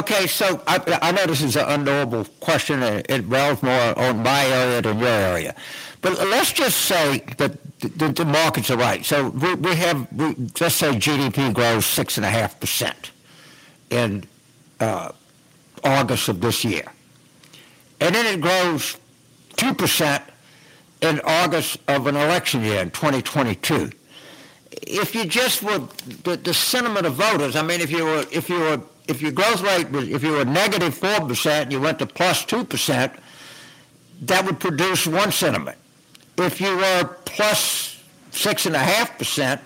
Okay, 0.00 0.26
so 0.26 0.62
I, 0.66 0.76
I 1.00 1.12
know 1.12 1.26
this 1.26 1.42
is 1.42 1.56
an 1.56 1.66
unknowable 1.68 2.24
question, 2.40 2.82
and 2.82 3.06
it 3.08 3.22
relies 3.24 3.62
more 3.62 3.98
on 3.98 4.22
my 4.22 4.44
area 4.46 4.82
than 4.82 4.98
your 4.98 5.08
area. 5.08 5.54
But 6.02 6.12
let's 6.34 6.52
just 6.52 6.78
say 6.92 7.22
that 7.36 7.52
the, 7.80 8.08
the 8.08 8.24
markets 8.24 8.70
are 8.70 8.76
right. 8.76 9.04
So 9.04 9.28
we, 9.28 9.54
we 9.54 9.76
have, 9.76 10.12
we, 10.12 10.34
let's 10.60 10.74
say 10.74 10.90
GDP 11.06 11.54
grows 11.54 11.84
6.5% 11.84 13.10
in 13.90 14.24
uh, 14.80 15.12
August 15.84 16.28
of 16.28 16.40
this 16.40 16.64
year. 16.64 16.84
And 18.00 18.14
then 18.14 18.26
it 18.26 18.40
grows 18.40 18.96
2% 19.56 20.22
in 21.02 21.20
August 21.24 21.78
of 21.88 22.06
an 22.06 22.16
election 22.16 22.62
year 22.62 22.80
in 22.80 22.90
2022. 22.90 23.90
If 24.82 25.14
you 25.14 25.24
just 25.24 25.62
were 25.62 25.80
the, 26.24 26.36
the 26.36 26.54
sentiment 26.54 27.06
of 27.06 27.14
voters, 27.14 27.56
I 27.56 27.62
mean, 27.62 27.80
if 27.80 27.90
you 27.90 28.04
were 28.04 28.24
if 28.30 28.48
you 28.48 28.60
were 28.60 28.80
if 29.08 29.20
your 29.20 29.32
growth 29.32 29.62
rate 29.62 29.90
was, 29.90 30.08
if 30.08 30.22
you 30.22 30.32
were 30.32 30.44
negative 30.44 30.96
4% 30.96 31.46
and 31.62 31.72
you 31.72 31.80
went 31.80 31.98
to 31.98 32.06
plus 32.06 32.44
2%, 32.46 33.18
that 34.22 34.44
would 34.44 34.60
produce 34.60 35.06
one 35.06 35.32
sentiment. 35.32 35.76
If 36.38 36.60
you 36.60 36.76
were 36.76 37.16
plus 37.24 38.00
6.5% 38.30 39.60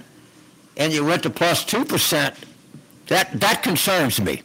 and 0.78 0.92
you 0.92 1.04
went 1.04 1.22
to 1.24 1.30
plus 1.30 1.64
2%, 1.64 2.34
that, 3.08 3.38
that 3.38 3.62
concerns 3.62 4.20
me. 4.20 4.42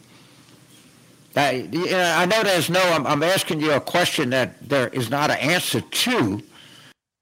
I, 1.36 1.68
you 1.70 1.90
know, 1.90 2.14
I 2.16 2.26
know 2.26 2.42
there's 2.42 2.70
no, 2.70 2.80
I'm, 2.80 3.06
I'm 3.06 3.22
asking 3.22 3.60
you 3.60 3.72
a 3.72 3.80
question 3.80 4.30
that 4.30 4.68
there 4.68 4.88
is 4.88 5.10
not 5.10 5.30
an 5.30 5.38
answer 5.38 5.80
to. 5.80 6.42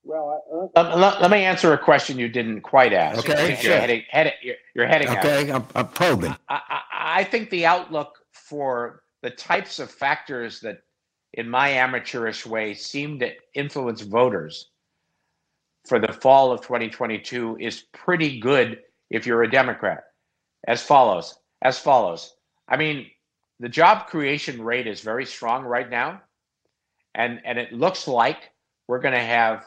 Well, 0.05 0.71
uh, 0.75 0.97
let, 0.97 1.21
let, 1.21 1.31
me 1.31 1.45
answer 1.45 1.75
a 1.75 1.79
question 1.79 2.19
you 2.19 2.29
didn't 2.29 2.63
quite 2.63 2.95
ask. 2.95 3.19
Okay, 3.19 3.57
sure. 3.57 3.73
You're 3.73 3.81
heading, 3.81 4.03
heading, 4.09 4.33
you're, 4.43 4.55
you're 4.75 4.87
heading 4.87 5.09
okay, 5.11 5.53
I'm, 5.53 5.67
I'm 5.75 5.89
probing. 5.89 6.35
I, 6.49 6.61
I, 6.69 6.81
I 7.21 7.25
think 7.25 7.51
the 7.51 7.67
outlook 7.67 8.19
for 8.33 9.03
the 9.23 9.31
types 9.31 9.79
of 9.79 9.91
factors 9.91 10.61
that, 10.61 10.79
in 11.35 11.49
my 11.49 11.69
amateurish 11.69 12.47
way, 12.47 12.73
seem 12.73 13.19
to 13.19 13.33
influence 13.55 14.01
voters 14.01 14.71
for 15.87 15.99
the 15.99 16.13
fall 16.13 16.53
of 16.53 16.63
2022 16.63 17.59
is 17.61 17.85
pretty 17.93 18.41
good 18.41 18.81
if 19.11 19.27
you're 19.27 19.43
a 19.43 19.51
Democrat. 19.51 20.05
As 20.67 20.83
follows, 20.83 21.39
as 21.63 21.79
follows. 21.79 22.35
I 22.69 22.77
mean, 22.77 23.11
the 23.61 23.69
job 23.69 24.07
creation 24.07 24.63
rate 24.63 24.87
is 24.87 25.01
very 25.01 25.25
strong 25.27 25.65
right 25.65 25.89
now, 25.91 26.21
and 27.15 27.41
and 27.45 27.59
it 27.59 27.73
looks 27.73 28.07
like 28.07 28.51
we're 28.87 29.01
going 29.01 29.15
to 29.15 29.21
have 29.21 29.67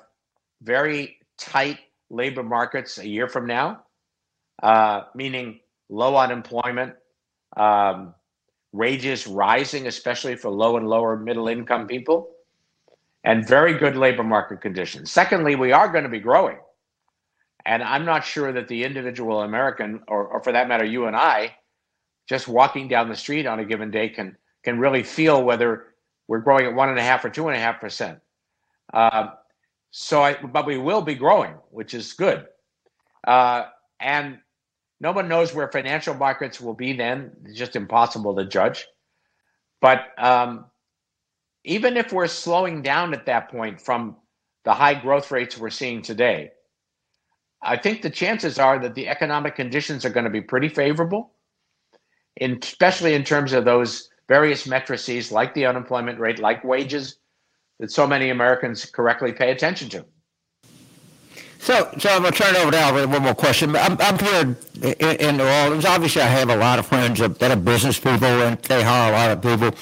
very 0.61 1.17
tight 1.37 1.79
labor 2.09 2.43
markets 2.43 2.97
a 2.97 3.07
year 3.07 3.27
from 3.27 3.45
now, 3.47 3.83
uh, 4.63 5.01
meaning 5.15 5.59
low 5.89 6.15
unemployment, 6.15 6.93
um, 7.57 8.13
wages 8.71 9.27
rising, 9.27 9.87
especially 9.87 10.35
for 10.35 10.49
low 10.49 10.77
and 10.77 10.87
lower 10.87 11.17
middle 11.17 11.47
income 11.47 11.87
people, 11.87 12.29
and 13.23 13.47
very 13.47 13.73
good 13.77 13.95
labor 13.95 14.23
market 14.23 14.61
conditions. 14.61 15.11
Secondly, 15.11 15.55
we 15.55 15.71
are 15.71 15.89
going 15.91 16.03
to 16.03 16.09
be 16.09 16.19
growing. 16.19 16.57
And 17.65 17.83
I'm 17.83 18.05
not 18.05 18.25
sure 18.25 18.51
that 18.53 18.67
the 18.67 18.83
individual 18.83 19.41
American, 19.41 20.01
or, 20.07 20.25
or 20.25 20.43
for 20.43 20.51
that 20.51 20.67
matter, 20.67 20.85
you 20.85 21.05
and 21.05 21.15
I, 21.15 21.55
just 22.31 22.47
walking 22.47 22.87
down 22.87 23.09
the 23.09 23.15
street 23.15 23.45
on 23.45 23.59
a 23.59 23.65
given 23.65 23.91
day 23.91 24.07
can 24.07 24.37
can 24.63 24.79
really 24.79 25.03
feel 25.03 25.43
whether 25.43 25.87
we're 26.29 26.39
growing 26.39 26.65
at 26.65 26.73
one 26.73 26.87
and 26.87 26.97
a 26.97 27.03
half 27.03 27.25
or 27.25 27.29
two 27.29 27.49
and 27.49 27.57
a 27.57 27.59
half 27.59 27.81
percent. 27.81 28.19
Uh, 28.93 29.31
so, 29.89 30.23
I, 30.23 30.35
but 30.41 30.65
we 30.65 30.77
will 30.77 31.01
be 31.01 31.13
growing, 31.13 31.55
which 31.71 31.93
is 31.93 32.13
good. 32.13 32.45
Uh, 33.27 33.65
and 33.99 34.37
no 35.01 35.11
one 35.11 35.27
knows 35.27 35.53
where 35.53 35.69
financial 35.69 36.13
markets 36.13 36.61
will 36.61 36.73
be 36.73 36.93
then. 36.93 37.31
It's 37.43 37.57
just 37.57 37.75
impossible 37.75 38.33
to 38.37 38.45
judge. 38.45 38.87
But 39.81 40.05
um, 40.17 40.67
even 41.65 41.97
if 41.97 42.13
we're 42.13 42.27
slowing 42.27 42.81
down 42.81 43.13
at 43.13 43.25
that 43.25 43.49
point 43.49 43.81
from 43.81 44.15
the 44.63 44.73
high 44.73 44.93
growth 44.93 45.31
rates 45.31 45.57
we're 45.57 45.69
seeing 45.69 46.01
today, 46.01 46.51
I 47.61 47.75
think 47.75 48.01
the 48.01 48.09
chances 48.09 48.57
are 48.57 48.79
that 48.79 48.95
the 48.95 49.09
economic 49.09 49.55
conditions 49.55 50.05
are 50.05 50.09
going 50.09 50.23
to 50.23 50.29
be 50.29 50.39
pretty 50.39 50.69
favorable, 50.69 51.33
in, 52.37 52.59
especially 52.61 53.13
in 53.13 53.23
terms 53.23 53.53
of 53.53 53.65
those 53.65 54.09
various 54.27 54.65
matrices 54.65 55.31
like 55.31 55.53
the 55.53 55.65
unemployment 55.65 56.19
rate, 56.19 56.39
like 56.39 56.63
wages, 56.63 57.17
that 57.79 57.91
so 57.91 58.07
many 58.07 58.29
Americans 58.29 58.85
correctly 58.85 59.33
pay 59.33 59.51
attention 59.51 59.89
to. 59.89 60.05
So, 61.59 61.93
so 61.99 62.09
I'm 62.09 62.23
going 62.23 62.33
to 62.33 62.39
turn 62.39 62.55
it 62.55 62.59
over 62.59 62.71
to 62.71 62.77
Alvin 62.77 63.11
one 63.11 63.21
more 63.21 63.35
question. 63.35 63.75
I'm, 63.75 63.95
I'm 63.99 64.17
here 64.17 64.57
in, 64.81 65.17
in 65.17 65.37
New 65.37 65.45
Orleans. 65.45 65.85
Obviously, 65.85 66.23
I 66.23 66.25
have 66.25 66.49
a 66.49 66.55
lot 66.55 66.79
of 66.79 66.87
friends 66.87 67.19
that 67.19 67.41
are 67.43 67.55
business 67.55 67.99
people, 67.99 68.25
and 68.25 68.57
they 68.63 68.81
hire 68.81 69.13
a 69.13 69.15
lot 69.15 69.29
of 69.31 69.41
people. 69.43 69.77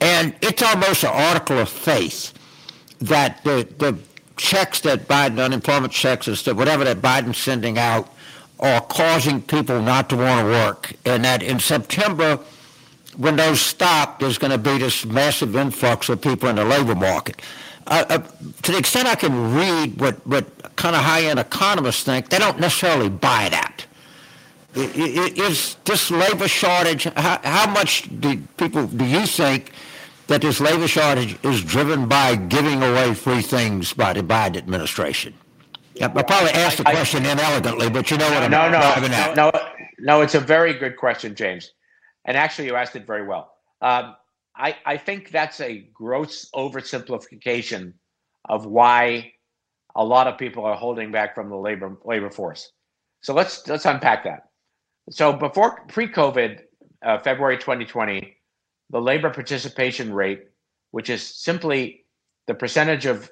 And 0.00 0.36
it's 0.40 0.62
almost 0.62 1.02
an 1.02 1.10
article 1.12 1.58
of 1.58 1.68
faith 1.68 2.32
that 3.00 3.42
the, 3.42 3.66
the 3.78 3.98
checks 4.36 4.80
that 4.82 5.08
Biden, 5.08 5.44
unemployment 5.44 5.92
checks, 5.92 6.26
that 6.26 6.54
whatever 6.54 6.84
that 6.84 6.98
Biden's 6.98 7.38
sending 7.38 7.76
out, 7.76 8.14
are 8.60 8.80
causing 8.82 9.42
people 9.42 9.80
not 9.82 10.08
to 10.10 10.16
want 10.16 10.40
to 10.40 10.46
work. 10.46 10.92
And 11.04 11.24
that 11.24 11.42
in 11.42 11.58
September, 11.58 12.38
when 13.16 13.36
those 13.36 13.60
stop, 13.60 14.20
there's 14.20 14.38
going 14.38 14.52
to 14.52 14.58
be 14.58 14.78
this 14.78 15.04
massive 15.04 15.56
influx 15.56 16.08
of 16.08 16.20
people 16.20 16.48
in 16.48 16.56
the 16.56 16.64
labor 16.64 16.94
market. 16.94 17.40
Uh, 17.86 18.04
uh, 18.08 18.18
to 18.62 18.72
the 18.72 18.78
extent 18.78 19.08
I 19.08 19.14
can 19.14 19.54
read 19.54 19.98
what, 20.00 20.24
what 20.26 20.76
kind 20.76 20.94
of 20.94 21.02
high-end 21.02 21.38
economists 21.38 22.04
think, 22.04 22.28
they 22.28 22.38
don't 22.38 22.60
necessarily 22.60 23.08
buy 23.08 23.48
that. 23.48 23.86
Is 24.74 25.76
this 25.84 26.10
labor 26.10 26.46
shortage, 26.46 27.04
how, 27.04 27.40
how 27.42 27.70
much 27.70 28.08
do 28.20 28.36
people 28.56 28.86
do 28.86 29.04
you 29.04 29.26
think 29.26 29.72
that 30.28 30.42
this 30.42 30.60
labor 30.60 30.86
shortage 30.86 31.36
is 31.42 31.64
driven 31.64 32.06
by 32.06 32.36
giving 32.36 32.80
away 32.80 33.14
free 33.14 33.42
things 33.42 33.92
by 33.92 34.12
the 34.12 34.22
Biden 34.22 34.58
administration? 34.58 35.34
I 36.00 36.08
probably 36.08 36.50
asked 36.52 36.78
the 36.78 36.84
question 36.84 37.26
I, 37.26 37.32
inelegantly, 37.32 37.90
but 37.90 38.10
you 38.10 38.16
know 38.16 38.30
what 38.30 38.42
I'm 38.42 38.50
no, 38.50 38.70
no, 38.70 38.94
no, 39.06 39.34
no, 39.34 39.52
no, 39.98 40.20
it's 40.22 40.34
a 40.34 40.40
very 40.40 40.74
good 40.74 40.96
question, 40.96 41.34
James. 41.34 41.72
And 42.24 42.36
actually, 42.36 42.66
you 42.66 42.76
asked 42.76 42.96
it 42.96 43.06
very 43.06 43.26
well. 43.26 43.52
Um, 43.82 44.16
I, 44.56 44.76
I 44.84 44.96
think 44.96 45.30
that's 45.30 45.60
a 45.60 45.88
gross 45.92 46.48
oversimplification 46.54 47.94
of 48.48 48.66
why 48.66 49.32
a 49.94 50.04
lot 50.04 50.26
of 50.26 50.38
people 50.38 50.64
are 50.64 50.76
holding 50.76 51.12
back 51.12 51.34
from 51.34 51.48
the 51.50 51.56
labor 51.56 51.96
labor 52.04 52.30
force. 52.30 52.72
So 53.22 53.34
let's 53.34 53.66
let's 53.68 53.86
unpack 53.86 54.24
that. 54.24 54.48
So 55.10 55.32
before 55.32 55.84
pre-COVID, 55.88 56.60
uh, 57.04 57.18
February 57.18 57.58
2020, 57.58 58.36
the 58.90 59.00
labor 59.00 59.30
participation 59.30 60.12
rate, 60.12 60.44
which 60.90 61.10
is 61.10 61.22
simply 61.22 62.04
the 62.46 62.54
percentage 62.54 63.06
of 63.06 63.30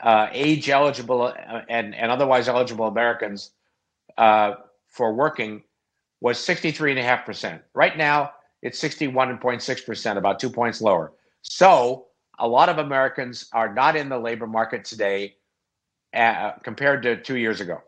uh, 0.00 0.28
age 0.32 0.68
eligible 0.68 1.22
uh, 1.22 1.62
and, 1.68 1.94
and 1.94 2.10
otherwise 2.10 2.48
eligible 2.48 2.86
Americans 2.86 3.52
uh, 4.16 4.54
for 4.86 5.14
working, 5.14 5.62
was 6.20 6.38
63.5%. 6.38 7.60
Right 7.74 7.96
now, 7.96 8.32
it's 8.62 8.82
61.6%, 8.82 10.16
about 10.16 10.40
two 10.40 10.50
points 10.50 10.80
lower. 10.80 11.12
So 11.42 12.06
a 12.38 12.48
lot 12.48 12.68
of 12.68 12.78
Americans 12.78 13.48
are 13.52 13.72
not 13.72 13.96
in 13.96 14.08
the 14.08 14.18
labor 14.18 14.46
market 14.46 14.84
today 14.84 15.36
uh, 16.14 16.52
compared 16.62 17.02
to 17.02 17.20
two 17.22 17.36
years 17.36 17.60
ago 17.60 17.80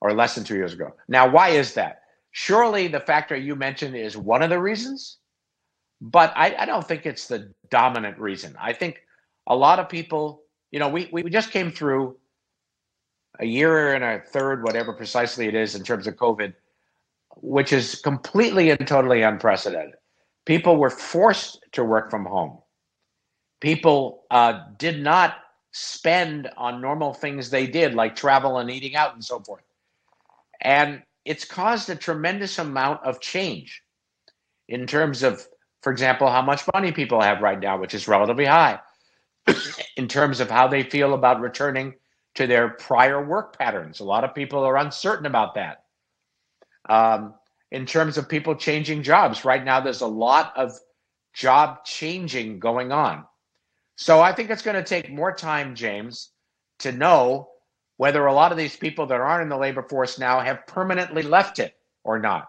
or 0.00 0.12
less 0.12 0.34
than 0.34 0.44
two 0.44 0.56
years 0.56 0.72
ago. 0.72 0.94
Now, 1.08 1.30
why 1.30 1.50
is 1.50 1.74
that? 1.74 2.02
Surely 2.32 2.88
the 2.88 3.00
factor 3.00 3.36
you 3.36 3.54
mentioned 3.54 3.94
is 3.94 4.16
one 4.16 4.42
of 4.42 4.50
the 4.50 4.58
reasons, 4.58 5.18
but 6.00 6.32
I, 6.34 6.54
I 6.58 6.66
don't 6.66 6.86
think 6.86 7.06
it's 7.06 7.28
the 7.28 7.52
dominant 7.70 8.18
reason. 8.18 8.56
I 8.60 8.72
think 8.72 9.02
a 9.46 9.54
lot 9.54 9.78
of 9.78 9.88
people, 9.88 10.41
you 10.72 10.78
know, 10.78 10.88
we, 10.88 11.08
we 11.12 11.22
just 11.24 11.50
came 11.50 11.70
through 11.70 12.16
a 13.38 13.44
year 13.44 13.94
and 13.94 14.02
a 14.02 14.20
third, 14.20 14.64
whatever 14.64 14.92
precisely 14.92 15.46
it 15.46 15.54
is 15.54 15.74
in 15.74 15.84
terms 15.84 16.06
of 16.06 16.16
COVID, 16.16 16.54
which 17.36 17.72
is 17.72 17.94
completely 17.96 18.70
and 18.70 18.86
totally 18.88 19.22
unprecedented. 19.22 19.94
People 20.46 20.76
were 20.76 20.90
forced 20.90 21.64
to 21.72 21.84
work 21.84 22.10
from 22.10 22.24
home. 22.24 22.58
People 23.60 24.24
uh, 24.30 24.64
did 24.78 25.00
not 25.00 25.36
spend 25.72 26.50
on 26.56 26.80
normal 26.80 27.14
things 27.14 27.48
they 27.50 27.66
did, 27.66 27.94
like 27.94 28.16
travel 28.16 28.58
and 28.58 28.70
eating 28.70 28.96
out 28.96 29.14
and 29.14 29.24
so 29.24 29.40
forth. 29.40 29.62
And 30.60 31.02
it's 31.24 31.44
caused 31.44 31.88
a 31.90 31.94
tremendous 31.94 32.58
amount 32.58 33.04
of 33.04 33.20
change 33.20 33.82
in 34.68 34.86
terms 34.86 35.22
of, 35.22 35.46
for 35.82 35.92
example, 35.92 36.28
how 36.28 36.42
much 36.42 36.62
money 36.74 36.92
people 36.92 37.20
have 37.20 37.40
right 37.40 37.60
now, 37.60 37.78
which 37.78 37.94
is 37.94 38.08
relatively 38.08 38.46
high, 38.46 38.80
in 39.96 40.08
terms 40.08 40.40
of 40.40 40.50
how 40.50 40.68
they 40.68 40.82
feel 40.82 41.14
about 41.14 41.40
returning 41.40 41.94
to 42.34 42.46
their 42.46 42.70
prior 42.70 43.24
work 43.24 43.58
patterns. 43.58 44.00
A 44.00 44.04
lot 44.04 44.24
of 44.24 44.34
people 44.34 44.64
are 44.64 44.76
uncertain 44.76 45.26
about 45.26 45.54
that. 45.54 45.84
Um, 46.88 47.34
in 47.70 47.86
terms 47.86 48.18
of 48.18 48.28
people 48.28 48.54
changing 48.54 49.02
jobs. 49.02 49.44
Right 49.44 49.64
now, 49.64 49.80
there's 49.80 50.02
a 50.02 50.06
lot 50.06 50.52
of 50.56 50.72
job 51.32 51.84
changing 51.84 52.58
going 52.58 52.92
on. 52.92 53.24
So 53.96 54.20
I 54.20 54.32
think 54.32 54.50
it's 54.50 54.62
going 54.62 54.76
to 54.76 54.82
take 54.82 55.10
more 55.10 55.34
time, 55.34 55.74
James, 55.74 56.30
to 56.80 56.92
know 56.92 57.48
whether 57.96 58.26
a 58.26 58.32
lot 58.32 58.52
of 58.52 58.58
these 58.58 58.76
people 58.76 59.06
that 59.06 59.20
aren't 59.20 59.42
in 59.42 59.48
the 59.48 59.56
labor 59.56 59.82
force 59.82 60.18
now 60.18 60.40
have 60.40 60.66
permanently 60.66 61.22
left 61.22 61.58
it 61.58 61.74
or 62.04 62.18
not. 62.18 62.48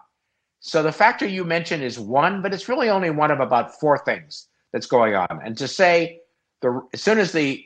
So 0.60 0.82
the 0.82 0.92
factor 0.92 1.26
you 1.26 1.44
mentioned 1.44 1.82
is 1.82 1.98
one, 1.98 2.42
but 2.42 2.52
it's 2.52 2.68
really 2.68 2.90
only 2.90 3.10
one 3.10 3.30
of 3.30 3.40
about 3.40 3.78
four 3.78 3.98
things 3.98 4.48
that's 4.72 4.86
going 4.86 5.14
on. 5.14 5.40
And 5.44 5.56
to 5.58 5.68
say 5.68 6.20
the 6.64 6.80
as 6.94 7.02
soon 7.02 7.18
as 7.18 7.30
the 7.30 7.62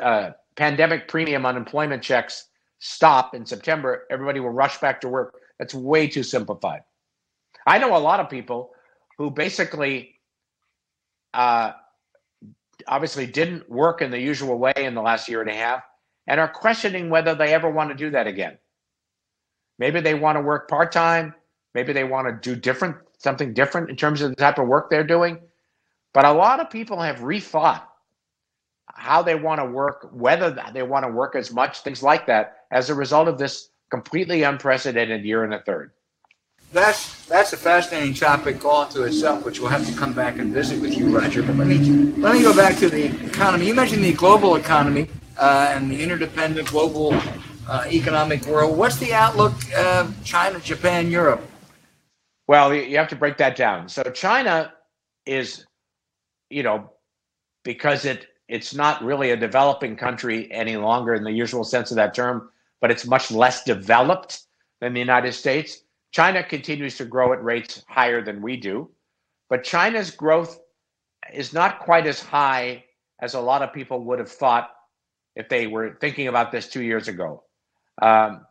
uh, 0.00 0.30
pandemic 0.56 1.06
premium 1.06 1.44
unemployment 1.44 2.02
checks 2.02 2.48
stop 2.78 3.34
in 3.34 3.44
September, 3.44 4.04
everybody 4.10 4.40
will 4.40 4.50
rush 4.50 4.78
back 4.78 5.00
to 5.02 5.08
work. 5.08 5.34
That's 5.58 5.74
way 5.74 6.08
too 6.08 6.22
simplified. 6.22 6.80
I 7.66 7.78
know 7.78 7.94
a 7.94 7.98
lot 7.98 8.20
of 8.20 8.30
people 8.30 8.70
who 9.18 9.30
basically 9.30 10.14
uh, 11.34 11.72
obviously 12.86 13.26
didn't 13.26 13.68
work 13.68 14.00
in 14.00 14.10
the 14.10 14.18
usual 14.18 14.58
way 14.58 14.72
in 14.76 14.94
the 14.94 15.02
last 15.02 15.28
year 15.28 15.42
and 15.42 15.50
a 15.50 15.54
half 15.54 15.82
and 16.26 16.40
are 16.40 16.48
questioning 16.48 17.10
whether 17.10 17.34
they 17.34 17.52
ever 17.52 17.68
want 17.70 17.90
to 17.90 17.96
do 17.96 18.10
that 18.10 18.26
again. 18.26 18.56
Maybe 19.78 20.00
they 20.00 20.14
want 20.14 20.36
to 20.36 20.42
work 20.42 20.70
part 20.70 20.90
time. 20.90 21.34
Maybe 21.74 21.92
they 21.92 22.04
want 22.04 22.28
to 22.28 22.50
do 22.54 22.58
different, 22.58 22.96
something 23.18 23.52
different 23.52 23.90
in 23.90 23.96
terms 23.96 24.22
of 24.22 24.30
the 24.30 24.36
type 24.36 24.58
of 24.58 24.68
work 24.68 24.88
they're 24.88 25.04
doing. 25.04 25.38
But 26.14 26.24
a 26.24 26.32
lot 26.32 26.60
of 26.60 26.70
people 26.70 27.00
have 27.02 27.18
rethought 27.18 27.82
how 28.98 29.22
they 29.22 29.34
want 29.34 29.60
to 29.60 29.64
work, 29.64 30.08
whether 30.12 30.50
they 30.72 30.82
want 30.82 31.04
to 31.04 31.10
work 31.10 31.34
as 31.34 31.52
much, 31.52 31.80
things 31.80 32.02
like 32.02 32.26
that, 32.26 32.64
as 32.70 32.90
a 32.90 32.94
result 32.94 33.28
of 33.28 33.38
this 33.38 33.70
completely 33.90 34.42
unprecedented 34.42 35.24
year 35.24 35.44
and 35.44 35.54
a 35.54 35.60
third 35.60 35.92
that's 36.72 37.24
that's 37.26 37.52
a 37.52 37.56
fascinating 37.56 38.14
topic 38.14 38.64
all 38.64 38.86
to 38.88 39.04
itself, 39.04 39.44
which 39.44 39.60
we'll 39.60 39.70
have 39.70 39.86
to 39.86 39.94
come 39.94 40.12
back 40.12 40.38
and 40.38 40.52
visit 40.52 40.80
with 40.80 40.96
you, 40.96 41.16
Roger. 41.16 41.42
But 41.42 41.56
let 41.56 41.66
me 41.66 41.78
let 41.78 42.34
me 42.34 42.42
go 42.42 42.54
back 42.54 42.76
to 42.78 42.88
the 42.88 43.06
economy. 43.26 43.66
You 43.66 43.74
mentioned 43.74 44.04
the 44.04 44.12
global 44.12 44.56
economy 44.56 45.08
uh, 45.38 45.72
and 45.74 45.90
the 45.90 46.02
interdependent 46.02 46.68
global 46.68 47.14
uh, 47.68 47.84
economic 47.90 48.44
world. 48.46 48.76
What's 48.76 48.96
the 48.96 49.14
outlook 49.14 49.54
of 49.74 50.14
China, 50.24 50.60
Japan, 50.60 51.10
Europe? 51.10 51.40
Well, 52.46 52.74
you 52.74 52.96
have 52.96 53.08
to 53.08 53.16
break 53.16 53.36
that 53.38 53.56
down. 53.56 53.88
So 53.88 54.02
China 54.04 54.72
is, 55.26 55.66
you 56.48 56.62
know, 56.62 56.92
because 57.62 58.04
it 58.06 58.26
it's 58.48 58.74
not 58.74 59.02
really 59.04 59.30
a 59.30 59.36
developing 59.36 59.96
country 59.96 60.50
any 60.50 60.76
longer 60.76 61.14
in 61.14 61.24
the 61.24 61.32
usual 61.32 61.64
sense 61.64 61.90
of 61.90 61.96
that 61.96 62.14
term, 62.14 62.50
but 62.80 62.90
it's 62.90 63.06
much 63.06 63.30
less 63.30 63.64
developed 63.64 64.42
than 64.80 64.94
the 64.94 65.00
United 65.00 65.32
States 65.32 65.82
China 66.10 66.42
continues 66.42 66.96
to 66.96 67.04
grow 67.04 67.32
at 67.32 67.42
rates 67.44 67.84
higher 67.88 68.22
than 68.22 68.40
we 68.40 68.56
do, 68.56 68.90
but 69.50 69.62
China's 69.64 70.10
growth 70.10 70.58
is 71.32 71.52
not 71.52 71.80
quite 71.80 72.06
as 72.06 72.20
high 72.20 72.84
as 73.20 73.34
a 73.34 73.40
lot 73.40 73.62
of 73.62 73.72
people 73.72 74.04
would 74.04 74.18
have 74.18 74.30
thought 74.30 74.70
if 75.36 75.48
they 75.48 75.66
were 75.66 75.96
thinking 76.00 76.28
about 76.28 76.50
this 76.50 76.68
two 76.68 76.82
years 76.82 77.08
ago. 77.08 77.44
Um, 78.00 78.46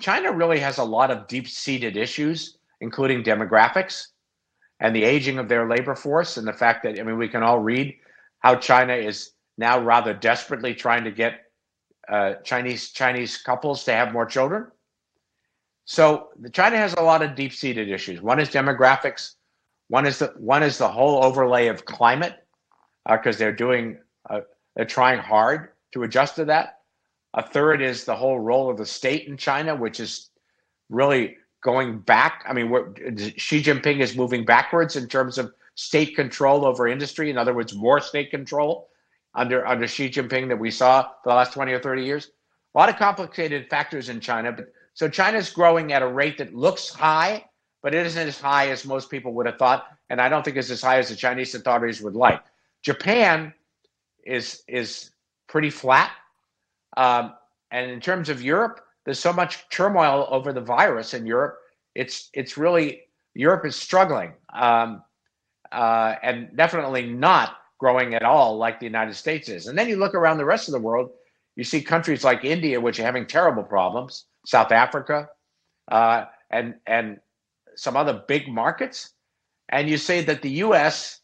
China 0.00 0.32
really 0.32 0.58
has 0.58 0.78
a 0.78 0.84
lot 0.84 1.10
of 1.10 1.28
deep 1.28 1.48
seated 1.48 1.96
issues, 1.96 2.58
including 2.80 3.22
demographics. 3.22 4.08
and 4.82 4.96
the 4.96 5.04
aging 5.04 5.38
of 5.38 5.46
their 5.48 5.68
labor 5.68 5.94
force, 5.94 6.38
and 6.38 6.48
the 6.48 6.54
fact 6.54 6.82
that 6.82 6.98
I 6.98 7.02
mean 7.02 7.18
we 7.18 7.28
can 7.28 7.42
all 7.42 7.58
read 7.58 7.94
how 8.40 8.56
China 8.56 8.94
is 8.94 9.32
now 9.56 9.78
rather 9.78 10.12
desperately 10.12 10.74
trying 10.74 11.04
to 11.04 11.10
get 11.10 11.40
uh, 12.08 12.34
Chinese 12.42 12.90
Chinese 12.90 13.38
couples 13.38 13.84
to 13.84 13.92
have 13.92 14.12
more 14.12 14.26
children. 14.26 14.66
So 15.84 16.28
China 16.52 16.76
has 16.76 16.94
a 16.94 17.02
lot 17.02 17.22
of 17.22 17.34
deep-seated 17.34 17.88
issues. 17.88 18.20
One 18.20 18.40
is 18.40 18.48
demographics. 18.48 19.34
One 19.88 20.06
is 20.06 20.18
the 20.18 20.34
one 20.36 20.62
is 20.62 20.78
the 20.78 20.88
whole 20.88 21.24
overlay 21.24 21.66
of 21.66 21.84
climate, 21.84 22.36
because 23.08 23.36
uh, 23.36 23.38
they're 23.38 23.52
doing 23.52 23.98
uh, 24.28 24.40
they're 24.74 24.84
trying 24.84 25.18
hard 25.18 25.70
to 25.92 26.04
adjust 26.04 26.36
to 26.36 26.44
that. 26.46 26.78
A 27.34 27.42
third 27.42 27.82
is 27.82 28.04
the 28.04 28.14
whole 28.14 28.38
role 28.40 28.70
of 28.70 28.76
the 28.76 28.86
state 28.86 29.28
in 29.28 29.36
China, 29.36 29.74
which 29.74 30.00
is 30.00 30.30
really 30.88 31.36
going 31.62 31.98
back. 31.98 32.44
I 32.48 32.52
mean, 32.52 32.70
Xi 33.36 33.62
Jinping 33.62 34.00
is 34.00 34.16
moving 34.16 34.44
backwards 34.44 34.96
in 34.96 35.08
terms 35.08 35.38
of 35.38 35.52
state 35.80 36.14
control 36.14 36.66
over 36.66 36.86
industry. 36.86 37.30
In 37.30 37.38
other 37.38 37.54
words, 37.54 37.74
more 37.74 38.00
state 38.00 38.30
control 38.30 38.90
under 39.34 39.66
under 39.66 39.86
Xi 39.88 40.10
Jinping 40.10 40.48
that 40.48 40.58
we 40.58 40.70
saw 40.70 41.04
for 41.22 41.30
the 41.30 41.34
last 41.34 41.54
20 41.54 41.72
or 41.72 41.80
30 41.80 42.04
years. 42.04 42.30
A 42.74 42.78
lot 42.78 42.90
of 42.90 42.96
complicated 42.96 43.68
factors 43.70 44.10
in 44.10 44.20
China, 44.20 44.52
but 44.52 44.66
so 44.92 45.08
China's 45.08 45.50
growing 45.50 45.92
at 45.94 46.02
a 46.02 46.06
rate 46.06 46.36
that 46.38 46.54
looks 46.54 46.90
high, 46.90 47.46
but 47.82 47.94
it 47.94 48.04
isn't 48.04 48.28
as 48.28 48.38
high 48.38 48.68
as 48.68 48.84
most 48.84 49.08
people 49.10 49.32
would 49.34 49.46
have 49.46 49.56
thought, 49.56 49.86
and 50.10 50.20
I 50.20 50.28
don't 50.28 50.44
think 50.44 50.58
it's 50.58 50.70
as 50.70 50.82
high 50.82 50.98
as 50.98 51.08
the 51.08 51.16
Chinese 51.16 51.54
authorities 51.54 52.02
would 52.02 52.14
like. 52.14 52.42
Japan 52.82 53.54
is 54.24 54.62
is 54.68 55.12
pretty 55.48 55.70
flat, 55.70 56.10
um, 56.98 57.32
and 57.70 57.90
in 57.90 58.00
terms 58.00 58.28
of 58.28 58.42
Europe, 58.42 58.84
there's 59.06 59.18
so 59.18 59.32
much 59.32 59.66
turmoil 59.70 60.28
over 60.30 60.52
the 60.52 60.60
virus 60.60 61.14
in 61.14 61.24
Europe. 61.24 61.58
It's 61.94 62.28
it's 62.34 62.58
really 62.58 63.04
Europe 63.34 63.64
is 63.64 63.76
struggling, 63.76 64.34
um, 64.52 65.02
uh, 65.72 66.14
and 66.22 66.54
definitely 66.56 67.06
not 67.06 67.56
growing 67.78 68.14
at 68.14 68.22
all 68.22 68.56
like 68.56 68.78
the 68.78 68.86
United 68.86 69.14
States 69.14 69.48
is. 69.48 69.66
And 69.66 69.78
then 69.78 69.88
you 69.88 69.96
look 69.96 70.14
around 70.14 70.38
the 70.38 70.44
rest 70.44 70.68
of 70.68 70.72
the 70.72 70.80
world, 70.80 71.10
you 71.56 71.64
see 71.64 71.82
countries 71.82 72.24
like 72.24 72.44
India, 72.44 72.80
which 72.80 73.00
are 73.00 73.04
having 73.04 73.26
terrible 73.26 73.62
problems, 73.62 74.26
South 74.46 74.72
Africa, 74.72 75.28
uh, 75.90 76.24
and 76.50 76.74
and 76.86 77.18
some 77.76 77.96
other 77.96 78.22
big 78.28 78.48
markets, 78.48 79.14
and 79.70 79.88
you 79.88 79.96
say 79.96 80.22
that 80.22 80.42
the 80.42 80.50
U.S., 80.50 81.20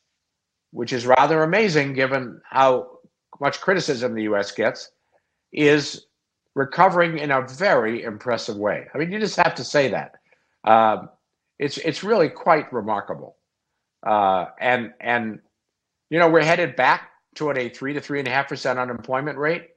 which 0.72 0.92
is 0.92 1.06
rather 1.06 1.42
amazing 1.42 1.92
given 1.92 2.40
how 2.48 2.98
much 3.40 3.60
criticism 3.60 4.14
the 4.14 4.22
U.S. 4.24 4.52
gets, 4.52 4.90
is 5.52 6.06
recovering 6.54 7.18
in 7.18 7.30
a 7.30 7.46
very 7.46 8.02
impressive 8.02 8.56
way. 8.56 8.86
I 8.94 8.98
mean, 8.98 9.12
you 9.12 9.20
just 9.20 9.36
have 9.36 9.54
to 9.56 9.64
say 9.64 9.88
that. 9.88 10.12
Um, 10.64 11.10
it's 11.58 11.78
it's 11.78 12.02
really 12.02 12.28
quite 12.28 12.72
remarkable, 12.72 13.36
uh, 14.06 14.46
and 14.58 14.94
and 15.00 15.40
you 16.08 16.18
know 16.18 16.30
we're 16.30 16.44
headed 16.44 16.76
back 16.76 17.10
toward 17.34 17.58
a 17.58 17.68
three 17.68 17.92
to 17.92 18.00
three 18.00 18.18
and 18.18 18.28
a 18.28 18.30
half 18.30 18.48
percent 18.48 18.78
unemployment 18.78 19.36
rate 19.36 19.70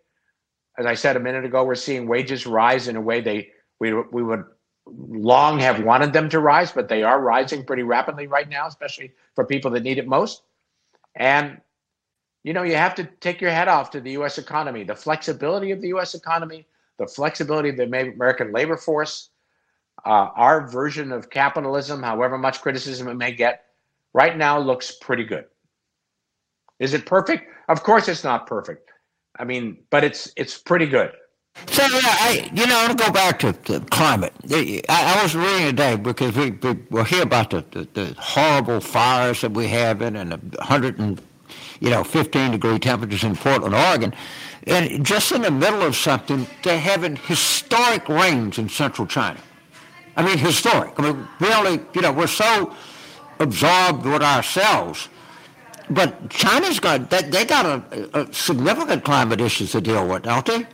as 0.80 0.86
I 0.86 0.94
said 0.94 1.18
a 1.18 1.20
minute 1.20 1.44
ago, 1.44 1.65
we're 1.65 1.76
seeing 1.76 2.08
wages 2.08 2.48
rise 2.48 2.88
in 2.88 2.96
a 2.96 3.02
way 3.02 3.20
they 3.20 3.50
we 3.80 3.94
we 3.94 4.24
would 4.24 4.46
long 4.88 5.60
have 5.60 5.84
wanted 5.84 6.13
them 6.13 6.30
to 6.30 6.39
rise, 6.39 6.72
but 6.72 6.88
they 6.88 7.04
are 7.04 7.22
rising 7.22 7.65
pretty 7.65 7.84
rapidly 7.84 8.28
right 8.28 8.48
now, 8.48 8.65
especially 8.65 9.12
for 9.36 9.46
people 9.46 9.70
that 9.72 9.84
need 9.84 9.98
it 9.98 10.08
most. 10.08 10.42
And 11.15 11.60
you 12.44 12.54
know, 12.54 12.63
you 12.63 12.76
have 12.76 12.96
to 12.96 13.04
take 13.04 13.42
your 13.42 13.52
head 13.52 13.68
off 13.68 13.92
to 13.92 14.00
the 14.00 14.12
U.S. 14.12 14.38
economy, 14.38 14.86
the 14.86 14.96
flexibility 14.96 15.72
of 15.72 15.82
the 15.82 15.89
U.S. 15.89 16.15
economy, 16.15 16.65
the 16.98 17.06
flexibility 17.06 17.70
of 17.70 17.76
the 17.76 17.84
American 17.84 18.54
labor 18.54 18.78
force, 18.78 19.30
uh, 20.06 20.30
our 20.34 20.65
version 20.65 21.12
of 21.12 21.30
capitalism, 21.30 22.02
however 22.02 22.38
much 22.38 22.62
criticism 22.62 23.10
it 23.10 23.15
may 23.15 23.34
get, 23.34 23.65
right 24.13 24.38
now 24.38 24.60
looks 24.60 24.98
pretty 25.02 25.24
good. 25.24 25.45
Is 26.80 26.93
it 26.93 27.06
perfect? 27.06 27.52
Of 27.67 27.84
course, 27.84 28.08
it's 28.08 28.24
not 28.24 28.48
perfect. 28.48 28.89
I 29.38 29.43
mean, 29.43 29.78
but 29.89 30.04
it's 30.04 30.32
it's 30.36 30.58
pretty 30.58 30.86
good. 30.86 31.12
So 31.67 31.84
yeah, 31.84 32.00
I 32.04 32.52
you 32.54 32.65
know 32.65 32.78
I 32.78 32.88
want 32.88 32.98
to 32.98 33.06
go 33.06 33.12
back 33.12 33.39
to 33.39 33.52
the 33.52 33.82
climate. 33.89 34.34
I, 34.50 34.82
I 34.89 35.24
was 35.24 35.36
reading 35.36 35.67
today 35.67 35.95
because 35.98 36.36
we, 36.36 36.52
we 36.52 36.74
will 36.89 37.04
hear 37.04 37.24
about 37.24 37.50
the, 37.50 37.65
the, 37.72 37.88
the, 37.93 38.15
horrible 38.17 38.80
fires 38.80 39.41
that 39.41 39.52
we 39.52 39.67
have 39.67 40.02
in 40.02 40.15
and 40.15 40.32
the 40.32 40.63
hundred 40.63 41.00
and 41.00 41.22
you 41.80 41.89
know 41.89 42.04
fifteen 42.04 42.52
degree 42.52 42.80
temperatures 42.80 43.24
in 43.24 43.36
Portland, 43.36 43.76
Oregon, 43.76 44.13
and 44.67 45.06
just 45.06 45.32
in 45.32 45.41
the 45.41 45.52
middle 45.52 45.82
of 45.82 45.95
something, 45.95 46.48
they're 46.63 46.80
having 46.80 47.15
historic 47.15 48.08
rains 48.08 48.58
in 48.58 48.69
central 48.69 49.08
China. 49.08 49.39
I 50.15 50.24
mean, 50.24 50.38
historic. 50.38 51.00
I 51.00 51.04
mean, 51.04 51.28
really, 51.39 51.82
you 51.93 52.02
know, 52.02 52.12
we're 52.12 52.28
so 52.28 52.76
absorbed 53.39 54.06
with 54.06 54.21
ourselves 54.21 55.10
but 55.89 56.30
China's 56.30 56.80
got 56.80 57.10
they, 57.10 57.23
they 57.23 57.45
got 57.45 57.65
a, 57.65 58.19
a, 58.19 58.34
significant 58.34 59.04
climate 59.04 59.41
issues 59.41 59.71
to 59.71 59.82
deal 59.82 60.08
with, 60.08 60.23
don't 60.23 60.45
they? 60.45 60.67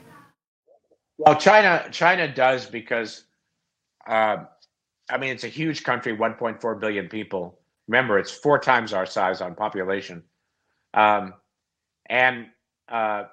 Well, 1.17 1.36
China 1.38 1.88
China 1.91 2.34
does 2.34 2.65
because, 2.65 3.23
uh, 4.08 4.38
I 5.10 5.17
mean, 5.17 5.32
it's 5.32 5.45
a 5.45 5.49
huge 5.49 5.84
country, 5.84 6.15
1.4 6.15 6.80
billion 6.80 7.08
people. 7.08 7.60
Remember, 7.88 8.19
it's 8.19 8.32
four 8.32 8.60
times 8.60 8.93
our 8.93 9.06
size 9.06 9.41
on 9.41 9.56
population, 9.56 10.23
um, 10.93 11.34
and 12.10 12.47
uh, 12.89 13.23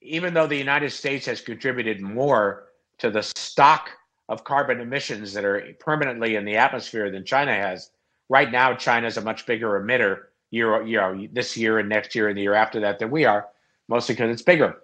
even 0.00 0.34
though 0.34 0.46
the 0.46 0.56
United 0.56 0.90
States 0.90 1.26
has 1.26 1.40
contributed 1.40 2.00
more 2.00 2.64
to 2.98 3.10
the 3.10 3.22
stock 3.22 3.90
of 4.32 4.44
carbon 4.44 4.80
emissions 4.80 5.34
that 5.34 5.44
are 5.44 5.74
permanently 5.78 6.36
in 6.36 6.46
the 6.46 6.56
atmosphere 6.56 7.10
than 7.10 7.22
China 7.22 7.54
has, 7.54 7.90
right 8.30 8.50
now 8.50 8.72
China 8.72 9.06
is 9.06 9.18
a 9.18 9.20
much 9.20 9.44
bigger 9.44 9.78
emitter 9.78 10.22
year, 10.50 10.82
you 10.86 10.96
know, 10.96 11.28
this 11.32 11.54
year 11.54 11.78
and 11.78 11.86
next 11.86 12.14
year 12.14 12.28
and 12.30 12.38
the 12.38 12.40
year 12.40 12.54
after 12.54 12.80
that 12.80 12.98
than 12.98 13.10
we 13.10 13.26
are, 13.26 13.48
mostly 13.88 14.14
because 14.14 14.30
it's 14.30 14.40
bigger. 14.40 14.78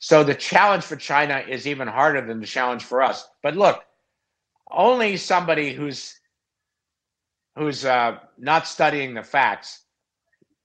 So 0.00 0.22
the 0.22 0.34
challenge 0.34 0.84
for 0.84 0.96
China 0.96 1.42
is 1.48 1.66
even 1.66 1.88
harder 1.88 2.20
than 2.20 2.40
the 2.40 2.46
challenge 2.46 2.84
for 2.84 3.00
us. 3.00 3.26
But 3.42 3.56
look, 3.56 3.82
only 4.70 5.16
somebody 5.16 5.72
who's 5.72 6.20
who's 7.56 7.86
uh, 7.86 8.18
not 8.36 8.68
studying 8.68 9.14
the 9.14 9.22
facts 9.22 9.84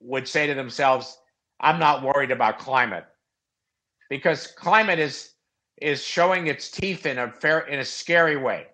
would 0.00 0.28
say 0.28 0.46
to 0.46 0.54
themselves, 0.54 1.18
"I'm 1.58 1.78
not 1.78 2.02
worried 2.02 2.30
about 2.30 2.58
climate," 2.58 3.06
because 4.10 4.46
climate 4.46 4.98
is 4.98 5.33
is 5.80 6.02
showing 6.02 6.46
its 6.46 6.70
teeth 6.70 7.06
in 7.06 7.18
a 7.18 7.30
fair 7.30 7.60
in 7.60 7.80
a 7.80 7.84
scary 7.84 8.36
way. 8.36 8.66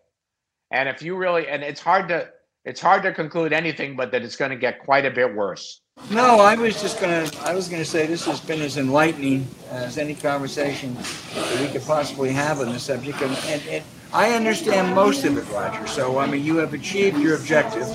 And 0.71 0.89
if 0.89 1.03
you 1.03 1.17
really 1.17 1.49
and 1.49 1.63
it's 1.63 1.81
hard 1.81 2.09
to 2.09 2.29
it's 2.65 2.81
hard 2.81 3.03
to 3.03 3.13
conclude 3.13 3.53
anything 3.53 3.97
but 3.97 4.13
that 4.13 4.23
it's 4.23 4.37
going 4.37 4.51
to 4.51 4.57
get 4.57 4.81
quite 4.81 5.07
a 5.07 5.11
bit 5.11 5.35
worse. 5.35 5.83
No, 6.09 6.41
I 6.41 6.55
was 6.57 6.81
just 6.81 6.99
to, 6.99 7.31
I 7.45 7.55
was 7.55 7.69
to 7.69 7.85
say 7.85 8.07
this 8.07 8.25
has 8.27 8.41
been 8.41 8.61
as 8.63 8.79
enlightening 8.79 9.47
as 9.71 9.99
any 9.99 10.15
conversation 10.15 10.95
that 10.95 11.61
we 11.61 11.69
could 11.69 11.87
possibly 11.87 12.31
have 12.31 12.61
on 12.61 12.73
the 12.73 12.79
subject. 12.79 13.21
And, 13.23 13.37
and, 13.47 13.63
and 13.69 13.85
I 14.13 14.33
understand 14.33 14.93
most 14.95 15.25
of 15.25 15.39
it, 15.39 15.49
Roger. 15.53 15.87
So, 15.87 16.19
I 16.19 16.27
mean, 16.27 16.45
you 16.45 16.57
have 16.57 16.75
achieved 16.75 17.19
your 17.19 17.37
objective. 17.37 17.87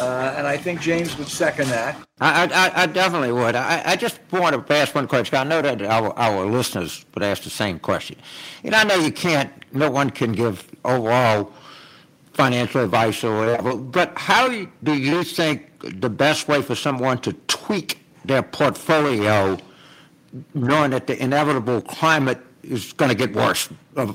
Uh, 0.00 0.34
and 0.36 0.46
I 0.46 0.56
think 0.56 0.80
James 0.80 1.16
would 1.18 1.28
second 1.28 1.68
that. 1.68 1.96
I, 2.20 2.44
I, 2.46 2.82
I 2.82 2.86
definitely 2.86 3.32
would. 3.32 3.56
I, 3.56 3.82
I 3.84 3.96
just 3.96 4.20
want 4.30 4.54
to 4.54 4.74
ask 4.74 4.94
one 4.94 5.08
question. 5.08 5.36
I 5.36 5.44
know 5.44 5.62
that 5.62 5.82
our, 5.82 6.16
our 6.16 6.46
listeners 6.46 7.04
would 7.14 7.24
ask 7.24 7.42
the 7.42 7.50
same 7.50 7.80
question. 7.80 8.16
And 8.62 8.76
I 8.76 8.84
know 8.84 8.94
you 8.94 9.10
can't, 9.10 9.50
no 9.72 9.90
one 9.90 10.10
can 10.10 10.32
give 10.32 10.70
overall 10.84 11.52
financial 12.32 12.84
advice 12.84 13.24
or 13.24 13.36
whatever. 13.36 13.76
But 13.76 14.16
how 14.16 14.48
do 14.48 14.94
you 14.94 15.24
think 15.24 15.65
the 15.90 16.10
best 16.10 16.48
way 16.48 16.62
for 16.62 16.74
someone 16.74 17.18
to 17.18 17.32
tweak 17.48 18.00
their 18.24 18.42
portfolio, 18.42 19.56
knowing 20.54 20.90
that 20.90 21.06
the 21.06 21.22
inevitable 21.22 21.80
climate 21.82 22.38
is 22.62 22.92
going 22.94 23.08
to 23.08 23.14
get 23.14 23.34
worse 23.34 23.68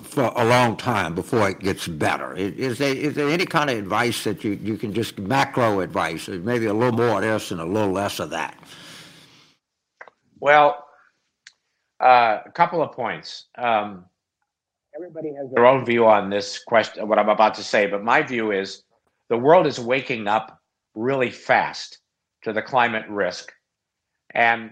for 0.03 0.31
a 0.36 0.45
long 0.45 0.75
time 0.75 1.15
before 1.15 1.49
it 1.49 1.60
gets 1.60 1.88
better? 1.88 2.34
Is 2.34 2.77
there, 2.77 2.93
is 2.93 3.13
there 3.15 3.29
any 3.29 3.45
kind 3.45 3.69
of 3.69 3.77
advice 3.77 4.23
that 4.25 4.43
you, 4.43 4.60
you 4.62 4.77
can 4.77 4.93
just 4.93 5.17
macro 5.17 5.79
advice, 5.79 6.27
maybe 6.27 6.65
a 6.65 6.73
little 6.73 6.97
more 6.97 7.17
of 7.17 7.21
this 7.21 7.51
and 7.51 7.62
a 7.62 7.65
little 7.65 7.91
less 7.91 8.19
of 8.19 8.29
that? 8.31 8.57
Well, 10.39 10.86
uh, 11.99 12.39
a 12.45 12.51
couple 12.51 12.81
of 12.81 12.91
points. 12.91 13.45
Um, 13.57 14.05
everybody 14.95 15.34
has 15.36 15.51
their 15.53 15.65
own 15.65 15.86
view 15.86 16.05
on 16.07 16.29
this 16.29 16.63
question, 16.63 17.07
what 17.07 17.19
I'm 17.19 17.29
about 17.29 17.53
to 17.55 17.63
say, 17.63 17.88
but 17.88 18.03
my 18.03 18.21
view 18.21 18.51
is 18.51 18.84
the 19.29 19.38
world 19.38 19.65
is 19.65 19.79
waking 19.79 20.27
up 20.27 20.61
really 20.95 21.32
fast 21.32 21.99
to 22.43 22.54
the 22.54 22.62
climate 22.62 23.06
risk. 23.10 23.51
And 24.34 24.71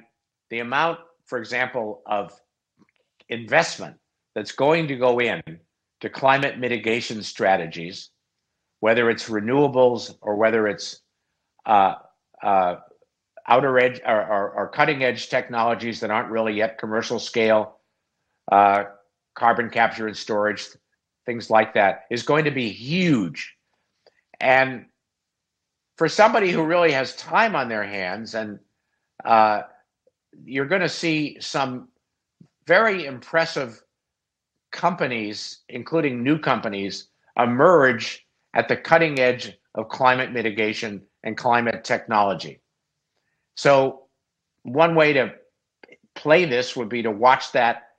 the 0.49 0.60
amount, 0.60 0.99
for 1.25 1.38
example, 1.38 2.01
of 2.05 2.34
investment 3.29 3.97
that's 4.36 4.51
going 4.51 4.88
to 4.88 4.95
go 4.95 5.19
in 5.19 5.41
to 6.01 6.10
climate 6.10 6.58
mitigation 6.58 7.21
strategies, 7.23 8.10
whether 8.79 9.10
it's 9.10 9.29
renewables 9.29 10.15
or 10.21 10.36
whether 10.36 10.67
it's 10.67 11.01
uh, 11.65 11.95
uh, 12.41 12.75
outer 13.47 13.77
edge 13.79 14.01
or, 14.05 14.21
or, 14.21 14.51
or, 14.51 14.69
cutting 14.69 15.03
edge 15.03 15.29
technologies 15.29 15.99
that 15.99 16.10
aren't 16.10 16.29
really 16.29 16.53
yet 16.53 16.77
commercial 16.77 17.19
scale, 17.19 17.79
uh, 18.51 18.86
carbon 19.36 19.69
capture 19.69 20.08
and 20.08 20.15
storage, 20.15 20.67
things 21.25 21.49
like 21.49 21.73
that, 21.73 22.03
is 22.10 22.23
going 22.23 22.45
to 22.45 22.51
be 22.51 22.69
huge. 22.69 23.55
And 24.39 24.86
for 25.99 26.07
somebody 26.07 26.49
who 26.49 26.63
really 26.63 26.93
has 26.93 27.13
time 27.17 27.57
on 27.57 27.67
their 27.67 27.83
hands, 27.83 28.33
and 28.33 28.57
uh, 29.25 29.63
you're 30.45 30.65
going 30.65 30.79
to 30.79 30.88
see 30.88 31.38
some 31.41 31.89
very 32.65 33.05
impressive 33.05 33.83
companies, 34.71 35.63
including 35.67 36.23
new 36.23 36.39
companies, 36.39 37.09
emerge 37.38 38.25
at 38.53 38.69
the 38.69 38.77
cutting 38.77 39.19
edge 39.19 39.51
of 39.75 39.89
climate 39.89 40.31
mitigation 40.31 41.01
and 41.23 41.35
climate 41.35 41.83
technology. 41.83 42.62
So, 43.57 44.03
one 44.63 44.95
way 44.95 45.12
to 45.12 45.33
play 46.15 46.45
this 46.45 46.77
would 46.77 46.88
be 46.88 47.03
to 47.03 47.12
watch 47.12 47.51
that 47.51 47.89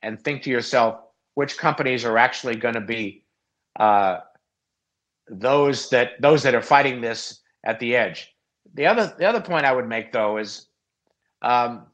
and 0.00 0.18
think 0.18 0.44
to 0.44 0.50
yourself 0.50 0.98
which 1.34 1.58
companies 1.58 2.06
are 2.06 2.16
actually 2.16 2.56
going 2.56 2.72
to 2.72 2.80
be 2.80 3.22
uh, 3.78 4.20
those 5.28 5.90
that 5.90 6.12
those 6.22 6.42
that 6.44 6.54
are 6.54 6.62
fighting 6.62 7.02
this 7.02 7.39
at 7.64 7.80
the 7.80 7.96
edge. 7.96 8.34
The 8.74 8.86
other 8.86 9.14
the 9.18 9.26
other 9.26 9.40
point 9.40 9.66
I 9.66 9.72
would 9.72 9.88
make 9.88 10.12
though 10.12 10.38
is 10.38 10.66
um, 11.42 11.86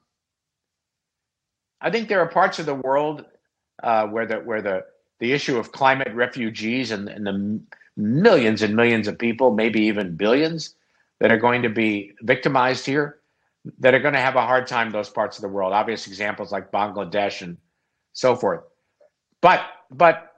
I 1.80 1.90
think 1.90 2.08
there 2.08 2.20
are 2.20 2.28
parts 2.28 2.58
of 2.58 2.66
the 2.66 2.74
world 2.74 3.24
uh, 3.82 4.06
where 4.06 4.26
the 4.26 4.36
where 4.36 4.62
the 4.62 4.84
the 5.18 5.32
issue 5.32 5.56
of 5.56 5.72
climate 5.72 6.12
refugees 6.14 6.90
and, 6.90 7.08
and 7.08 7.26
the 7.26 7.60
millions 7.96 8.62
and 8.62 8.76
millions 8.76 9.08
of 9.08 9.18
people, 9.18 9.52
maybe 9.54 9.80
even 9.82 10.14
billions, 10.16 10.74
that 11.20 11.32
are 11.32 11.38
going 11.38 11.62
to 11.62 11.70
be 11.70 12.12
victimized 12.22 12.84
here, 12.84 13.20
that 13.78 13.94
are 13.94 13.98
going 13.98 14.12
to 14.12 14.20
have 14.20 14.36
a 14.36 14.42
hard 14.42 14.66
time. 14.66 14.90
Those 14.90 15.08
parts 15.08 15.38
of 15.38 15.42
the 15.42 15.48
world, 15.48 15.72
obvious 15.72 16.06
examples 16.06 16.52
like 16.52 16.70
Bangladesh 16.70 17.40
and 17.42 17.56
so 18.12 18.36
forth. 18.36 18.62
But 19.40 19.64
but 19.90 20.34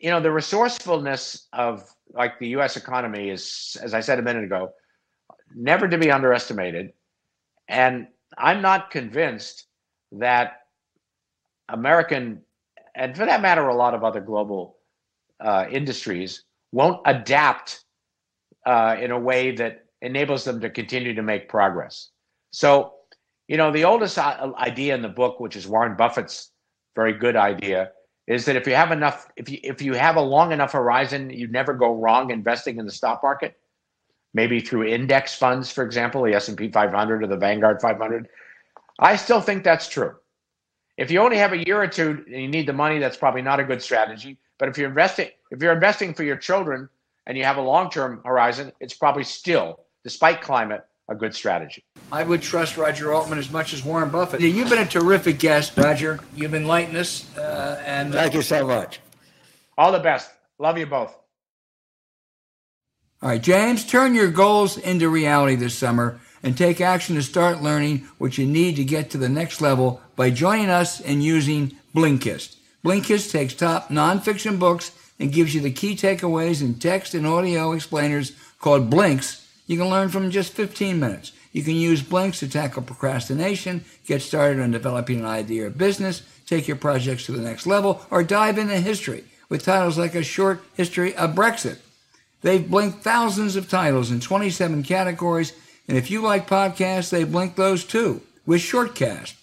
you 0.00 0.10
know 0.10 0.20
the 0.20 0.32
resourcefulness 0.32 1.46
of 1.52 1.95
like 2.12 2.38
the 2.38 2.48
U.S. 2.48 2.76
economy 2.76 3.30
is, 3.30 3.76
as 3.82 3.94
I 3.94 4.00
said 4.00 4.18
a 4.18 4.22
minute 4.22 4.44
ago, 4.44 4.70
never 5.54 5.88
to 5.88 5.98
be 5.98 6.10
underestimated. 6.10 6.92
And 7.68 8.08
I'm 8.38 8.62
not 8.62 8.90
convinced 8.90 9.66
that 10.12 10.62
American, 11.68 12.42
and 12.94 13.16
for 13.16 13.26
that 13.26 13.42
matter, 13.42 13.68
a 13.68 13.74
lot 13.74 13.94
of 13.94 14.04
other 14.04 14.20
global 14.20 14.76
uh, 15.40 15.66
industries 15.70 16.44
won't 16.72 17.00
adapt 17.06 17.84
uh, 18.64 18.96
in 19.00 19.10
a 19.10 19.18
way 19.18 19.52
that 19.52 19.86
enables 20.02 20.44
them 20.44 20.60
to 20.60 20.70
continue 20.70 21.14
to 21.14 21.22
make 21.22 21.48
progress. 21.48 22.10
So, 22.50 22.94
you 23.48 23.56
know, 23.56 23.70
the 23.70 23.84
oldest 23.84 24.18
uh, 24.18 24.52
idea 24.58 24.94
in 24.94 25.02
the 25.02 25.08
book, 25.08 25.40
which 25.40 25.56
is 25.56 25.66
Warren 25.66 25.96
Buffett's 25.96 26.50
very 26.94 27.12
good 27.12 27.36
idea, 27.36 27.90
is 28.26 28.44
that 28.46 28.56
if 28.56 28.66
you 28.66 28.74
have 28.74 28.90
enough, 28.90 29.28
if 29.36 29.48
you 29.48 29.58
if 29.62 29.80
you 29.80 29.94
have 29.94 30.16
a 30.16 30.20
long 30.20 30.52
enough 30.52 30.72
horizon, 30.72 31.30
you 31.30 31.46
never 31.48 31.72
go 31.72 31.94
wrong 31.94 32.30
investing 32.30 32.78
in 32.78 32.84
the 32.84 32.92
stock 32.92 33.22
market. 33.22 33.58
Maybe 34.34 34.60
through 34.60 34.84
index 34.84 35.34
funds, 35.34 35.70
for 35.70 35.84
example, 35.84 36.22
the 36.22 36.34
S 36.34 36.48
and 36.48 36.58
P 36.58 36.70
500 36.70 37.22
or 37.22 37.26
the 37.26 37.36
Vanguard 37.36 37.80
500. 37.80 38.28
I 38.98 39.16
still 39.16 39.40
think 39.40 39.64
that's 39.64 39.88
true. 39.88 40.14
If 40.96 41.10
you 41.10 41.20
only 41.20 41.36
have 41.36 41.52
a 41.52 41.64
year 41.66 41.80
or 41.80 41.86
two 41.86 42.24
and 42.26 42.42
you 42.42 42.48
need 42.48 42.66
the 42.66 42.72
money, 42.72 42.98
that's 42.98 43.16
probably 43.16 43.42
not 43.42 43.60
a 43.60 43.64
good 43.64 43.82
strategy. 43.82 44.38
But 44.58 44.68
if 44.68 44.78
you're 44.78 44.88
investing, 44.88 45.28
if 45.50 45.62
you're 45.62 45.72
investing 45.72 46.14
for 46.14 46.24
your 46.24 46.36
children 46.36 46.88
and 47.26 47.36
you 47.36 47.44
have 47.44 47.58
a 47.58 47.62
long-term 47.62 48.22
horizon, 48.24 48.72
it's 48.80 48.94
probably 48.94 49.24
still, 49.24 49.80
despite 50.04 50.40
climate, 50.40 50.84
a 51.08 51.14
good 51.14 51.34
strategy. 51.34 51.84
I 52.10 52.22
would 52.22 52.42
trust 52.42 52.76
Roger 52.76 53.12
Altman 53.12 53.38
as 53.38 53.50
much 53.50 53.72
as 53.72 53.84
Warren 53.84 54.10
Buffett. 54.10 54.40
You've 54.40 54.68
been 54.68 54.78
a 54.78 54.86
terrific 54.86 55.38
guest, 55.38 55.76
Roger. 55.76 56.20
You've 56.34 56.54
enlightened 56.54 56.96
us, 56.96 57.36
uh, 57.36 57.82
and 57.86 58.12
thank 58.12 58.34
you 58.34 58.42
so 58.42 58.66
much. 58.66 59.00
All 59.78 59.92
the 59.92 60.00
best. 60.00 60.30
Love 60.58 60.78
you 60.78 60.86
both. 60.86 61.16
All 63.22 63.30
right, 63.30 63.42
James, 63.42 63.84
turn 63.84 64.14
your 64.14 64.30
goals 64.30 64.76
into 64.76 65.08
reality 65.08 65.56
this 65.56 65.76
summer 65.76 66.20
and 66.42 66.56
take 66.56 66.80
action 66.80 67.16
to 67.16 67.22
start 67.22 67.62
learning 67.62 68.06
what 68.18 68.36
you 68.36 68.46
need 68.46 68.76
to 68.76 68.84
get 68.84 69.10
to 69.10 69.18
the 69.18 69.28
next 69.28 69.60
level 69.60 70.00
by 70.16 70.30
joining 70.30 70.68
us 70.68 71.00
and 71.00 71.22
using 71.22 71.76
Blinkist. 71.94 72.56
Blinkist 72.84 73.32
takes 73.32 73.54
top 73.54 73.88
nonfiction 73.88 74.58
books 74.58 74.92
and 75.18 75.32
gives 75.32 75.54
you 75.54 75.60
the 75.60 75.70
key 75.70 75.96
takeaways 75.96 76.60
in 76.60 76.74
text 76.74 77.14
and 77.14 77.26
audio 77.26 77.72
explainers 77.72 78.32
called 78.60 78.90
Blinks 78.90 79.45
you 79.66 79.76
can 79.76 79.88
learn 79.88 80.08
from 80.08 80.30
just 80.30 80.52
15 80.52 80.98
minutes. 80.98 81.32
You 81.52 81.62
can 81.62 81.74
use 81.74 82.02
Blinks 82.02 82.40
to 82.40 82.48
tackle 82.48 82.82
procrastination, 82.82 83.84
get 84.06 84.22
started 84.22 84.60
on 84.60 84.70
developing 84.70 85.20
an 85.20 85.26
idea 85.26 85.66
or 85.66 85.70
business, 85.70 86.22
take 86.46 86.68
your 86.68 86.76
projects 86.76 87.26
to 87.26 87.32
the 87.32 87.42
next 87.42 87.66
level, 87.66 88.02
or 88.10 88.22
dive 88.22 88.58
into 88.58 88.78
history 88.78 89.24
with 89.48 89.64
titles 89.64 89.98
like 89.98 90.14
A 90.14 90.22
Short 90.22 90.62
History 90.74 91.14
of 91.14 91.34
Brexit. 91.34 91.78
They've 92.42 92.68
blinked 92.68 93.02
thousands 93.02 93.56
of 93.56 93.68
titles 93.68 94.10
in 94.10 94.20
27 94.20 94.82
categories, 94.82 95.52
and 95.88 95.96
if 95.96 96.10
you 96.10 96.20
like 96.20 96.48
podcasts, 96.48 97.10
they 97.10 97.24
blink 97.24 97.56
those 97.56 97.84
too 97.84 98.22
with 98.44 98.60
Shortcast. 98.60 99.34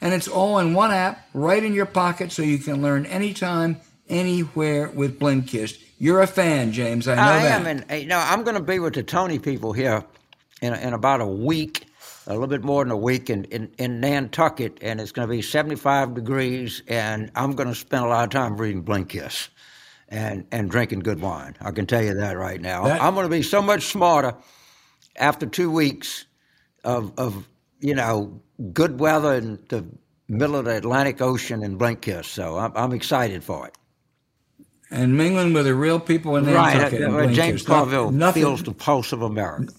And 0.00 0.14
it's 0.14 0.28
all 0.28 0.58
in 0.58 0.74
one 0.74 0.90
app, 0.90 1.28
right 1.34 1.62
in 1.62 1.74
your 1.74 1.86
pocket, 1.86 2.32
so 2.32 2.42
you 2.42 2.58
can 2.58 2.82
learn 2.82 3.06
anytime, 3.06 3.80
anywhere 4.08 4.88
with 4.88 5.20
Blinkist. 5.20 5.78
You're 6.02 6.22
a 6.22 6.26
fan, 6.26 6.72
James. 6.72 7.06
I 7.06 7.14
know 7.14 7.20
I 7.20 7.42
that. 7.42 7.60
am, 7.60 7.66
and 7.66 8.00
you 8.00 8.06
know, 8.06 8.18
I'm 8.18 8.42
going 8.42 8.56
to 8.56 8.62
be 8.62 8.78
with 8.78 8.94
the 8.94 9.02
Tony 9.02 9.38
people 9.38 9.74
here 9.74 10.02
in, 10.62 10.72
in 10.72 10.94
about 10.94 11.20
a 11.20 11.26
week, 11.26 11.88
a 12.26 12.32
little 12.32 12.46
bit 12.46 12.64
more 12.64 12.82
than 12.82 12.90
a 12.90 12.96
week, 12.96 13.28
in, 13.28 13.44
in, 13.44 13.70
in 13.76 14.00
Nantucket, 14.00 14.78
and 14.80 14.98
it's 14.98 15.12
going 15.12 15.28
to 15.28 15.30
be 15.30 15.42
75 15.42 16.14
degrees, 16.14 16.82
and 16.88 17.30
I'm 17.34 17.52
going 17.52 17.68
to 17.68 17.74
spend 17.74 18.06
a 18.06 18.08
lot 18.08 18.24
of 18.24 18.30
time 18.30 18.56
reading 18.56 18.82
Blinkist 18.82 19.50
and 20.08 20.46
and 20.50 20.70
drinking 20.70 21.00
good 21.00 21.20
wine. 21.20 21.54
I 21.60 21.70
can 21.70 21.86
tell 21.86 22.02
you 22.02 22.14
that 22.14 22.38
right 22.38 22.62
now. 22.62 22.84
That, 22.84 23.02
I'm 23.02 23.12
going 23.12 23.26
to 23.26 23.30
be 23.30 23.42
so 23.42 23.60
much 23.60 23.84
smarter 23.84 24.34
after 25.16 25.44
two 25.44 25.70
weeks 25.70 26.24
of 26.82 27.12
of 27.18 27.46
you 27.80 27.94
know 27.94 28.40
good 28.72 28.98
weather 29.00 29.34
in 29.34 29.58
the 29.68 29.84
middle 30.28 30.56
of 30.56 30.64
the 30.64 30.78
Atlantic 30.78 31.20
Ocean 31.20 31.62
in 31.62 31.76
Blinkist. 31.76 32.24
So 32.24 32.56
I'm, 32.56 32.72
I'm 32.74 32.92
excited 32.94 33.44
for 33.44 33.66
it 33.66 33.76
and 34.90 35.16
mingling 35.16 35.52
with 35.52 35.66
the 35.66 35.74
real 35.74 36.00
people 36.00 36.36
in 36.36 36.46
Nantucket. 36.46 37.08
Right, 37.08 37.28
uh, 37.28 37.32
James 37.32 37.62
Carville 37.62 38.10
nothing, 38.10 38.42
feels 38.42 38.62
the 38.62 38.72
pulse 38.72 39.12
of 39.12 39.22
America. 39.22 39.72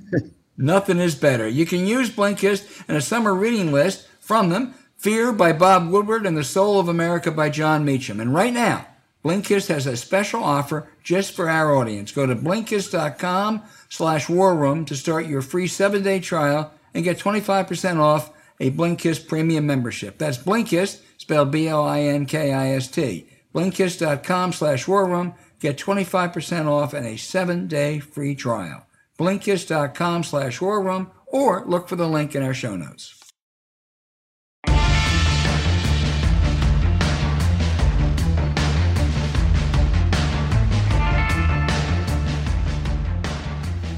nothing 0.56 0.98
is 0.98 1.14
better. 1.14 1.48
You 1.48 1.66
can 1.66 1.86
use 1.86 2.10
Blinkist 2.10 2.84
and 2.88 2.96
a 2.96 3.02
summer 3.02 3.34
reading 3.34 3.72
list 3.72 4.08
from 4.20 4.48
them. 4.48 4.74
Fear 4.96 5.32
by 5.32 5.52
Bob 5.52 5.90
Woodward 5.90 6.26
and 6.26 6.36
The 6.36 6.44
Soul 6.44 6.80
of 6.80 6.88
America 6.88 7.30
by 7.30 7.50
Jon 7.50 7.84
Meacham. 7.84 8.18
And 8.18 8.34
right 8.34 8.52
now, 8.52 8.86
Blinkist 9.24 9.68
has 9.68 9.86
a 9.86 9.96
special 9.96 10.42
offer 10.42 10.88
just 11.02 11.32
for 11.32 11.50
our 11.50 11.76
audience. 11.76 12.12
Go 12.12 12.26
to 12.26 12.34
Blinkist.com 12.34 13.62
slash 13.88 14.28
war 14.28 14.54
room 14.54 14.84
to 14.86 14.96
start 14.96 15.26
your 15.26 15.42
free 15.42 15.66
seven-day 15.66 16.20
trial 16.20 16.72
and 16.94 17.04
get 17.04 17.18
25% 17.18 17.98
off 17.98 18.30
a 18.58 18.70
Blinkist 18.70 19.28
premium 19.28 19.66
membership. 19.66 20.16
That's 20.16 20.38
Blinkist, 20.38 21.00
spelled 21.18 21.50
B-L-I-N-K-I-S-T. 21.50 23.26
Blinkist.com 23.56 24.52
slash 24.52 24.86
war 24.86 25.08
room. 25.08 25.34
Get 25.60 25.78
25% 25.78 26.66
off 26.66 26.92
and 26.92 27.06
a 27.06 27.16
seven-day 27.16 28.00
free 28.00 28.34
trial. 28.34 28.86
Blinkist.com 29.18 30.24
slash 30.24 30.60
war 30.60 30.82
room 30.82 31.10
or 31.26 31.64
look 31.64 31.88
for 31.88 31.96
the 31.96 32.06
link 32.06 32.34
in 32.34 32.42
our 32.42 32.52
show 32.52 32.76
notes. 32.76 33.14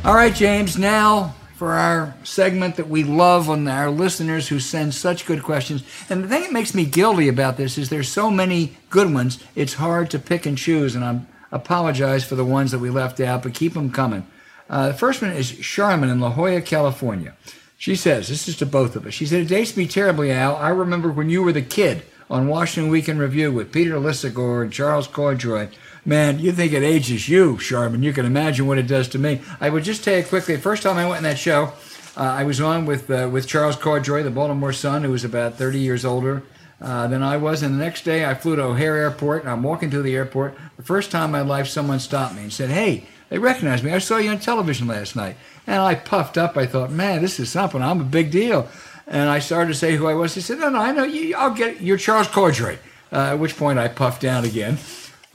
All 0.05 0.14
right, 0.14 0.35
James, 0.35 0.79
now 0.79 1.35
for 1.59 1.72
our 1.72 2.14
segment 2.22 2.76
that 2.76 2.88
we 2.88 3.02
love 3.02 3.50
on 3.50 3.66
our 3.66 3.90
listeners 3.90 4.46
who 4.46 4.61
send 4.61 4.94
such 4.94 5.26
good 5.26 5.42
questions. 5.42 5.82
And 6.09 6.22
the 6.22 6.28
thing 6.28 6.42
that 6.42 6.52
makes 6.52 6.72
me 6.72 6.84
guilty 6.84 7.26
about 7.26 7.56
this 7.56 7.76
is 7.76 7.88
there's 7.88 8.09
so 8.09 8.30
many 8.30 8.76
good 8.90 9.12
ones, 9.12 9.42
it's 9.56 9.74
hard 9.74 10.09
to 10.11 10.20
pick 10.20 10.46
and 10.46 10.56
choose. 10.56 10.94
And 10.94 11.04
I 11.04 11.20
apologize 11.50 12.24
for 12.24 12.36
the 12.36 12.44
ones 12.44 12.70
that 12.70 12.78
we 12.78 12.90
left 12.90 13.18
out, 13.18 13.42
but 13.42 13.54
keep 13.54 13.74
them 13.74 13.90
coming. 13.90 14.24
Uh, 14.70 14.86
the 14.86 14.94
first 14.94 15.20
one 15.20 15.32
is 15.32 15.50
Charmin 15.50 16.11
in 16.11 16.20
La 16.20 16.30
Jolla, 16.30 16.61
California. 16.61 17.34
She 17.76 17.96
says, 17.96 18.28
this 18.28 18.46
is 18.46 18.56
to 18.59 18.66
both 18.66 18.94
of 18.94 19.04
us. 19.04 19.14
She 19.14 19.26
said, 19.26 19.40
It 19.40 19.48
dates 19.48 19.76
me 19.76 19.88
terribly, 19.88 20.30
Al. 20.30 20.54
I 20.54 20.68
remember 20.68 21.11
when 21.11 21.28
you 21.28 21.42
were 21.42 21.52
the 21.52 21.62
kid 21.62 22.04
on 22.30 22.46
Washington 22.46 22.88
Week 22.88 23.09
in 23.09 23.18
Review 23.18 23.50
with 23.50 23.72
Peter 23.72 23.94
Lisagor 23.94 24.62
and 24.62 24.72
Charles 24.72 25.09
Corddry 25.09 25.72
Man, 26.09 26.38
you 26.38 26.52
think 26.52 26.72
it 26.72 26.82
ages 26.82 27.28
you, 27.28 27.59
Sharman. 27.59 28.02
You 28.02 28.14
can 28.14 28.24
imagine 28.24 28.66
what 28.66 28.78
it 28.78 28.86
does 28.86 29.09
to 29.09 29.18
me. 29.18 29.42
I 29.61 29.68
would 29.68 29.84
just 29.84 30.02
tell 30.02 30.16
you 30.16 30.24
quickly. 30.24 30.56
The 30.56 30.62
first 30.62 30.82
time 30.82 30.96
I 30.96 31.06
went 31.06 31.18
in 31.18 31.24
that 31.24 31.38
show, 31.38 31.74
uh, 32.16 32.22
I 32.22 32.44
was 32.44 32.62
on 32.62 32.86
with 32.86 33.11
uh, 33.11 33.28
with 33.30 33.46
Charles 33.46 33.76
Corddry, 33.76 34.24
the 34.24 34.30
Baltimore 34.30 34.72
Sun, 34.72 35.04
who 35.04 35.11
was 35.11 35.22
about 35.22 35.56
30 35.56 35.80
years 35.80 36.06
older 36.06 36.44
uh, 36.80 37.09
than 37.09 37.22
I 37.22 37.36
was. 37.36 37.62
And 37.62 37.74
the 37.74 37.84
next 37.84 38.06
day, 38.06 38.24
I 38.24 38.32
flew 38.32 38.56
to 38.56 38.62
O'Hare 38.62 38.96
Airport, 38.96 39.44
I'm 39.44 39.62
walking 39.62 39.90
through 39.90 40.04
the 40.04 40.16
airport. 40.16 40.56
The 40.78 40.82
first 40.82 41.11
time 41.11 41.26
in 41.26 41.32
my 41.32 41.42
life, 41.42 41.68
someone 41.68 42.00
stopped 42.00 42.34
me 42.34 42.40
and 42.40 42.52
said, 42.54 42.70
"Hey, 42.70 43.04
they 43.28 43.38
recognized 43.38 43.84
me. 43.84 43.92
I 43.92 43.98
saw 43.98 44.16
you 44.16 44.30
on 44.30 44.38
television 44.38 44.86
last 44.86 45.14
night." 45.14 45.36
And 45.66 45.82
I 45.82 45.94
puffed 45.94 46.38
up. 46.38 46.56
I 46.56 46.64
thought, 46.64 46.90
"Man, 46.90 47.20
this 47.20 47.38
is 47.38 47.50
something. 47.50 47.82
I'm 47.82 48.00
a 48.00 48.04
big 48.04 48.30
deal." 48.30 48.66
And 49.06 49.28
I 49.28 49.40
started 49.40 49.74
to 49.74 49.78
say 49.78 49.96
who 49.96 50.06
I 50.06 50.14
was. 50.14 50.34
He 50.34 50.40
said, 50.40 50.59
"No, 50.59 50.70
no, 50.70 50.80
I 50.80 50.92
know 50.92 51.04
you. 51.04 51.36
I'll 51.36 51.52
get 51.52 51.76
it. 51.76 51.80
You're 51.82 51.98
Charles 51.98 52.28
Corddry." 52.28 52.78
Uh, 53.12 53.32
at 53.32 53.38
which 53.38 53.59
point 53.59 53.78
I 53.78 53.88
puffed 53.88 54.22
down 54.22 54.46
again. 54.46 54.78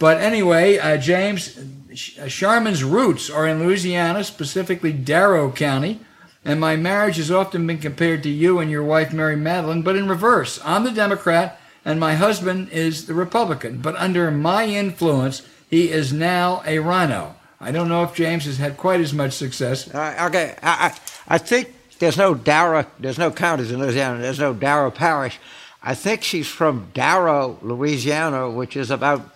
But 0.03 0.19
anyway, 0.19 0.79
uh, 0.79 0.97
James, 0.97 1.55
Charmin's 2.27 2.83
roots 2.83 3.29
are 3.29 3.47
in 3.47 3.63
Louisiana, 3.63 4.25
specifically 4.25 4.91
Darrow 4.91 5.49
County, 5.49 6.01
and 6.43 6.59
my 6.59 6.75
marriage 6.75 7.15
has 7.15 7.31
often 7.31 7.65
been 7.65 7.77
compared 7.77 8.21
to 8.23 8.29
you 8.29 8.59
and 8.59 8.69
your 8.69 8.83
wife, 8.83 9.13
Mary 9.13 9.37
Matalin, 9.37 9.81
but 9.81 9.95
in 9.95 10.09
reverse. 10.09 10.59
I'm 10.65 10.83
the 10.83 10.91
Democrat, 10.91 11.57
and 11.85 12.01
my 12.01 12.15
husband 12.15 12.67
is 12.71 13.05
the 13.05 13.13
Republican, 13.13 13.77
but 13.77 13.95
under 13.95 14.29
my 14.29 14.65
influence, 14.65 15.41
he 15.69 15.89
is 15.89 16.11
now 16.11 16.61
a 16.65 16.79
RINO. 16.79 17.35
I 17.61 17.71
don't 17.71 17.87
know 17.87 18.03
if 18.03 18.13
James 18.13 18.43
has 18.43 18.57
had 18.57 18.75
quite 18.75 18.99
as 18.99 19.13
much 19.13 19.31
success. 19.31 19.89
Uh, 19.89 20.25
okay, 20.27 20.57
I, 20.61 20.97
I, 21.27 21.35
I 21.35 21.37
think 21.37 21.73
there's 21.99 22.17
no 22.17 22.35
Darrow, 22.35 22.85
there's 22.99 23.17
no 23.17 23.31
counties 23.31 23.71
in 23.71 23.79
Louisiana, 23.79 24.19
there's 24.19 24.37
no 24.37 24.53
Darrow 24.53 24.91
Parish. 24.91 25.39
I 25.81 25.95
think 25.95 26.23
she's 26.23 26.49
from 26.49 26.89
Darrow, 26.93 27.57
Louisiana, 27.61 28.49
which 28.49 28.75
is 28.75 28.91
about 28.91 29.32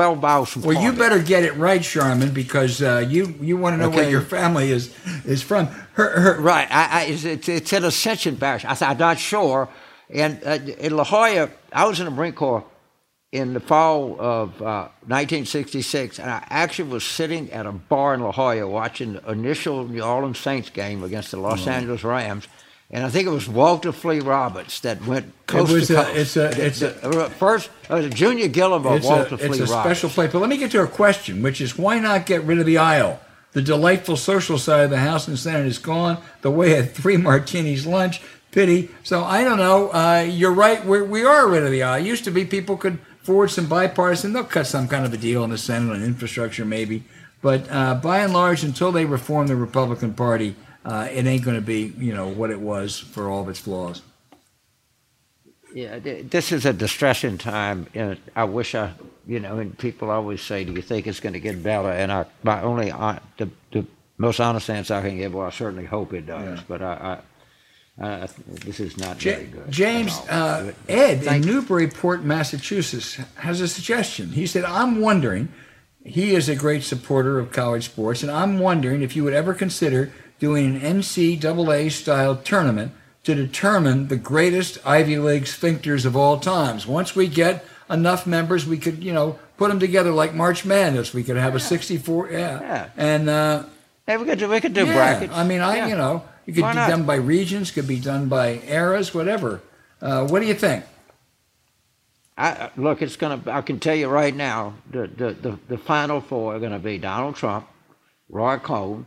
12 0.00 0.22
miles 0.22 0.48
from 0.48 0.62
Well, 0.62 0.82
you 0.82 0.94
better 0.94 1.22
get 1.22 1.44
it 1.44 1.54
right, 1.56 1.82
Charmin, 1.82 2.32
because 2.32 2.80
uh, 2.80 3.04
you 3.06 3.34
you 3.38 3.58
want 3.58 3.74
to 3.74 3.76
know 3.76 3.90
where 3.90 4.08
your 4.08 4.22
family 4.22 4.70
is 4.70 4.94
is 5.26 5.42
from. 5.42 5.66
Her, 5.92 6.08
her, 6.18 6.40
Right. 6.40 6.66
I, 6.70 7.02
I, 7.02 7.04
it's, 7.04 7.48
it's, 7.48 7.72
in 7.72 7.84
Ascension 7.84 8.38
Parish. 8.38 8.64
I, 8.64 8.74
I'm 8.80 8.96
not 8.96 9.18
sure. 9.18 9.68
And 10.08 10.40
uh, 10.42 10.58
in 10.78 10.96
La 10.96 11.04
Jolla, 11.04 11.50
I 11.70 11.84
was 11.84 12.00
in 12.00 12.06
the 12.06 12.10
Marine 12.10 12.32
Corps 12.32 12.64
in 13.30 13.52
the 13.52 13.60
fall 13.60 14.16
of 14.18 14.60
uh, 14.62 14.88
1966, 15.06 16.18
and 16.18 16.30
I 16.30 16.44
actually 16.48 16.90
was 16.90 17.04
sitting 17.04 17.52
at 17.52 17.66
a 17.66 17.72
bar 17.72 18.14
in 18.14 18.22
La 18.22 18.32
Jolla 18.32 18.66
watching 18.66 19.12
the 19.12 19.30
initial 19.30 19.86
New 19.86 20.00
Orleans 20.00 20.38
Saints 20.38 20.70
game 20.70 21.04
against 21.04 21.30
the 21.30 21.36
Los 21.36 21.66
Angeles 21.66 22.02
Rams. 22.04 22.48
And 22.92 23.04
I 23.04 23.08
think 23.08 23.26
it 23.28 23.30
was 23.30 23.48
Walter 23.48 23.92
Flea 23.92 24.18
Roberts 24.20 24.80
that 24.80 25.04
went 25.06 25.32
coast 25.46 25.72
was 25.72 25.86
to 25.88 26.00
a- 26.00 26.04
coast. 26.04 26.16
it's 26.16 26.36
a- 26.36 26.66
it's 26.66 26.82
a- 26.82 26.88
The- 27.02 27.08
the- 27.08 27.30
first. 27.30 27.70
It 27.88 27.92
was 27.92 28.04
a 28.06 28.10
Junior 28.10 28.48
Gillum 28.48 28.84
or 28.84 28.98
Walter 28.98 29.36
a, 29.36 29.38
Flea 29.38 29.46
it's 29.46 29.58
a 29.60 29.64
Roberts. 29.66 29.70
special 30.00 30.10
play. 30.10 30.26
But 30.26 30.40
let 30.40 30.48
me 30.50 30.56
get 30.56 30.72
to 30.72 30.82
a 30.82 30.86
question, 30.88 31.40
which 31.42 31.60
is 31.60 31.78
why 31.78 31.98
not 32.00 32.26
get 32.26 32.42
rid 32.44 32.58
of 32.58 32.66
the 32.66 32.78
aisle? 32.78 33.20
The 33.52 33.62
delightful 33.62 34.16
social 34.16 34.58
side 34.58 34.84
of 34.84 34.90
the 34.90 34.98
House 34.98 35.28
and 35.28 35.38
Senate 35.38 35.66
is 35.66 35.78
gone. 35.78 36.18
The 36.42 36.50
way 36.50 36.76
at 36.76 36.94
three 36.94 37.16
martinis 37.28 37.86
lunch, 37.86 38.20
pity. 38.50 38.88
So 39.04 39.22
I 39.24 39.44
don't 39.44 39.58
know. 39.58 39.90
Uh, 39.90 40.26
you're 40.28 40.52
right. 40.52 40.84
We're, 40.84 41.04
we 41.04 41.24
are 41.24 41.48
rid 41.48 41.62
of 41.62 41.70
the 41.70 41.84
aisle. 41.84 42.00
It 42.02 42.06
used 42.08 42.24
to 42.24 42.30
be 42.32 42.44
people 42.44 42.76
could 42.76 42.98
forward 43.22 43.48
some 43.52 43.66
bipartisan. 43.66 44.32
They'll 44.32 44.42
cut 44.44 44.66
some 44.66 44.88
kind 44.88 45.04
of 45.06 45.12
a 45.12 45.16
deal 45.16 45.44
in 45.44 45.50
the 45.50 45.58
Senate 45.58 45.94
on 45.94 46.02
infrastructure, 46.02 46.64
maybe. 46.64 47.04
But 47.42 47.70
uh, 47.70 47.94
by 47.94 48.18
and 48.18 48.32
large, 48.32 48.64
until 48.64 48.90
they 48.92 49.04
reform 49.04 49.46
the 49.46 49.56
Republican 49.56 50.12
Party, 50.14 50.56
uh, 50.84 51.08
it 51.10 51.26
ain't 51.26 51.44
going 51.44 51.56
to 51.56 51.62
be 51.62 51.92
you 51.98 52.14
know 52.14 52.28
what 52.28 52.50
it 52.50 52.60
was 52.60 52.98
for 52.98 53.28
all 53.28 53.42
of 53.42 53.48
its 53.48 53.60
flaws. 53.60 54.02
Yeah, 55.74 55.98
this 56.00 56.50
is 56.50 56.66
a 56.66 56.72
distressing 56.72 57.38
time. 57.38 57.86
And 57.94 58.18
I 58.34 58.44
wish 58.44 58.74
I, 58.74 58.92
you 59.26 59.38
know, 59.38 59.58
and 59.58 59.76
people 59.78 60.10
always 60.10 60.40
say, 60.42 60.64
"Do 60.64 60.72
you 60.72 60.82
think 60.82 61.06
it's 61.06 61.20
going 61.20 61.34
to 61.34 61.40
get 61.40 61.62
better?" 61.62 61.90
And 61.90 62.10
I, 62.10 62.26
my 62.42 62.62
only, 62.62 62.88
hon- 62.88 63.20
the, 63.38 63.48
the 63.70 63.86
most 64.18 64.40
honest 64.40 64.68
answer 64.68 64.94
I 64.94 65.02
can 65.02 65.16
give, 65.16 65.32
well, 65.34 65.46
I 65.46 65.50
certainly 65.50 65.84
hope 65.84 66.12
it 66.12 66.26
does. 66.26 66.58
Yeah. 66.58 66.64
But 66.66 66.82
I, 66.82 67.22
I, 68.00 68.06
I, 68.06 68.28
this 68.46 68.80
is 68.80 68.98
not 68.98 69.24
Ja- 69.24 69.34
very 69.34 69.44
good. 69.46 69.70
James 69.70 70.18
uh, 70.28 70.72
Ed 70.88 71.22
in 71.22 71.42
Newburyport, 71.42 72.24
Massachusetts, 72.24 73.14
has 73.36 73.60
a 73.60 73.68
suggestion. 73.68 74.30
He 74.30 74.46
said, 74.46 74.64
"I'm 74.64 75.00
wondering." 75.00 75.52
He 76.02 76.34
is 76.34 76.48
a 76.48 76.56
great 76.56 76.82
supporter 76.82 77.38
of 77.38 77.52
college 77.52 77.84
sports, 77.84 78.22
and 78.22 78.32
I'm 78.32 78.58
wondering 78.58 79.02
if 79.02 79.14
you 79.14 79.22
would 79.22 79.34
ever 79.34 79.52
consider 79.52 80.10
doing 80.40 80.74
an 80.76 80.80
NCAA 80.98 81.92
style 81.92 82.34
tournament 82.34 82.92
to 83.22 83.34
determine 83.34 84.08
the 84.08 84.16
greatest 84.16 84.78
Ivy 84.84 85.18
League 85.18 85.44
sphincters 85.44 86.04
of 86.04 86.16
all 86.16 86.40
times. 86.40 86.86
Once 86.86 87.14
we 87.14 87.28
get 87.28 87.64
enough 87.88 88.26
members, 88.26 88.66
we 88.66 88.78
could, 88.78 89.04
you 89.04 89.12
know, 89.12 89.38
put 89.58 89.68
them 89.68 89.78
together 89.78 90.10
like 90.10 90.34
March 90.34 90.64
Madness. 90.64 91.12
We 91.12 91.22
could 91.22 91.36
have 91.36 91.54
a 91.54 91.60
64, 91.60 92.30
yeah, 92.30 92.60
Yeah. 92.60 92.88
and 92.96 93.28
uh, 93.28 93.64
Hey, 94.06 94.16
we 94.16 94.24
could 94.24 94.38
do, 94.38 94.48
we 94.48 94.60
could 94.60 94.72
do 94.74 94.86
yeah, 94.86 94.94
brackets. 94.94 95.34
I 95.36 95.44
mean, 95.44 95.60
I 95.60 95.76
Yeah. 95.76 95.86
you 95.88 95.96
know, 95.96 96.24
it 96.46 96.52
could 96.52 96.62
Why 96.62 96.72
be 96.72 96.76
not? 96.76 96.88
done 96.88 97.04
by 97.04 97.16
regions, 97.16 97.70
could 97.70 97.86
be 97.86 98.00
done 98.00 98.28
by 98.28 98.60
eras, 98.66 99.14
whatever. 99.14 99.60
Uh, 100.00 100.26
what 100.26 100.40
do 100.40 100.46
you 100.46 100.54
think? 100.54 100.84
I, 102.38 102.48
I- 102.48 102.70
look, 102.76 103.02
it's 103.02 103.16
going 103.16 103.42
to. 103.42 103.52
I 103.52 103.60
can 103.60 103.78
tell 103.78 103.94
you 103.94 104.08
right 104.08 104.34
now, 104.34 104.72
the 104.90 105.06
the 105.06 105.32
the, 105.34 105.58
the 105.68 105.78
final 105.78 106.22
four 106.22 106.56
are 106.56 106.58
going 106.58 106.72
to 106.72 106.78
be 106.78 106.96
Donald 106.96 107.36
Trump, 107.36 107.68
Roy 108.30 108.56
Cohn, 108.56 109.04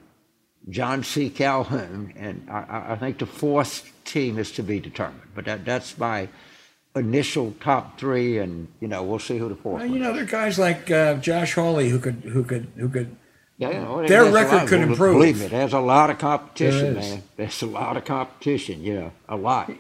John 0.69 1.03
C. 1.03 1.29
Calhoun, 1.29 2.13
and 2.15 2.47
I- 2.49 2.93
I, 2.93 2.95
think 2.95 3.17
the 3.19 3.25
fourth 3.25 3.91
team 4.05 4.37
is 4.37 4.51
to 4.53 4.63
be 4.63 4.79
determined. 4.79 5.21
But 5.35 5.45
that 5.45 5.65
that's 5.65 5.97
my 5.97 6.29
initial 6.95 7.53
top 7.59 7.99
three, 7.99 8.37
and 8.37 8.67
you 8.79 8.87
know 8.87 9.03
we'll 9.03 9.19
see 9.19 9.37
who 9.37 9.49
the 9.49 9.55
fourth. 9.55 9.81
Well, 9.81 9.91
you 9.91 9.99
know, 9.99 10.13
there 10.13 10.23
are 10.23 10.27
guys 10.27 10.57
like 10.57 10.89
uh, 10.89 11.15
Josh 11.15 11.53
Hawley 11.55 11.89
who 11.89 11.99
could, 11.99 12.15
who 12.23 12.43
could, 12.43 12.67
who 12.77 12.87
could. 12.89 13.15
Yeah, 13.57 13.69
you 13.69 13.79
know, 13.79 14.07
Their 14.07 14.25
record 14.31 14.67
could 14.67 14.81
improve. 14.81 15.15
Believe 15.15 15.39
me, 15.39 15.47
there's 15.47 15.73
a 15.73 15.79
lot 15.79 16.09
of 16.09 16.17
competition, 16.17 16.95
There 16.95 17.03
man. 17.03 17.23
There's 17.37 17.61
a 17.61 17.67
lot 17.67 17.97
of 17.97 18.05
competition. 18.05 18.81
You 18.81 18.95
know, 18.95 19.11
a 19.29 19.35
lot. 19.35 19.71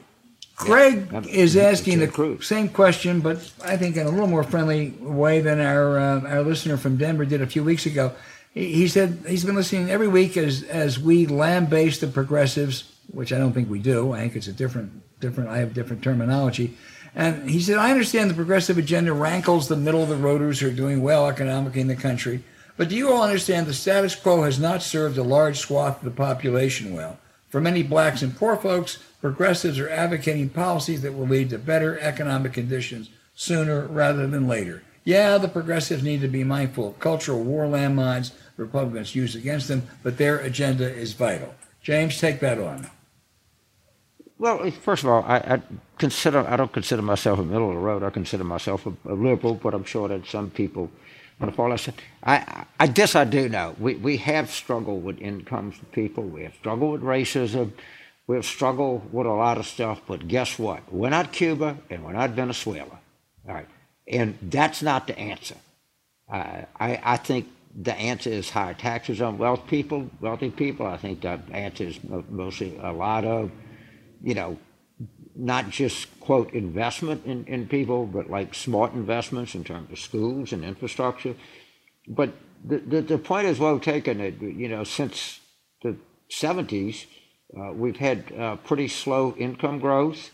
Greg 0.55 1.09
Yeah. 1.11 1.21
is 1.27 1.57
asking 1.57 1.97
the 1.97 2.05
improved. 2.05 2.43
same 2.43 2.69
question, 2.69 3.19
but 3.21 3.51
I 3.63 3.75
think 3.75 3.97
in 3.97 4.05
a 4.05 4.09
little 4.11 4.27
more 4.27 4.43
friendly 4.43 4.91
way 4.99 5.41
than 5.41 5.59
our 5.59 5.97
uh, 5.97 6.21
our 6.21 6.41
listener 6.43 6.77
from 6.77 6.97
Denver 6.97 7.25
did 7.25 7.41
a 7.41 7.47
few 7.47 7.63
weeks 7.63 7.85
ago. 7.85 8.13
He, 8.53 8.87
said 8.87 9.23
he's 9.27 9.43
been 9.43 9.55
listening 9.55 9.89
every 9.89 10.07
week 10.07 10.37
as 10.37 10.61
as 10.63 10.99
we 10.99 11.25
lambaste 11.25 12.01
the 12.01 12.07
progressives, 12.07 12.91
which 13.11 13.33
I 13.33 13.39
don't 13.39 13.53
think 13.53 13.69
we 13.69 13.79
do. 13.79 14.13
I 14.13 14.19
think 14.19 14.35
it's 14.35 14.47
a 14.47 14.53
different 14.53 15.19
different. 15.19 15.49
I 15.49 15.57
have 15.57 15.73
different 15.73 16.03
terminology. 16.03 16.77
And 17.15 17.49
he 17.49 17.59
said, 17.61 17.77
I 17.77 17.91
understand 17.91 18.29
the 18.29 18.35
progressive 18.35 18.77
agenda 18.77 19.13
rankles 19.13 19.67
the 19.67 19.75
middle 19.75 20.01
of 20.01 20.09
the 20.09 20.15
roaders 20.15 20.59
who 20.59 20.67
are 20.67 20.71
doing 20.71 21.01
well 21.03 21.27
economically 21.27 21.81
in 21.81 21.87
the 21.87 21.95
country. 21.95 22.43
But 22.75 22.89
do 22.89 22.95
you 22.95 23.11
all 23.11 23.23
understand 23.23 23.67
the 23.67 23.73
status 23.73 24.15
quo 24.15 24.43
has 24.43 24.59
not 24.59 24.81
served 24.81 25.17
a 25.17 25.23
large 25.23 25.59
swath 25.59 25.97
of 25.97 26.05
the 26.05 26.11
population 26.11 26.93
well? 26.93 27.19
For 27.49 27.61
many 27.61 27.83
blacks 27.83 28.23
and 28.23 28.35
poor 28.35 28.55
folks, 28.55 28.97
progressives 29.21 29.77
are 29.77 29.89
advocating 29.89 30.49
policies 30.49 31.03
that 31.03 31.13
will 31.13 31.27
lead 31.27 31.51
to 31.51 31.59
better 31.59 31.99
economic 31.99 32.53
conditions 32.53 33.11
sooner 33.35 33.85
rather 33.85 34.25
than 34.25 34.47
later. 34.47 34.81
Yeah, 35.03 35.37
the 35.37 35.47
progressives 35.47 36.01
need 36.01 36.21
to 36.21 36.27
be 36.27 36.43
mindful 36.43 36.89
of 36.89 36.99
cultural 36.99 37.43
war 37.43 37.65
landmines 37.65 38.31
Republicans 38.57 39.15
use 39.15 39.35
against 39.35 39.67
them, 39.67 39.83
but 40.03 40.17
their 40.17 40.39
agenda 40.39 40.89
is 40.91 41.13
vital. 41.13 41.53
James, 41.81 42.19
take 42.19 42.39
that 42.39 42.59
on. 42.59 42.89
Well, 44.37 44.69
first 44.71 45.03
of 45.03 45.09
all, 45.09 45.23
I, 45.23 45.37
I 45.37 45.61
consider 45.97 46.45
I 46.47 46.57
don't 46.57 46.71
consider 46.73 47.01
myself 47.01 47.39
a 47.39 47.43
middle 47.43 47.69
of 47.69 47.75
the 47.75 47.81
road. 47.81 48.03
I 48.03 48.09
consider 48.09 48.43
myself 48.43 48.85
a, 48.85 48.93
a 49.05 49.13
liberal, 49.13 49.55
but 49.55 49.73
I'm 49.73 49.85
sure 49.85 50.07
that 50.09 50.25
some 50.27 50.49
people 50.49 50.91
want 51.39 51.51
to 51.51 51.55
follow. 51.55 51.75
us. 51.75 51.89
I, 52.23 52.65
I 52.79 52.87
this 52.87 53.15
I 53.15 53.23
do 53.23 53.47
know. 53.49 53.75
We 53.79 53.95
we 53.95 54.17
have 54.17 54.49
struggled 54.49 55.03
with 55.03 55.21
incomes 55.21 55.75
for 55.77 55.85
people. 55.85 56.23
We 56.23 56.43
have 56.43 56.53
struggled 56.55 56.91
with 56.91 57.01
racism. 57.03 57.71
We 58.27 58.35
have 58.35 58.45
struggled 58.45 59.13
with 59.13 59.27
a 59.27 59.31
lot 59.33 59.57
of 59.57 59.65
stuff. 59.65 60.01
But 60.07 60.27
guess 60.27 60.59
what? 60.59 60.81
We're 60.91 61.09
not 61.09 61.31
Cuba 61.31 61.77
and 61.89 62.03
we're 62.03 62.13
not 62.13 62.31
Venezuela. 62.31 62.99
All 63.47 63.55
right, 63.55 63.67
and 64.07 64.37
that's 64.41 64.81
not 64.81 65.07
the 65.07 65.17
answer. 65.17 65.55
Uh, 66.29 66.63
I 66.79 66.99
I 67.03 67.17
think 67.17 67.47
the 67.75 67.95
answer 67.95 68.29
is 68.29 68.49
higher 68.49 68.73
taxes 68.73 69.21
on 69.21 69.37
wealth 69.37 69.67
people, 69.67 70.09
wealthy 70.21 70.51
people. 70.51 70.85
I 70.85 70.97
think 70.97 71.21
the 71.21 71.39
answer 71.51 71.85
is 71.85 71.99
mostly 72.29 72.77
a 72.81 72.91
lot 72.91 73.25
of 73.25 73.51
you 74.23 74.33
know, 74.33 74.57
not 75.35 75.69
just 75.69 76.19
quote 76.21 76.53
investment 76.53 77.25
in, 77.25 77.45
in 77.45 77.67
people, 77.67 78.05
but 78.05 78.29
like 78.29 78.55
smart 78.55 78.93
investments 78.93 79.53
in 79.53 79.63
terms 79.63 79.91
of 79.91 79.99
schools 79.99 80.53
and 80.53 80.63
infrastructure. 80.63 81.35
But 82.07 82.33
the, 82.63 82.77
the, 82.79 83.01
the 83.01 83.17
point 83.17 83.47
is 83.47 83.59
well 83.59 83.79
taken 83.79 84.19
that, 84.19 84.41
you 84.41 84.69
know, 84.69 84.83
since 84.85 85.41
the 85.81 85.97
70s, 86.31 87.05
uh, 87.55 87.73
we've 87.73 87.97
had 87.97 88.31
uh, 88.37 88.55
pretty 88.57 88.87
slow 88.87 89.35
income 89.37 89.79
growth 89.79 90.31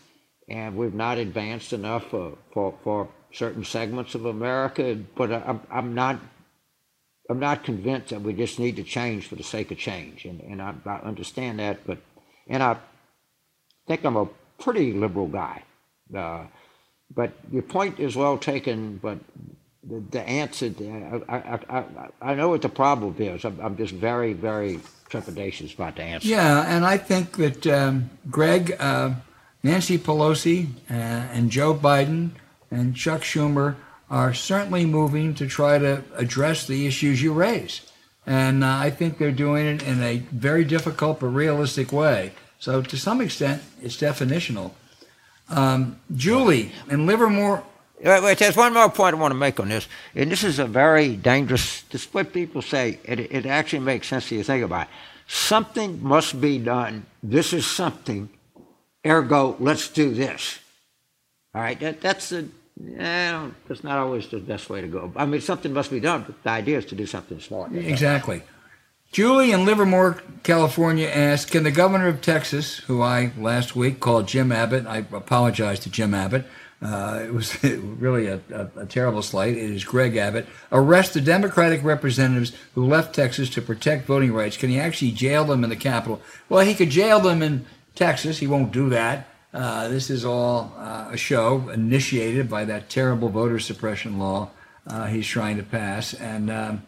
and 0.48 0.76
we've 0.76 0.94
not 0.94 1.18
advanced 1.18 1.72
enough 1.72 2.08
for, 2.10 2.38
for, 2.52 2.78
for 2.84 3.08
certain 3.32 3.64
segments 3.64 4.14
of 4.14 4.26
America. 4.26 4.98
But 5.16 5.32
I'm, 5.32 5.60
I'm 5.70 5.94
not 5.94 6.20
I'm 7.30 7.38
not 7.38 7.62
convinced 7.62 8.08
that 8.10 8.22
we 8.22 8.32
just 8.32 8.58
need 8.58 8.76
to 8.76 8.82
change 8.82 9.28
for 9.28 9.36
the 9.36 9.44
sake 9.44 9.70
of 9.70 9.78
change, 9.78 10.24
and, 10.24 10.40
and 10.40 10.60
I, 10.60 10.74
I 10.84 10.96
understand 10.96 11.60
that, 11.60 11.86
but 11.86 11.98
and 12.48 12.62
I 12.62 12.76
think 13.86 14.04
I'm 14.04 14.16
a 14.16 14.28
pretty 14.58 14.92
liberal 14.92 15.28
guy. 15.28 15.62
Uh, 16.14 16.46
but 17.14 17.32
your 17.52 17.62
point 17.62 18.00
is 18.00 18.16
well 18.16 18.36
taken, 18.36 18.98
but 18.98 19.18
the, 19.84 20.02
the 20.10 20.20
answer, 20.22 20.72
I, 21.28 21.36
I, 21.36 21.60
I, 21.68 21.84
I 22.20 22.34
know 22.34 22.48
what 22.48 22.62
the 22.62 22.68
problem 22.68 23.14
is. 23.18 23.44
I'm, 23.44 23.58
I'm 23.60 23.76
just 23.76 23.94
very, 23.94 24.32
very 24.32 24.80
trepidatious 25.08 25.74
about 25.74 25.96
the 25.96 26.02
answer. 26.02 26.28
Yeah, 26.28 26.64
and 26.66 26.84
I 26.84 26.96
think 26.96 27.36
that 27.36 27.66
um, 27.66 28.10
Greg, 28.28 28.76
uh, 28.78 29.14
Nancy 29.62 29.98
Pelosi, 29.98 30.66
uh, 30.90 30.94
and 30.94 31.50
Joe 31.50 31.74
Biden 31.74 32.30
and 32.70 32.96
Chuck 32.96 33.22
Schumer 33.22 33.76
are 34.10 34.34
certainly 34.34 34.84
moving 34.84 35.34
to 35.34 35.46
try 35.46 35.78
to 35.78 36.02
address 36.16 36.66
the 36.66 36.86
issues 36.86 37.22
you 37.22 37.32
raise. 37.32 37.80
And 38.26 38.64
uh, 38.64 38.68
I 38.68 38.90
think 38.90 39.18
they're 39.18 39.30
doing 39.30 39.66
it 39.66 39.82
in 39.82 40.02
a 40.02 40.16
very 40.32 40.64
difficult 40.64 41.20
but 41.20 41.28
realistic 41.28 41.92
way. 41.92 42.32
So 42.58 42.82
to 42.82 42.96
some 42.96 43.20
extent, 43.20 43.62
it's 43.80 43.96
definitional. 43.96 44.72
Um, 45.48 45.98
Julie 46.14 46.72
in 46.88 47.06
Livermore, 47.06 47.64
Wait, 48.02 48.22
wait, 48.22 48.38
there's 48.38 48.56
one 48.56 48.72
more 48.72 48.88
point 48.88 49.14
I 49.14 49.18
want 49.18 49.32
to 49.32 49.38
make 49.38 49.60
on 49.60 49.68
this, 49.68 49.86
and 50.14 50.32
this 50.32 50.42
is 50.42 50.58
a 50.58 50.64
very 50.64 51.16
dangerous. 51.16 51.82
This 51.82 52.06
is 52.06 52.14
what 52.14 52.32
people 52.32 52.62
say. 52.62 52.98
It, 53.04 53.20
it 53.20 53.44
actually 53.44 53.80
makes 53.80 54.08
sense 54.08 54.30
to 54.30 54.36
you 54.36 54.42
think 54.42 54.64
about 54.64 54.86
it. 54.86 54.92
Something 55.26 56.02
must 56.02 56.40
be 56.40 56.58
done. 56.58 57.04
This 57.22 57.52
is 57.52 57.66
something. 57.66 58.30
Ergo, 59.06 59.56
let's 59.60 59.88
do 59.88 60.14
this. 60.14 60.60
All 61.54 61.60
right, 61.60 61.78
that, 61.80 62.00
that's 62.00 62.30
the. 62.30 62.48
Yeah, 62.82 63.50
that's 63.68 63.84
not 63.84 63.98
always 63.98 64.28
the 64.28 64.38
best 64.38 64.70
way 64.70 64.80
to 64.80 64.86
go. 64.86 65.12
I 65.16 65.26
mean, 65.26 65.40
something 65.40 65.72
must 65.72 65.90
be 65.90 66.00
done. 66.00 66.24
But 66.26 66.42
the 66.42 66.50
idea 66.50 66.78
is 66.78 66.86
to 66.86 66.94
do 66.94 67.06
something 67.06 67.40
smart. 67.40 67.74
Exactly. 67.74 68.42
Julie 69.12 69.50
in 69.50 69.64
Livermore, 69.64 70.22
California 70.44 71.08
asked, 71.08 71.50
"Can 71.50 71.64
the 71.64 71.70
governor 71.70 72.06
of 72.06 72.20
Texas, 72.20 72.78
who 72.78 73.02
I 73.02 73.32
last 73.36 73.74
week 73.74 74.00
called 74.00 74.28
Jim 74.28 74.52
Abbott, 74.52 74.86
I 74.86 74.98
apologize 74.98 75.80
to 75.80 75.90
Jim 75.90 76.14
Abbott." 76.14 76.46
Uh, 76.82 77.20
it 77.24 77.34
was 77.34 77.62
really 77.64 78.26
a, 78.26 78.40
a, 78.52 78.80
a, 78.80 78.86
terrible 78.86 79.20
slight. 79.20 79.54
It 79.54 79.70
is 79.70 79.84
Greg 79.84 80.16
Abbott. 80.16 80.46
Arrest 80.72 81.12
the 81.12 81.20
Democratic 81.20 81.84
representatives 81.84 82.52
who 82.74 82.86
left 82.86 83.14
Texas 83.14 83.50
to 83.50 83.60
protect 83.60 84.06
voting 84.06 84.32
rights. 84.32 84.56
Can 84.56 84.70
he 84.70 84.80
actually 84.80 85.10
jail 85.10 85.44
them 85.44 85.62
in 85.62 85.68
the 85.68 85.76
Capitol? 85.76 86.22
Well, 86.48 86.64
he 86.64 86.74
could 86.74 86.88
jail 86.88 87.20
them 87.20 87.42
in 87.42 87.66
Texas. 87.94 88.38
He 88.38 88.46
won't 88.46 88.72
do 88.72 88.88
that. 88.90 89.28
Uh, 89.52 89.88
this 89.88 90.10
is 90.10 90.24
all 90.24 90.72
uh, 90.76 91.08
a 91.10 91.16
show 91.16 91.68
initiated 91.70 92.48
by 92.48 92.64
that 92.64 92.88
terrible 92.88 93.28
voter 93.28 93.58
suppression 93.58 94.18
law 94.18 94.50
uh, 94.86 95.06
he's 95.06 95.26
trying 95.26 95.56
to 95.56 95.62
pass, 95.62 96.14
and 96.14 96.50
um, 96.50 96.82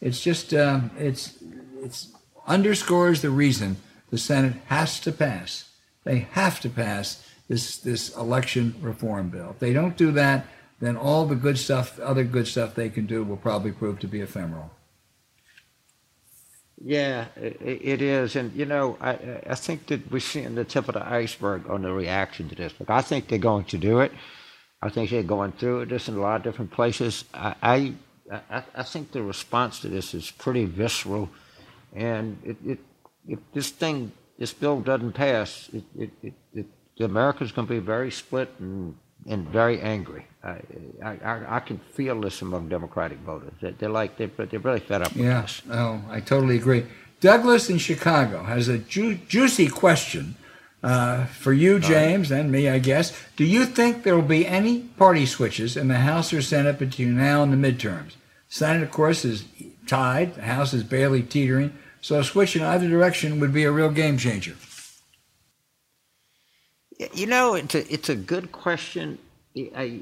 it's 0.00 0.20
just 0.20 0.54
um, 0.54 0.90
it's 0.98 1.38
it's 1.82 2.12
underscores 2.46 3.22
the 3.22 3.30
reason 3.30 3.76
the 4.10 4.18
Senate 4.18 4.54
has 4.66 5.00
to 5.00 5.12
pass. 5.12 5.68
They 6.04 6.20
have 6.32 6.60
to 6.60 6.70
pass 6.70 7.26
this 7.48 7.78
this 7.78 8.16
election 8.16 8.74
reform 8.80 9.28
bill. 9.28 9.50
If 9.50 9.58
they 9.58 9.72
don't 9.72 9.96
do 9.96 10.12
that, 10.12 10.46
then 10.80 10.96
all 10.96 11.26
the 11.26 11.34
good 11.34 11.58
stuff, 11.58 11.98
other 12.00 12.24
good 12.24 12.46
stuff 12.46 12.74
they 12.74 12.88
can 12.88 13.06
do, 13.06 13.22
will 13.24 13.36
probably 13.36 13.72
prove 13.72 13.98
to 14.00 14.08
be 14.08 14.20
ephemeral. 14.20 14.70
Yeah, 16.84 17.26
it, 17.36 17.58
it 17.62 18.02
is, 18.02 18.36
and 18.36 18.52
you 18.54 18.66
know, 18.66 18.98
I 19.00 19.12
I 19.48 19.56
think 19.56 19.86
that 19.88 20.12
we're 20.12 20.20
seeing 20.20 20.54
the 20.54 20.64
tip 20.64 20.88
of 20.88 20.94
the 20.94 21.08
iceberg 21.08 21.70
on 21.70 21.82
the 21.82 21.92
reaction 21.92 22.50
to 22.50 22.56
this. 22.56 22.74
But 22.78 22.90
I 22.90 23.02
think 23.02 23.28
they're 23.28 23.38
going 23.38 23.66
to 23.66 23.78
do 23.78 24.00
it. 24.00 24.12
I 24.82 24.90
think 24.90 25.10
they're 25.10 25.22
going 25.24 25.52
through 25.52 25.86
this 25.86 26.08
in 26.08 26.16
a 26.16 26.20
lot 26.20 26.36
of 26.36 26.44
different 26.44 26.72
places. 26.72 27.24
I 27.34 27.54
I, 27.62 27.94
I, 28.50 28.64
I 28.76 28.84
think 28.84 29.12
the 29.12 29.22
response 29.22 29.80
to 29.80 29.88
this 29.88 30.14
is 30.14 30.30
pretty 30.30 30.66
visceral, 30.66 31.30
and 31.94 32.38
it, 32.44 32.58
it 32.66 32.80
if 33.28 33.40
this 33.54 33.70
thing 33.70 34.12
this 34.38 34.52
bill 34.52 34.80
doesn't 34.80 35.12
pass, 35.14 35.70
it, 35.72 35.84
it, 35.98 36.10
it, 36.22 36.34
it 36.54 36.66
America's 37.04 37.52
going 37.52 37.68
to 37.68 37.74
be 37.74 37.80
very 37.80 38.10
split 38.10 38.52
and, 38.60 38.96
and 39.26 39.48
very 39.48 39.80
angry. 39.80 40.26
I, 40.42 40.60
I, 41.02 41.56
I 41.56 41.60
can 41.60 41.78
feel 41.78 42.20
this 42.20 42.42
among 42.42 42.68
Democratic 42.68 43.18
voters. 43.18 43.52
They're 43.78 43.88
like 43.88 44.16
they're, 44.16 44.30
they're 44.36 44.60
really 44.60 44.80
fed 44.80 45.02
up 45.02 45.14
with 45.14 45.24
yeah. 45.24 45.46
Oh, 45.70 46.02
I 46.10 46.20
totally 46.20 46.56
agree. 46.56 46.84
Douglas 47.20 47.70
in 47.70 47.78
Chicago 47.78 48.42
has 48.42 48.68
a 48.68 48.76
ju- 48.76 49.14
juicy 49.14 49.68
question 49.68 50.36
uh, 50.82 51.24
for 51.24 51.54
you, 51.54 51.78
James, 51.78 52.30
and 52.30 52.52
me, 52.52 52.68
I 52.68 52.78
guess. 52.78 53.18
Do 53.36 53.44
you 53.44 53.64
think 53.64 54.02
there 54.02 54.14
will 54.14 54.22
be 54.22 54.46
any 54.46 54.80
party 54.80 55.24
switches 55.24 55.78
in 55.78 55.88
the 55.88 55.94
House 55.94 56.34
or 56.34 56.42
Senate 56.42 56.78
between 56.78 57.16
now 57.16 57.42
and 57.42 57.50
the 57.50 57.72
midterms? 57.72 58.16
Senate, 58.50 58.82
of 58.82 58.90
course, 58.90 59.24
is 59.24 59.46
tied. 59.86 60.34
The 60.34 60.42
House 60.42 60.74
is 60.74 60.84
barely 60.84 61.22
teetering. 61.22 61.72
So 62.02 62.18
a 62.18 62.24
switch 62.24 62.54
in 62.54 62.62
either 62.62 62.86
direction 62.86 63.40
would 63.40 63.54
be 63.54 63.64
a 63.64 63.72
real 63.72 63.90
game 63.90 64.18
changer. 64.18 64.54
You 67.12 67.26
know, 67.26 67.54
it's 67.54 67.74
a 67.74 67.92
it's 67.92 68.08
a 68.08 68.16
good 68.16 68.52
question. 68.52 69.18
I 69.56 70.00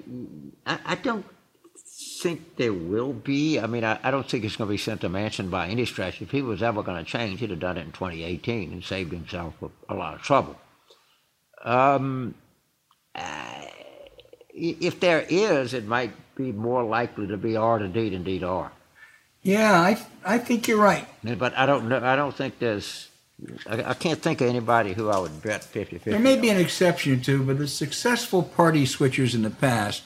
I, 0.67 0.79
I 0.85 0.95
don't 0.97 1.25
think 2.23 2.57
there 2.57 2.73
will 2.73 3.13
be. 3.13 3.59
I 3.59 3.67
mean, 3.67 3.85
I, 3.85 3.99
I 4.03 4.11
don't 4.11 4.29
think 4.29 4.45
it's 4.45 4.57
going 4.57 4.69
to 4.69 4.73
be 4.73 4.77
Senator 4.79 5.09
Manchin 5.09 5.51
by 5.51 5.69
any 5.69 5.85
stretch. 5.85 6.21
If 6.23 6.31
he 6.31 6.43
was 6.43 6.63
ever 6.63 6.83
going 6.83 7.03
to 7.03 7.11
change, 7.11 7.41
he'd 7.41 7.51
have 7.51 7.61
done 7.61 7.79
it 7.79 7.83
in 7.83 7.93
2018 7.93 8.73
and 8.73 8.85
saved 8.85 9.13
himself 9.13 9.55
a, 9.63 9.71
a 9.93 9.95
lot 9.95 10.15
of 10.15 10.23
trouble. 10.23 10.57
Um, 11.65 12.35
uh, 13.15 13.65
if 14.55 15.01
there 15.01 15.25
is, 15.29 15.75
it 15.75 15.87
might 15.87 16.13
be 16.35 16.53
more 16.53 16.83
likely 16.83 17.27
to 17.29 17.37
be 17.37 17.57
R 17.57 17.79
to 17.79 17.89
D 17.89 18.11
than 18.11 18.23
D 18.23 18.39
to 18.41 18.47
R. 18.47 18.73
Yeah, 19.43 19.73
I 19.73 19.99
I 20.25 20.39
think 20.39 20.69
you're 20.69 20.81
right. 20.81 21.07
But 21.23 21.57
I 21.57 21.67
don't 21.67 21.89
know. 21.89 22.03
I 22.03 22.17
don't 22.17 22.35
think 22.35 22.59
there's 22.59 23.09
I, 23.67 23.91
I 23.91 23.95
can't 23.95 24.21
think 24.21 24.41
of 24.41 24.49
anybody 24.49 24.93
who 24.93 25.09
I 25.09 25.19
would 25.19 25.43
bet 25.43 25.65
50 25.65 25.99
50. 25.99 26.11
There 26.11 26.21
may 26.21 26.39
be 26.39 26.49
an 26.49 26.59
exception 26.59 27.21
to, 27.23 27.43
but 27.43 27.59
the 27.59 27.69
successful 27.69 28.43
party 28.43 28.85
switchers 28.85 29.35
in 29.35 29.43
the 29.43 29.51
past 29.51 30.03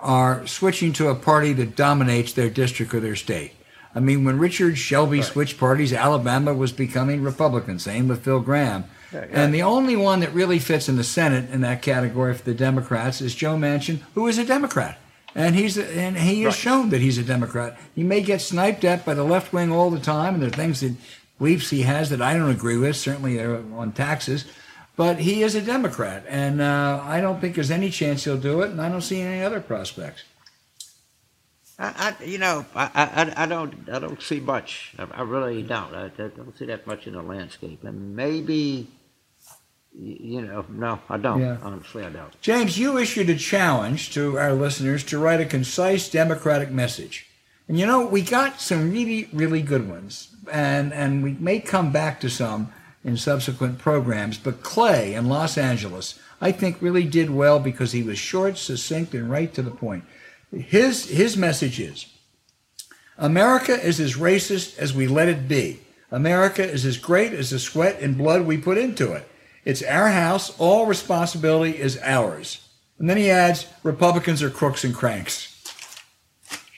are 0.00 0.46
switching 0.46 0.92
to 0.94 1.08
a 1.08 1.14
party 1.14 1.52
that 1.54 1.76
dominates 1.76 2.32
their 2.32 2.50
district 2.50 2.94
or 2.94 3.00
their 3.00 3.16
state. 3.16 3.52
I 3.94 4.00
mean, 4.00 4.24
when 4.24 4.38
Richard 4.38 4.78
Shelby 4.78 5.18
right. 5.18 5.26
switched 5.26 5.58
parties, 5.58 5.92
Alabama 5.92 6.54
was 6.54 6.72
becoming 6.72 7.22
Republican. 7.22 7.78
Same 7.78 8.08
with 8.08 8.24
Phil 8.24 8.40
Gramm. 8.40 8.84
Yeah, 9.12 9.26
yeah. 9.28 9.42
And 9.42 9.52
the 9.52 9.62
only 9.62 9.96
one 9.96 10.20
that 10.20 10.32
really 10.32 10.60
fits 10.60 10.88
in 10.88 10.96
the 10.96 11.04
Senate 11.04 11.50
in 11.50 11.60
that 11.62 11.82
category 11.82 12.34
for 12.34 12.44
the 12.44 12.54
Democrats 12.54 13.20
is 13.20 13.34
Joe 13.34 13.56
Manchin, 13.56 14.00
who 14.14 14.28
is 14.28 14.38
a 14.38 14.44
Democrat. 14.44 14.98
And 15.34 15.54
he's 15.54 15.78
and 15.78 16.16
he 16.16 16.42
has 16.42 16.54
right. 16.54 16.60
shown 16.60 16.90
that 16.90 17.00
he's 17.00 17.18
a 17.18 17.22
Democrat. 17.22 17.78
He 17.94 18.02
may 18.02 18.20
get 18.20 18.40
sniped 18.40 18.84
at 18.84 19.04
by 19.04 19.14
the 19.14 19.22
left 19.22 19.52
wing 19.52 19.70
all 19.70 19.90
the 19.90 20.00
time, 20.00 20.34
and 20.34 20.42
there 20.42 20.48
are 20.48 20.52
things 20.52 20.80
that 20.80 20.96
beliefs 21.40 21.70
he 21.70 21.82
has 21.82 22.10
that 22.10 22.20
I 22.20 22.34
don't 22.34 22.50
agree 22.50 22.76
with, 22.76 22.94
certainly 22.94 23.40
on 23.42 23.92
taxes. 23.92 24.44
But 24.94 25.20
he 25.20 25.42
is 25.42 25.54
a 25.54 25.62
Democrat, 25.62 26.26
and 26.28 26.60
uh, 26.60 27.00
I 27.02 27.22
don't 27.22 27.40
think 27.40 27.54
there's 27.54 27.70
any 27.70 27.88
chance 27.88 28.24
he'll 28.24 28.36
do 28.36 28.60
it, 28.60 28.70
and 28.70 28.82
I 28.82 28.90
don't 28.90 29.00
see 29.00 29.22
any 29.22 29.42
other 29.42 29.60
prospects. 29.60 30.24
I, 31.78 32.14
I 32.20 32.24
you 32.24 32.36
know, 32.36 32.66
I, 32.74 32.90
I, 32.94 33.44
I, 33.44 33.46
don't, 33.46 33.88
I 33.90 33.98
don't 33.98 34.20
see 34.20 34.40
much. 34.40 34.94
I, 34.98 35.06
I 35.10 35.22
really 35.22 35.62
don't. 35.62 35.94
I, 35.94 36.06
I, 36.06 36.28
don't 36.28 36.54
see 36.58 36.66
that 36.66 36.86
much 36.86 37.06
in 37.06 37.14
the 37.14 37.22
landscape, 37.22 37.82
and 37.84 38.14
maybe, 38.14 38.88
you 39.98 40.42
know, 40.42 40.66
no, 40.68 41.00
I 41.08 41.16
don't. 41.16 41.40
Yeah. 41.40 41.56
Honestly, 41.62 42.04
I 42.04 42.10
don't. 42.10 42.38
James, 42.42 42.78
you 42.78 42.98
issued 42.98 43.30
a 43.30 43.36
challenge 43.36 44.12
to 44.12 44.38
our 44.38 44.52
listeners 44.52 45.02
to 45.04 45.18
write 45.18 45.40
a 45.40 45.46
concise 45.46 46.10
Democratic 46.10 46.70
message, 46.70 47.29
and 47.70 47.78
you 47.78 47.86
know, 47.86 48.04
we 48.04 48.22
got 48.22 48.60
some 48.60 48.90
really, 48.90 49.28
really 49.32 49.62
good 49.62 49.88
ones 49.88 50.34
and, 50.50 50.92
and 50.92 51.22
we 51.22 51.34
may 51.34 51.60
come 51.60 51.92
back 51.92 52.20
to 52.20 52.28
some 52.28 52.72
in 53.04 53.16
subsequent 53.16 53.78
programs. 53.78 54.38
But 54.38 54.64
Clay 54.64 55.14
in 55.14 55.28
Los 55.28 55.56
Angeles, 55.56 56.18
I 56.40 56.50
think, 56.50 56.82
really 56.82 57.04
did 57.04 57.30
well 57.30 57.60
because 57.60 57.92
he 57.92 58.02
was 58.02 58.18
short, 58.18 58.58
succinct, 58.58 59.14
and 59.14 59.30
right 59.30 59.54
to 59.54 59.62
the 59.62 59.70
point. 59.70 60.02
His, 60.50 61.08
his 61.10 61.36
message 61.36 61.78
is 61.78 62.06
America 63.16 63.80
is 63.80 64.00
as 64.00 64.16
racist 64.16 64.76
as 64.76 64.92
we 64.92 65.06
let 65.06 65.28
it 65.28 65.46
be. 65.46 65.78
America 66.10 66.68
is 66.68 66.84
as 66.84 66.98
great 66.98 67.32
as 67.32 67.50
the 67.50 67.60
sweat 67.60 68.00
and 68.00 68.18
blood 68.18 68.42
we 68.42 68.58
put 68.58 68.78
into 68.78 69.12
it. 69.12 69.28
It's 69.64 69.84
our 69.84 70.08
house. 70.08 70.58
All 70.58 70.86
responsibility 70.86 71.78
is 71.78 72.00
ours. 72.02 72.68
And 72.98 73.08
then 73.08 73.16
he 73.16 73.30
adds 73.30 73.66
Republicans 73.84 74.42
are 74.42 74.50
crooks 74.50 74.82
and 74.82 74.92
cranks. 74.92 75.59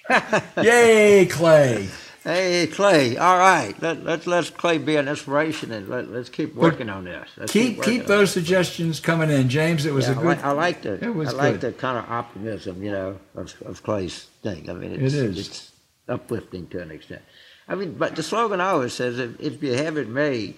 Yay, 0.62 1.26
Clay. 1.26 1.88
Hey 2.24 2.68
Clay, 2.68 3.16
all 3.16 3.36
right. 3.36 3.74
Let, 3.82 4.04
let's 4.04 4.28
let 4.28 4.56
Clay 4.56 4.78
be 4.78 4.94
an 4.94 5.08
inspiration 5.08 5.72
and 5.72 5.88
let, 5.88 6.08
let's 6.08 6.28
keep 6.28 6.54
working 6.54 6.88
on 6.88 7.04
this. 7.04 7.28
Let's 7.36 7.50
keep 7.50 7.76
keep, 7.76 7.82
keep 7.82 8.06
those 8.06 8.30
suggestions 8.30 9.00
coming 9.00 9.28
in, 9.28 9.48
James. 9.48 9.86
It 9.86 9.92
was 9.92 10.06
yeah, 10.06 10.12
a 10.12 10.22
good. 10.22 10.38
I 10.38 10.52
like, 10.52 10.82
the 10.82 11.04
it 11.04 11.12
was 11.12 11.34
I 11.34 11.50
like 11.50 11.60
the 11.60 11.72
kind 11.72 11.98
of 11.98 12.08
optimism, 12.08 12.80
you 12.80 12.92
know, 12.92 13.18
of, 13.34 13.52
of 13.62 13.82
Clay's 13.82 14.28
thing. 14.42 14.70
I 14.70 14.74
mean, 14.74 14.92
it's, 14.92 15.14
it 15.14 15.24
is. 15.24 15.38
It's 15.38 15.72
uplifting 16.08 16.68
to 16.68 16.80
an 16.80 16.92
extent. 16.92 17.22
I 17.66 17.74
mean, 17.74 17.94
but 17.94 18.14
the 18.14 18.22
slogan 18.22 18.60
always 18.60 18.92
says, 18.92 19.18
if, 19.18 19.40
if 19.40 19.62
you 19.62 19.74
have 19.74 19.96
it 19.96 20.08
made, 20.08 20.54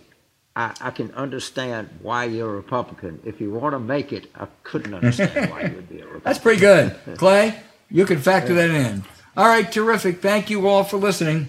I, 0.55 0.75
I, 0.81 0.91
can 0.91 1.13
understand 1.13 1.89
why 2.03 2.25
you're 2.25 2.51
a 2.51 2.57
Republican. 2.57 3.21
If 3.25 3.41
you 3.41 3.51
want 3.51 3.73
to 3.75 3.79
make 3.79 4.13
it, 4.13 4.31
I 4.35 4.49
couldn't 4.65 4.95
understand 4.95 5.51
why 5.51 5.63
you 5.69 5.77
would 5.77 5.89
be 5.89 6.01
a 6.01 6.05
Republican. 6.05 6.23
That's 6.25 6.39
pretty 6.39 6.61
good, 6.61 6.97
Clay. 7.17 7.59
You 7.91 8.05
can 8.05 8.19
factor 8.19 8.55
that 8.55 8.71
in. 8.71 9.05
All 9.37 9.47
right, 9.47 9.71
terrific. 9.71 10.23
Thank 10.23 10.49
you 10.49 10.69
all 10.69 10.85
for 10.85 10.97
listening. 10.97 11.49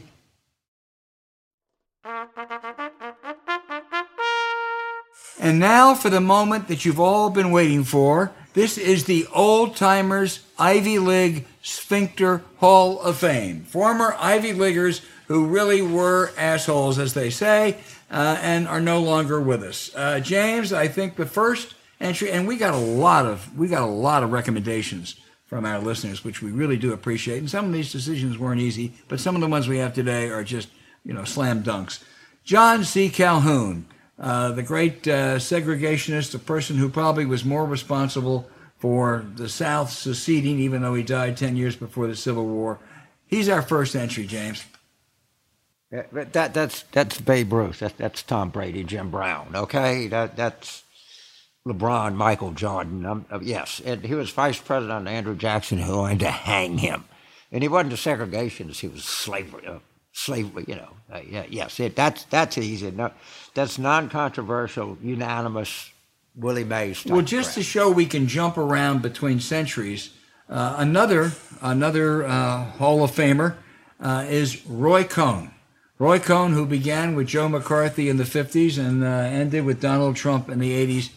And 5.40 5.60
now 5.60 5.94
for 5.94 6.10
the 6.10 6.22
moment 6.22 6.68
that 6.68 6.84
you've 6.84 7.00
all 7.00 7.30
been 7.30 7.52
waiting 7.52 7.84
for. 7.84 8.32
This 8.54 8.80
is 8.80 9.04
the 9.04 9.28
Old 9.34 9.76
Timers 9.76 10.40
Ivy 10.58 10.98
League 10.98 11.46
Sphincter 11.62 12.42
Hall 12.58 13.00
of 13.02 13.18
Fame. 13.18 13.66
Former 13.66 14.16
Ivy 14.18 14.54
Leaguers 14.54 15.02
who 15.28 15.46
really 15.46 15.82
were 15.82 16.32
assholes, 16.38 16.98
as 16.98 17.14
they 17.14 17.30
say, 17.30 17.78
uh, 18.10 18.40
and 18.42 18.68
are 18.68 18.80
no 18.80 19.02
longer 19.02 19.40
with 19.42 19.62
us. 19.62 19.92
Uh, 19.94 20.20
James, 20.20 20.74
I 20.74 20.88
think 20.88 21.18
the 21.18 21.26
first 21.26 21.76
entry, 22.00 22.32
and 22.32 22.48
we 22.48 22.58
got 22.58 22.74
a 22.74 22.78
lot 22.78 23.26
of 23.26 23.56
we 23.58 23.68
got 23.68 23.84
a 23.84 23.92
lot 23.92 24.24
of 24.24 24.32
recommendations 24.32 25.16
from 25.46 25.66
our 25.66 25.80
listeners, 25.80 26.24
which 26.24 26.42
we 26.42 26.52
really 26.52 26.78
do 26.78 26.92
appreciate. 26.92 27.40
And 27.40 27.50
some 27.50 27.66
of 27.66 27.74
these 27.74 27.92
decisions 27.92 28.38
weren't 28.38 28.62
easy, 28.62 28.94
but 29.08 29.20
some 29.20 29.36
of 29.36 29.42
the 29.42 29.48
ones 29.48 29.68
we 29.68 29.78
have 29.78 29.94
today 29.94 30.30
are 30.30 30.44
just, 30.44 30.70
you 31.04 31.14
know, 31.14 31.24
slam 31.24 31.64
dunks. 31.64 32.04
John 32.44 32.84
C. 32.84 33.10
Calhoun, 33.10 33.86
uh, 34.20 34.52
the 34.52 34.64
great 34.64 35.08
uh, 35.08 35.38
segregationist, 35.38 36.32
the 36.32 36.40
person 36.40 36.78
who 36.78 36.90
probably 36.90 37.26
was 37.26 37.46
more 37.46 37.66
responsible 37.66 38.50
for 38.78 39.26
the 39.36 39.50
South 39.50 39.92
seceding, 39.92 40.60
even 40.60 40.82
though 40.82 40.94
he 40.94 41.04
died 41.04 41.38
10 41.38 41.56
years 41.56 41.76
before 41.76 42.08
the 42.08 42.16
Civil 42.16 42.46
War. 42.46 42.80
He's 43.26 43.50
our 43.50 43.62
first 43.62 43.96
entry, 43.96 44.26
James. 44.28 44.64
That, 45.92 46.54
that's 46.54 46.84
that's 46.92 47.22
Babe 47.22 47.54
Ruth. 47.54 47.80
That, 47.80 47.98
that's 47.98 48.22
Tom 48.22 48.50
Brady, 48.50 48.84
Jim 48.84 49.12
Brown. 49.12 49.56
Okay, 49.56 50.08
that 50.08 50.36
that's 50.36 50.84
LeBron, 51.68 52.16
Michael 52.16 52.52
Jordan. 52.52 53.06
Um, 53.06 53.26
uh, 53.32 53.40
yes, 53.42 53.82
and 53.84 54.04
he 54.04 54.14
was 54.14 54.30
vice 54.30 54.60
president 54.60 55.08
Andrew 55.08 55.36
Jackson, 55.36 55.80
who 55.80 55.98
wanted 55.98 56.20
to 56.20 56.32
hang 56.32 56.78
him, 56.78 57.06
and 57.52 57.64
he 57.64 57.68
wasn't 57.68 57.94
a 57.94 57.96
segregationist. 57.96 58.80
He 58.80 58.88
was 58.88 59.04
slavery, 59.04 59.66
uh, 59.66 59.80
slavery. 60.12 60.66
You 60.68 60.76
know, 60.76 60.90
uh, 61.12 61.22
yeah, 61.28 61.46
yes, 61.50 61.80
it, 61.80 61.96
that's 61.96 62.24
that's 62.26 62.58
easy. 62.58 62.92
No, 62.92 63.12
that's 63.54 63.78
non-controversial, 63.80 64.98
unanimous. 65.02 65.92
Willie 66.38 66.66
Mays. 66.66 67.06
Well, 67.06 67.22
just 67.22 67.50
crap. 67.50 67.56
to 67.56 67.64
show 67.64 67.90
we 67.90 68.06
can 68.06 68.28
jump 68.28 68.58
around 68.58 69.02
between 69.02 69.40
centuries, 69.40 70.12
uh, 70.50 70.76
another 70.78 71.32
another 71.62 72.26
uh, 72.26 72.66
Hall 72.72 73.04
of 73.04 73.12
Famer 73.12 73.56
uh, 74.00 74.26
is 74.28 74.66
Roy 74.66 75.04
Cohn. 75.04 75.52
Roy 75.98 76.20
Cohn, 76.20 76.52
who 76.52 76.66
began 76.66 77.16
with 77.16 77.28
Joe 77.28 77.48
McCarthy 77.48 78.10
in 78.10 78.18
the 78.18 78.26
50s 78.26 78.78
and 78.78 79.02
uh, 79.02 79.08
ended 79.08 79.64
with 79.64 79.80
Donald 79.80 80.18
Trump 80.18 80.50
in 80.50 80.60
the 80.60 80.72
80s, 80.72 81.10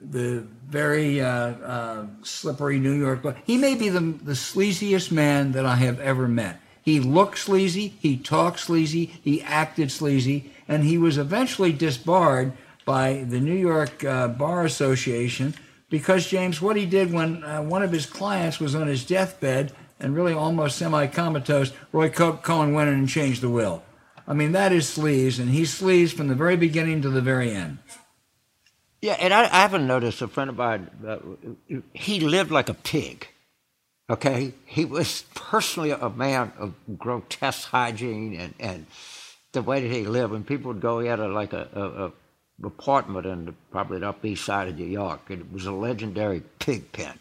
the 0.00 0.44
very 0.68 1.20
uh, 1.20 1.28
uh, 1.28 2.06
slippery 2.22 2.78
New 2.78 2.92
York. 2.92 3.24
He 3.44 3.56
may 3.56 3.74
be 3.74 3.88
the, 3.88 4.00
the 4.00 4.32
sleaziest 4.32 5.12
man 5.12 5.52
that 5.52 5.66
I 5.66 5.76
have 5.76 6.00
ever 6.00 6.26
met. 6.26 6.60
He 6.82 7.00
looked 7.00 7.38
sleazy, 7.38 7.94
he 8.00 8.16
talked 8.16 8.60
sleazy, 8.60 9.06
he 9.22 9.42
acted 9.42 9.92
sleazy, 9.92 10.50
and 10.66 10.84
he 10.84 10.96
was 10.96 11.18
eventually 11.18 11.72
disbarred 11.72 12.52
by 12.84 13.24
the 13.28 13.40
New 13.40 13.54
York 13.54 14.02
uh, 14.02 14.28
Bar 14.28 14.64
Association 14.64 15.54
because, 15.90 16.26
James, 16.26 16.62
what 16.62 16.76
he 16.76 16.86
did 16.86 17.12
when 17.12 17.44
uh, 17.44 17.62
one 17.62 17.82
of 17.82 17.92
his 17.92 18.06
clients 18.06 18.60
was 18.60 18.74
on 18.74 18.86
his 18.86 19.04
deathbed 19.04 19.72
and 19.98 20.16
really 20.16 20.32
almost 20.32 20.78
semi 20.78 21.06
comatose, 21.06 21.72
Roy 21.92 22.08
Cohn 22.08 22.72
went 22.72 22.88
in 22.88 22.94
and 22.94 23.08
changed 23.08 23.42
the 23.42 23.50
will. 23.50 23.82
I 24.26 24.32
mean, 24.32 24.52
that 24.52 24.72
is 24.72 24.86
sleaze, 24.86 25.38
and 25.38 25.50
he 25.50 25.62
sleaze 25.62 26.12
from 26.12 26.28
the 26.28 26.34
very 26.34 26.56
beginning 26.56 27.02
to 27.02 27.10
the 27.10 27.20
very 27.20 27.50
end. 27.50 27.78
Yeah, 29.02 29.16
and 29.18 29.32
I, 29.32 29.44
I 29.44 29.60
haven't 29.62 29.86
noticed 29.86 30.20
a 30.20 30.28
friend 30.28 30.50
of 30.50 30.56
mine, 30.56 30.90
uh, 31.06 31.18
he 31.94 32.20
lived 32.20 32.50
like 32.50 32.68
a 32.68 32.74
pig. 32.74 33.28
Okay? 34.10 34.52
He 34.66 34.84
was 34.84 35.24
personally 35.34 35.92
a 35.92 36.10
man 36.10 36.52
of 36.58 36.74
grotesque 36.98 37.68
hygiene 37.68 38.34
and, 38.34 38.54
and 38.58 38.86
the 39.52 39.62
way 39.62 39.80
that 39.80 39.94
he 39.94 40.04
lived. 40.04 40.32
When 40.32 40.44
people 40.44 40.72
would 40.72 40.82
go, 40.82 41.00
he 41.00 41.08
had 41.08 41.20
a, 41.20 41.28
like 41.28 41.52
a, 41.52 41.68
a, 41.72 42.06
a 42.06 42.12
apartment 42.66 43.26
in 43.26 43.46
the, 43.46 43.52
probably 43.70 44.00
the 44.00 44.08
up 44.08 44.24
east 44.24 44.44
side 44.44 44.68
of 44.68 44.78
New 44.78 44.84
York. 44.86 45.20
It 45.30 45.50
was 45.52 45.66
a 45.66 45.72
legendary 45.72 46.42
pig 46.58 46.92
pen. 46.92 47.18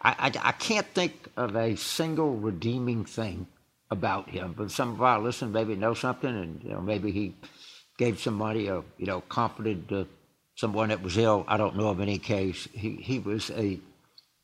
I, 0.00 0.10
I, 0.18 0.48
I 0.48 0.52
can't 0.52 0.86
think 0.86 1.28
of 1.36 1.56
a 1.56 1.76
single 1.76 2.36
redeeming 2.36 3.04
thing 3.04 3.48
about 3.90 4.30
him. 4.30 4.54
But 4.56 4.70
some 4.70 4.92
of 4.92 5.02
our 5.02 5.18
listeners 5.18 5.52
maybe 5.52 5.74
know 5.74 5.94
something, 5.94 6.30
and 6.30 6.62
you 6.62 6.70
know 6.70 6.80
maybe 6.80 7.10
he 7.10 7.34
gave 7.98 8.20
some 8.20 8.34
money 8.34 8.68
or 8.68 8.84
you 8.96 9.06
know 9.06 9.20
comforted 9.22 9.92
uh, 9.92 10.04
someone 10.58 10.88
that 10.88 11.02
was 11.02 11.16
ill. 11.16 11.44
I 11.46 11.56
don't 11.56 11.76
know 11.76 11.88
of 11.88 12.00
any 12.00 12.18
case. 12.18 12.68
He 12.72 12.96
he 12.96 13.18
was 13.18 13.50
a 13.50 13.78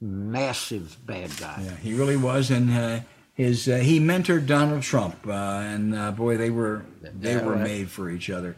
massive 0.01 0.97
bad 1.05 1.31
guy. 1.39 1.63
Yeah, 1.65 1.77
he 1.77 1.95
really 1.95 2.17
was, 2.17 2.51
and. 2.51 2.71
Uh, 2.71 3.01
his 3.35 3.69
uh, 3.69 3.79
he 3.79 3.99
mentored 3.99 4.47
Donald 4.47 4.83
Trump, 4.83 5.27
uh, 5.27 5.33
and 5.33 5.93
uh, 5.93 6.13
boy, 6.13 6.37
they 6.37 6.51
were 6.51 6.85
they 7.03 7.37
were 7.37 7.55
right. 7.55 7.65
made 7.65 7.91
for 7.91 8.09
each 8.09 8.31
other. 8.31 8.55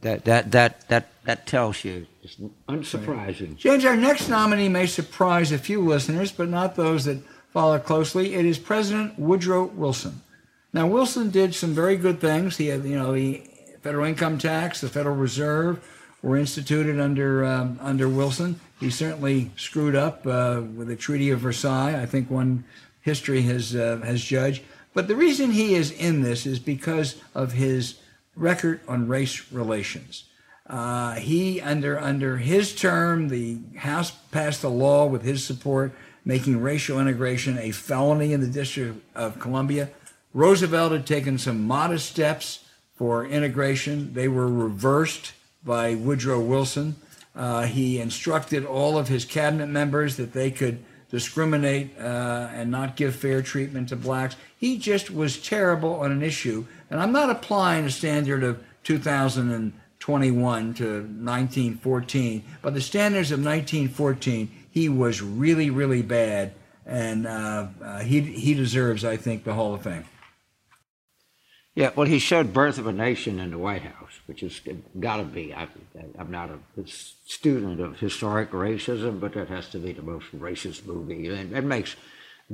That 0.00 0.24
that 0.24 0.52
that 0.52 0.88
that 0.88 1.08
that 1.24 1.46
tells 1.46 1.84
you. 1.84 2.06
It's 2.22 2.38
unsurprising. 2.66 3.56
James, 3.56 3.84
our 3.84 3.94
next 3.94 4.30
nominee 4.30 4.70
may 4.70 4.86
surprise 4.86 5.52
a 5.52 5.58
few 5.58 5.82
listeners, 5.82 6.32
but 6.32 6.48
not 6.48 6.76
those 6.76 7.04
that 7.04 7.18
follow 7.52 7.78
closely, 7.78 8.34
it 8.34 8.44
is 8.44 8.58
President 8.58 9.18
Woodrow 9.18 9.64
Wilson. 9.64 10.22
Now, 10.72 10.86
Wilson 10.86 11.30
did 11.30 11.54
some 11.54 11.74
very 11.74 11.96
good 11.96 12.20
things. 12.20 12.56
He 12.56 12.66
had, 12.66 12.84
you 12.84 12.98
know, 12.98 13.14
the 13.14 13.42
federal 13.82 14.04
income 14.04 14.36
tax, 14.36 14.82
the 14.82 14.88
Federal 14.88 15.16
Reserve 15.16 15.82
were 16.26 16.36
instituted 16.36 16.98
under 16.98 17.44
um, 17.44 17.78
under 17.80 18.08
Wilson. 18.08 18.58
He 18.80 18.90
certainly 18.90 19.52
screwed 19.56 19.94
up 19.94 20.26
uh, 20.26 20.60
with 20.74 20.88
the 20.88 20.96
Treaty 20.96 21.30
of 21.30 21.38
Versailles. 21.38 22.02
I 22.02 22.04
think 22.04 22.28
one 22.28 22.64
history 23.00 23.42
has 23.42 23.76
uh, 23.76 24.00
has 24.04 24.24
judged. 24.24 24.64
But 24.92 25.06
the 25.06 25.14
reason 25.14 25.52
he 25.52 25.74
is 25.74 25.92
in 25.92 26.22
this 26.22 26.44
is 26.44 26.58
because 26.58 27.22
of 27.32 27.52
his 27.52 28.00
record 28.34 28.80
on 28.88 29.06
race 29.06 29.52
relations. 29.52 30.24
Uh, 30.66 31.14
he 31.14 31.60
under 31.60 31.96
under 31.96 32.38
his 32.38 32.74
term, 32.74 33.28
the 33.28 33.58
House 33.76 34.10
passed 34.32 34.64
a 34.64 34.68
law 34.68 35.06
with 35.06 35.22
his 35.22 35.44
support 35.44 35.92
making 36.24 36.60
racial 36.60 36.98
integration 36.98 37.56
a 37.56 37.70
felony 37.70 38.32
in 38.32 38.40
the 38.40 38.48
District 38.48 39.00
of 39.14 39.38
Columbia. 39.38 39.90
Roosevelt 40.34 40.90
had 40.90 41.06
taken 41.06 41.38
some 41.38 41.64
modest 41.64 42.10
steps 42.10 42.64
for 42.96 43.24
integration. 43.24 44.12
They 44.12 44.26
were 44.26 44.48
reversed 44.48 45.34
by 45.66 45.94
Woodrow 45.94 46.40
Wilson. 46.40 46.96
Uh, 47.34 47.64
he 47.64 47.98
instructed 48.00 48.64
all 48.64 48.96
of 48.96 49.08
his 49.08 49.24
cabinet 49.26 49.66
members 49.66 50.16
that 50.16 50.32
they 50.32 50.50
could 50.50 50.82
discriminate 51.10 51.90
uh, 51.98 52.48
and 52.52 52.70
not 52.70 52.96
give 52.96 53.14
fair 53.14 53.42
treatment 53.42 53.90
to 53.90 53.96
blacks. 53.96 54.36
He 54.56 54.78
just 54.78 55.10
was 55.10 55.36
terrible 55.36 55.96
on 55.96 56.12
an 56.12 56.22
issue. 56.22 56.66
And 56.90 57.00
I'm 57.00 57.12
not 57.12 57.28
applying 57.28 57.84
a 57.84 57.90
standard 57.90 58.42
of 58.42 58.64
2021 58.84 60.74
to 60.74 60.84
1914, 60.84 62.44
but 62.62 62.72
the 62.72 62.80
standards 62.80 63.30
of 63.30 63.40
1914 63.40 64.50
he 64.76 64.90
was 64.90 65.22
really, 65.22 65.70
really 65.70 66.02
bad, 66.02 66.52
and 66.84 67.26
uh, 67.26 67.68
uh, 67.82 68.00
he 68.00 68.20
he 68.20 68.52
deserves, 68.52 69.06
I 69.06 69.16
think, 69.16 69.42
the 69.42 69.54
Hall 69.54 69.72
of 69.72 69.80
Fame. 69.80 70.04
Yeah, 71.76 71.90
well, 71.94 72.06
he 72.06 72.18
showed 72.18 72.54
Birth 72.54 72.78
of 72.78 72.86
a 72.86 72.92
Nation 72.92 73.38
in 73.38 73.50
the 73.50 73.58
White 73.58 73.82
House, 73.82 74.20
which 74.24 74.40
has 74.40 74.58
got 74.98 75.18
to 75.18 75.24
be. 75.24 75.52
I, 75.52 75.68
am 76.18 76.30
not 76.30 76.48
a 76.48 76.86
student 76.86 77.80
of 77.80 78.00
historic 78.00 78.50
racism, 78.52 79.20
but 79.20 79.34
that 79.34 79.48
has 79.48 79.68
to 79.68 79.78
be 79.78 79.92
the 79.92 80.00
most 80.00 80.26
racist 80.34 80.86
movie. 80.86 81.28
And 81.28 81.54
it 81.54 81.64
makes 81.64 81.94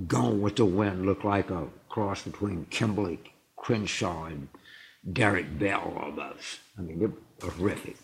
Gone 0.08 0.40
with 0.40 0.56
the 0.56 0.64
Wind 0.64 1.06
look 1.06 1.22
like 1.22 1.50
a 1.50 1.68
cross 1.88 2.22
between 2.22 2.66
Kimberlé 2.70 3.18
Crenshaw 3.56 4.24
and 4.24 4.48
Derek 5.12 5.56
Bell 5.56 5.96
almost. 6.02 6.58
I 6.76 6.80
mean, 6.80 6.98
was 7.00 7.52
horrific. 7.54 7.96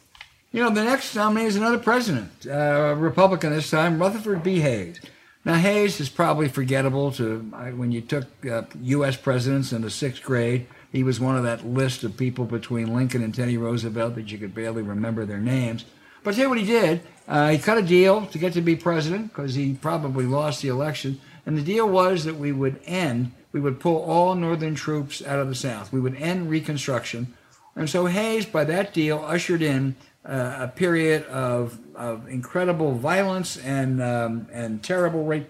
You 0.53 0.63
know, 0.63 0.71
the 0.71 0.85
next 0.85 1.17
nominee 1.17 1.47
is 1.47 1.57
another 1.57 1.79
president, 1.79 2.47
uh, 2.47 2.95
Republican 2.97 3.53
this 3.53 3.71
time, 3.71 3.99
Rutherford 3.99 4.45
B. 4.45 4.61
Hayes. 4.61 5.01
Now, 5.45 5.55
Hayes 5.55 5.99
is 5.99 6.09
probably 6.09 6.49
forgettable 6.49 7.11
to 7.13 7.41
when 7.75 7.91
you 7.91 8.03
took 8.03 8.27
uh, 8.47 8.63
U.S. 8.83 9.17
presidents 9.17 9.73
in 9.73 9.83
the 9.83 9.91
sixth 9.91 10.23
grade. 10.23 10.67
He 10.91 11.03
was 11.03 11.21
one 11.21 11.37
of 11.37 11.45
that 11.45 11.67
list 11.67 12.03
of 12.05 12.17
people 12.17 12.45
between 12.45 12.95
Lincoln 12.95 13.23
and 13.23 13.35
Teddy 13.35 13.59
Roosevelt 13.59 14.15
that 14.15 14.31
you 14.31 14.39
could 14.39 14.55
barely 14.55 14.83
remember 14.83 15.25
their 15.25 15.39
names. 15.39 15.85
But 16.23 16.35
tell 16.35 16.45
you 16.45 16.49
what 16.49 16.59
he 16.59 16.67
did. 16.67 17.03
Uh, 17.27 17.51
he 17.51 17.59
cut 17.59 17.79
a 17.79 17.83
deal 17.83 18.27
to 18.27 18.39
get 18.39 18.55
to 18.55 18.63
be 18.63 18.75
president 18.75 19.29
because 19.29 19.55
he 19.55 19.75
probably 19.75 20.25
lost 20.25 20.63
the 20.63 20.69
election. 20.69 21.21
And 21.45 21.57
the 21.57 21.63
deal 21.63 21.89
was 21.89 22.25
that 22.25 22.37
we 22.37 22.53
would 22.53 22.81
end, 22.85 23.33
we 23.53 23.61
would 23.61 23.81
pull 23.81 24.03
all 24.03 24.35
Northern 24.35 24.75
troops 24.75 25.25
out 25.25 25.39
of 25.39 25.49
the 25.49 25.55
South. 25.55 25.93
We 25.93 26.01
would 26.01 26.17
end 26.17 26.51
Reconstruction. 26.51 27.35
And 27.77 27.89
so 27.89 28.07
Hayes, 28.07 28.47
by 28.47 28.65
that 28.65 28.93
deal, 28.93 29.23
ushered 29.25 29.63
in 29.63 29.95
uh, 30.25 30.57
a 30.61 30.69
period 30.69 31.25
of, 31.27 31.79
of 31.95 32.29
incredible 32.29 32.93
violence 32.93 33.57
and, 33.57 34.03
um, 34.03 34.49
and 34.53 34.83
terrible 34.83 35.25
ra- 35.25 35.41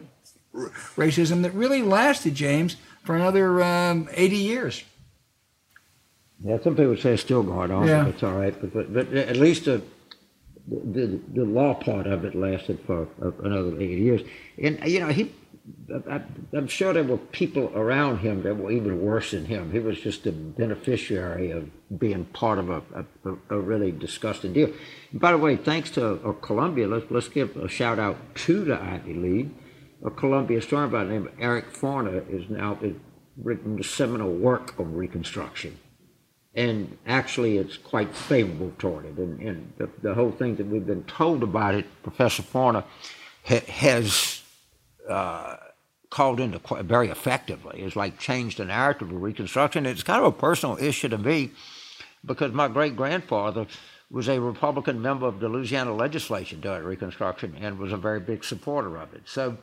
racism 0.97 1.43
that 1.43 1.55
really 1.55 1.83
lasted, 1.83 2.35
James, 2.35 2.77
for 3.03 3.17
another 3.17 3.63
um, 3.63 4.09
80 4.13 4.37
years. 4.37 4.85
Yeah, 6.41 6.59
some 6.63 6.77
people 6.77 6.97
say 6.97 7.15
it's 7.15 7.23
still 7.23 7.43
going 7.43 7.71
on, 7.71 7.87
yeah. 7.87 8.07
it's 8.07 8.23
all 8.23 8.35
right. 8.35 8.55
But, 8.61 8.73
but, 8.73 8.93
but 8.93 9.13
at 9.13 9.37
least 9.37 9.65
the, 9.65 9.83
the, 10.69 11.21
the 11.35 11.45
law 11.45 11.75
part 11.75 12.07
of 12.07 12.25
it 12.25 12.35
lasted 12.35 12.79
for 12.87 13.09
another 13.43 13.75
80 13.75 13.85
years. 13.87 14.23
And, 14.63 14.79
you 14.85 15.01
know, 15.01 15.09
he 15.09 15.33
I, 16.11 16.23
am 16.55 16.67
sure 16.67 16.93
there 16.93 17.05
were 17.05 17.19
people 17.19 17.71
around 17.75 18.19
him 18.19 18.43
that 18.43 18.57
were 18.57 18.71
even 18.71 19.03
worse 19.03 19.33
than 19.33 19.47
him. 19.47 19.73
He 19.73 19.79
was 19.79 20.01
just 20.01 20.27
a 20.27 20.33
beneficiary 20.33 21.51
of 21.51 21.71
being 21.99 22.25
part 22.27 22.59
of 22.59 22.71
a, 22.71 22.83
a, 23.25 23.37
a 23.51 23.59
really 23.59 23.93
disgusting 23.93 24.53
deal. 24.53 24.73
And 25.13 25.21
by 25.21 25.33
the 25.33 25.39
way, 25.39 25.57
thanks 25.57 25.91
to 25.93 26.15
uh, 26.15 26.33
Columbia, 26.33 26.89
let's, 26.89 27.11
let's 27.11 27.29
give 27.29 27.57
a 27.57 27.69
shout 27.69 27.99
out 27.99 28.17
to 28.47 28.65
the 28.65 28.81
Ivy 28.81 29.15
League. 29.15 29.51
A 30.05 30.11
Columbia 30.11 30.59
historian 30.59 30.91
by 30.91 31.05
the 31.05 31.11
name 31.11 31.27
of 31.27 31.33
Eric 31.39 31.73
Foner 31.73 32.29
is 32.31 32.49
now 32.49 32.79
written 33.37 33.77
the 33.77 33.85
seminal 33.85 34.33
work 34.33 34.79
on 34.79 34.95
Reconstruction. 34.95 35.79
And 36.59 36.99
actually, 37.07 37.57
it's 37.57 37.77
quite 37.77 38.13
favorable 38.13 38.73
toward 38.79 39.05
it. 39.05 39.17
And, 39.17 39.41
and 39.41 39.73
the, 39.79 39.89
the, 40.03 40.13
whole 40.13 40.33
thing 40.33 40.57
that 40.57 40.67
we've 40.67 40.85
been 40.85 41.05
told 41.05 41.45
about 41.45 41.77
it, 41.77 41.87
Professor 42.03 42.43
Foner 42.43 42.83
ha, 43.45 43.61
has 43.69 44.43
uh, 45.09 45.57
called 46.11 46.41
into 46.41 46.61
very 46.83 47.11
effectively. 47.11 47.83
It's 47.83 47.95
like 47.95 48.19
changed 48.19 48.59
the 48.59 48.65
narrative 48.65 49.09
of 49.09 49.23
Reconstruction. 49.23 49.87
It's 49.87 50.03
kind 50.03 50.19
of 50.19 50.27
a 50.27 50.37
personal 50.37 50.77
issue 50.79 51.09
to 51.11 51.19
me 51.19 51.53
because 52.25 52.51
my 52.51 52.67
great 52.67 52.97
grandfather 52.97 53.69
was 54.11 54.29
a 54.29 54.41
Republican 54.41 55.01
member 55.01 55.27
of 55.27 55.39
the 55.39 55.49
Louisiana 55.49 55.95
legislature 55.95 56.57
during 56.57 56.83
Reconstruction 56.83 57.57
and 57.61 57.79
was 57.79 57.93
a 57.93 57.97
very 57.97 58.19
big 58.19 58.43
supporter 58.43 58.97
of 58.97 59.15
it. 59.15 59.23
So 59.27 59.59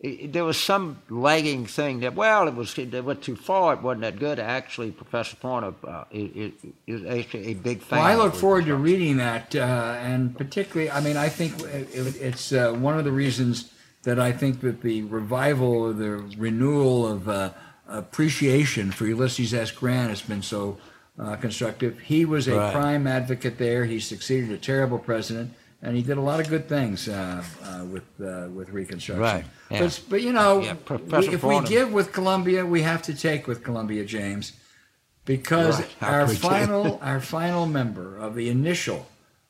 it, 0.00 0.32
there 0.32 0.44
was 0.44 0.58
some 0.58 1.00
lagging 1.08 1.66
thing 1.66 2.00
that 2.00 2.14
well, 2.14 2.46
it 2.48 2.54
was 2.54 2.74
they 2.74 3.00
went 3.00 3.22
too 3.22 3.36
far. 3.36 3.74
It 3.74 3.82
wasn't 3.82 4.02
that 4.02 4.18
good. 4.18 4.38
Actually, 4.38 4.90
Professor 4.90 5.36
Foner 5.36 5.74
uh, 5.86 6.04
is, 6.10 6.52
is 6.86 7.04
actually 7.04 7.46
a 7.48 7.54
big 7.54 7.80
fan. 7.80 8.00
Well, 8.00 8.08
I 8.08 8.14
look 8.14 8.34
forward 8.34 8.66
to 8.66 8.76
reading 8.76 9.16
that, 9.16 9.54
uh, 9.56 9.96
and 10.00 10.36
particularly, 10.36 10.90
I 10.90 11.00
mean, 11.00 11.16
I 11.16 11.28
think 11.28 11.60
it, 11.62 12.16
it's 12.20 12.52
uh, 12.52 12.72
one 12.72 12.98
of 12.98 13.04
the 13.04 13.12
reasons 13.12 13.70
that 14.02 14.20
I 14.20 14.32
think 14.32 14.60
that 14.60 14.82
the 14.82 15.02
revival 15.02 15.72
or 15.74 15.92
the 15.92 16.10
renewal 16.38 17.06
of 17.08 17.28
uh, 17.28 17.50
appreciation 17.88 18.90
for 18.90 19.06
Ulysses 19.06 19.52
S. 19.54 19.70
Grant 19.70 20.10
has 20.10 20.22
been 20.22 20.42
so 20.42 20.78
uh, 21.18 21.36
constructive. 21.36 21.98
He 22.00 22.24
was 22.24 22.46
a 22.48 22.54
Right. 22.54 22.72
prime 22.72 23.06
advocate 23.06 23.58
there. 23.58 23.84
He 23.86 23.98
succeeded 23.98 24.50
a 24.50 24.58
terrible 24.58 24.98
president, 24.98 25.54
and 25.86 25.96
he 25.96 26.02
did 26.02 26.18
a 26.18 26.20
lot 26.20 26.40
of 26.40 26.48
good 26.48 26.68
things 26.68 27.08
uh, 27.08 27.44
uh, 27.62 27.84
with 27.84 28.02
uh, 28.20 28.48
with 28.48 28.70
Reconstruction. 28.70 29.22
Right, 29.22 29.44
yeah. 29.70 29.78
But, 29.78 30.02
but 30.08 30.22
you 30.22 30.32
know, 30.32 30.60
Yeah, 30.60 30.74
we, 30.90 31.28
if 31.28 31.44
we 31.44 31.60
give 31.60 31.92
with 31.92 32.12
Columbia, 32.12 32.66
we 32.66 32.82
have 32.82 33.02
to 33.02 33.14
take 33.14 33.46
with 33.46 33.62
Columbia, 33.62 34.04
James, 34.04 34.52
because 35.24 35.78
Right, 35.78 36.02
our 36.02 36.26
final 36.26 36.98
our 37.00 37.20
final 37.20 37.66
member 37.66 38.18
of 38.18 38.34
the 38.34 38.48
initial 38.48 39.06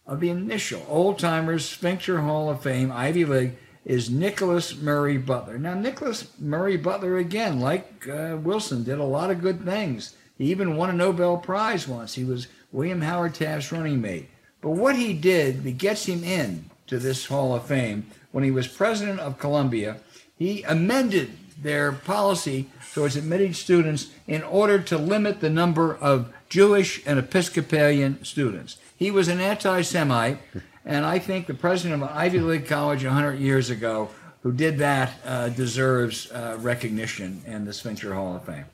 of 0.06 0.20
the 0.20 0.28
initial 0.28 0.84
old 0.88 1.18
timers 1.18 1.66
Sphincter 1.66 2.20
Hall 2.20 2.50
of 2.50 2.62
Fame 2.62 2.92
Ivy 2.92 3.24
League 3.24 3.52
is 3.86 4.10
Nicholas 4.10 4.76
Murray 4.76 5.16
Butler. 5.16 5.58
Now, 5.58 5.74
Nicholas 5.74 6.28
Murray 6.38 6.76
Butler, 6.76 7.16
again, 7.16 7.60
like 7.60 8.06
uh, 8.08 8.36
Wilson, 8.42 8.84
did 8.84 8.98
a 8.98 9.04
lot 9.04 9.30
of 9.30 9.40
good 9.40 9.64
things. 9.64 10.14
He 10.36 10.50
even 10.50 10.76
won 10.76 10.90
a 10.90 10.92
Nobel 10.92 11.38
Prize 11.38 11.88
once. 11.88 12.14
He 12.14 12.24
was 12.24 12.48
William 12.72 13.00
Howard 13.00 13.34
Taft's 13.34 13.72
running 13.72 14.02
mate. 14.02 14.28
But 14.66 14.78
what 14.78 14.96
he 14.96 15.12
did 15.12 15.62
that 15.62 15.78
gets 15.78 16.06
him 16.06 16.24
in 16.24 16.64
to 16.88 16.98
this 16.98 17.26
Hall 17.26 17.54
of 17.54 17.66
Fame, 17.66 18.04
when 18.32 18.42
he 18.42 18.50
was 18.50 18.66
president 18.66 19.20
of 19.20 19.38
Columbia, 19.38 19.98
he 20.36 20.64
amended 20.64 21.30
their 21.62 21.92
policy 21.92 22.68
towards 22.92 23.14
admitting 23.14 23.54
students 23.54 24.08
in 24.26 24.42
order 24.42 24.80
to 24.80 24.98
limit 24.98 25.38
the 25.38 25.50
number 25.50 25.94
of 25.94 26.34
Jewish 26.48 27.00
and 27.06 27.16
Episcopalian 27.16 28.24
students. 28.24 28.78
He 28.96 29.12
was 29.12 29.28
an 29.28 29.38
anti 29.38 29.82
Semite, 29.82 30.38
and 30.84 31.04
I 31.04 31.20
think 31.20 31.46
the 31.46 31.54
president 31.54 32.02
of 32.02 32.10
an 32.10 32.16
Ivy 32.16 32.40
League 32.40 32.66
college 32.66 33.04
100 33.04 33.38
years 33.38 33.70
ago 33.70 34.10
who 34.42 34.50
did 34.50 34.78
that 34.78 35.12
uh, 35.24 35.48
deserves 35.50 36.28
uh, 36.32 36.56
recognition 36.58 37.40
in 37.46 37.66
the 37.66 37.72
Sphincter 37.72 38.14
Hall 38.14 38.34
of 38.34 38.44
Fame. 38.44 38.64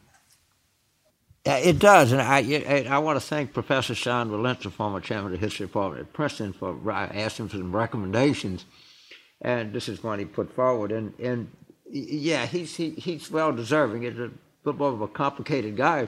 Yeah, 1.45 1.57
it 1.57 1.81
does, 1.81 2.13
and 2.13 2.23
I 2.23 2.85
I, 2.89 2.99
want 2.99 3.21
to 3.21 3.27
thank 3.27 3.53
Professor 3.53 3.97
Sean 3.97 4.31
Wilentz, 4.31 4.63
the 4.63 4.71
former 4.71 5.01
chairman 5.01 5.35
of 5.35 5.41
the 5.41 5.45
history 5.45 5.67
department 5.67 6.03
at 6.03 6.13
Princeton, 6.13 6.53
for 6.53 6.73
him 6.73 7.49
for 7.49 7.57
some 7.57 7.75
recommendations, 7.75 8.65
and 9.41 9.73
this 9.73 9.89
is 9.89 10.05
one 10.05 10.21
he 10.21 10.25
put 10.25 10.55
forward, 10.55 10.93
and 10.93 11.13
and 11.19 11.51
yeah, 11.91 12.47
he's 12.47 12.77
he, 12.77 12.91
he's 12.91 13.29
well 13.29 13.53
deserving. 13.53 14.03
He's 14.03 14.19
a 14.19 14.31
bit 14.65 14.77
more 14.77 14.91
of 14.91 15.01
a 15.01 15.09
complicated 15.09 15.77
guy, 15.77 16.07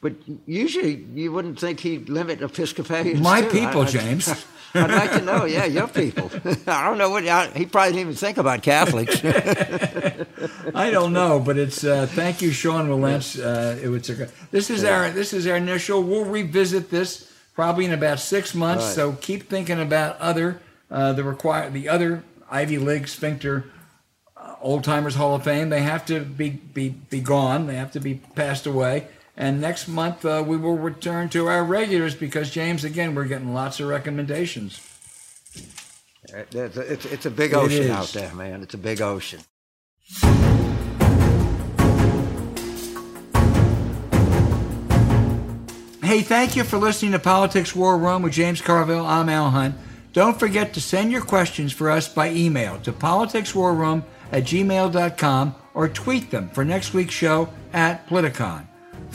but 0.00 0.12
usually 0.46 1.06
you 1.14 1.32
wouldn't 1.32 1.58
think 1.58 1.80
he'd 1.80 2.08
limit 2.08 2.42
Episcopalians. 2.42 3.20
My 3.20 3.42
too. 3.42 3.50
people, 3.50 3.82
I- 3.82 3.84
I- 3.84 3.90
James. 3.90 4.46
I'd 4.74 4.90
like 4.90 5.12
to 5.12 5.22
know, 5.22 5.46
yeah, 5.46 5.64
your 5.64 5.88
people. 5.88 6.30
I 6.66 6.84
don't 6.84 6.98
know 6.98 7.08
what 7.08 7.26
I, 7.26 7.46
he 7.48 7.64
probably 7.64 7.92
didn't 7.92 8.00
even 8.02 8.14
think 8.14 8.36
about 8.36 8.62
Catholics. 8.62 9.24
I 10.74 10.90
don't 10.90 11.12
know, 11.14 11.40
but 11.40 11.56
it's 11.56 11.82
uh, 11.84 12.06
thank 12.10 12.42
you, 12.42 12.50
Sean 12.50 12.88
Wilentz. 12.88 13.38
Uh, 13.42 13.78
it 13.80 13.88
was 13.88 14.10
a, 14.10 14.28
this 14.50 14.68
is 14.68 14.84
our 14.84 15.10
this 15.10 15.32
is 15.32 15.46
our 15.46 15.56
initial. 15.56 16.02
We'll 16.02 16.24
revisit 16.26 16.90
this 16.90 17.32
probably 17.54 17.86
in 17.86 17.92
about 17.92 18.20
six 18.20 18.54
months. 18.54 18.84
Right. 18.84 18.94
So 18.94 19.12
keep 19.12 19.48
thinking 19.48 19.80
about 19.80 20.18
other 20.18 20.60
uh, 20.90 21.12
the 21.14 21.24
require 21.24 21.70
the 21.70 21.88
other 21.88 22.22
Ivy 22.50 22.78
League 22.78 23.08
sphincter 23.08 23.70
uh, 24.36 24.56
old 24.60 24.84
timers 24.84 25.14
Hall 25.14 25.34
of 25.34 25.44
Fame. 25.44 25.70
They 25.70 25.82
have 25.82 26.04
to 26.06 26.20
be 26.20 26.50
be 26.50 26.90
be 26.90 27.20
gone. 27.20 27.66
They 27.66 27.76
have 27.76 27.92
to 27.92 28.00
be 28.00 28.16
passed 28.34 28.66
away. 28.66 29.08
And 29.36 29.60
next 29.60 29.86
month 29.86 30.24
uh, 30.24 30.42
we 30.46 30.56
will 30.56 30.78
return 30.78 31.28
to 31.30 31.46
our 31.48 31.62
regulars 31.62 32.14
because 32.14 32.50
James, 32.50 32.84
again, 32.84 33.14
we're 33.14 33.26
getting 33.26 33.52
lots 33.52 33.80
of 33.80 33.88
recommendations. 33.88 34.80
it's, 36.24 36.54
a, 36.54 36.92
it's, 36.92 37.04
it's 37.04 37.26
a 37.26 37.30
big 37.30 37.52
ocean 37.52 37.90
out 37.90 38.08
there, 38.08 38.34
man. 38.34 38.62
It's 38.62 38.74
a 38.74 38.78
big 38.78 39.02
ocean. 39.02 39.40
Hey, 46.02 46.22
thank 46.22 46.54
you 46.56 46.62
for 46.62 46.78
listening 46.78 47.12
to 47.12 47.18
Politics 47.18 47.74
War 47.74 47.98
Room 47.98 48.22
with 48.22 48.32
James 48.32 48.62
Carville. 48.62 49.04
I'm 49.04 49.28
Al 49.28 49.50
Hunt. 49.50 49.74
Don't 50.12 50.38
forget 50.38 50.72
to 50.74 50.80
send 50.80 51.12
your 51.12 51.20
questions 51.20 51.72
for 51.72 51.90
us 51.90 52.08
by 52.08 52.30
email 52.30 52.78
to 52.80 52.92
politicswarroom 52.92 54.04
at 54.32 54.44
gmail.com 54.44 55.54
or 55.74 55.88
tweet 55.88 56.30
them 56.30 56.48
for 56.50 56.64
next 56.64 56.94
week's 56.94 57.12
show 57.12 57.50
at 57.72 58.08
Politicon. 58.08 58.66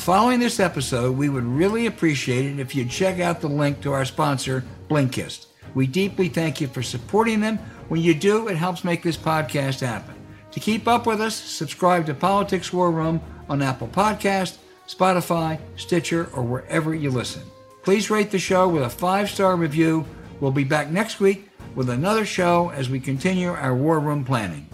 Following 0.01 0.39
this 0.39 0.59
episode, 0.59 1.15
we 1.15 1.29
would 1.29 1.43
really 1.43 1.85
appreciate 1.85 2.47
it 2.47 2.59
if 2.59 2.73
you'd 2.73 2.89
check 2.89 3.19
out 3.19 3.39
the 3.39 3.47
link 3.47 3.81
to 3.81 3.93
our 3.93 4.03
sponsor, 4.03 4.63
Blinkist. 4.89 5.45
We 5.75 5.85
deeply 5.85 6.27
thank 6.27 6.59
you 6.59 6.67
for 6.67 6.81
supporting 6.81 7.39
them. 7.39 7.59
When 7.87 8.01
you 8.01 8.15
do, 8.15 8.47
it 8.47 8.57
helps 8.57 8.83
make 8.83 9.03
this 9.03 9.15
podcast 9.15 9.79
happen. 9.81 10.15
To 10.53 10.59
keep 10.59 10.87
up 10.87 11.05
with 11.05 11.21
us, 11.21 11.35
subscribe 11.35 12.07
to 12.07 12.15
Politics 12.15 12.73
War 12.73 12.89
Room 12.89 13.21
on 13.47 13.61
Apple 13.61 13.89
Podcast, 13.89 14.57
Spotify, 14.87 15.59
Stitcher, 15.75 16.27
or 16.33 16.41
wherever 16.41 16.95
you 16.95 17.11
listen. 17.11 17.43
Please 17.83 18.09
rate 18.09 18.31
the 18.31 18.39
show 18.39 18.67
with 18.67 18.81
a 18.81 18.89
five-star 18.89 19.55
review. 19.55 20.03
We'll 20.39 20.49
be 20.49 20.63
back 20.63 20.89
next 20.89 21.19
week 21.19 21.47
with 21.75 21.91
another 21.91 22.25
show 22.25 22.69
as 22.69 22.89
we 22.89 22.99
continue 22.99 23.51
our 23.51 23.75
War 23.75 23.99
Room 23.99 24.25
planning. 24.25 24.67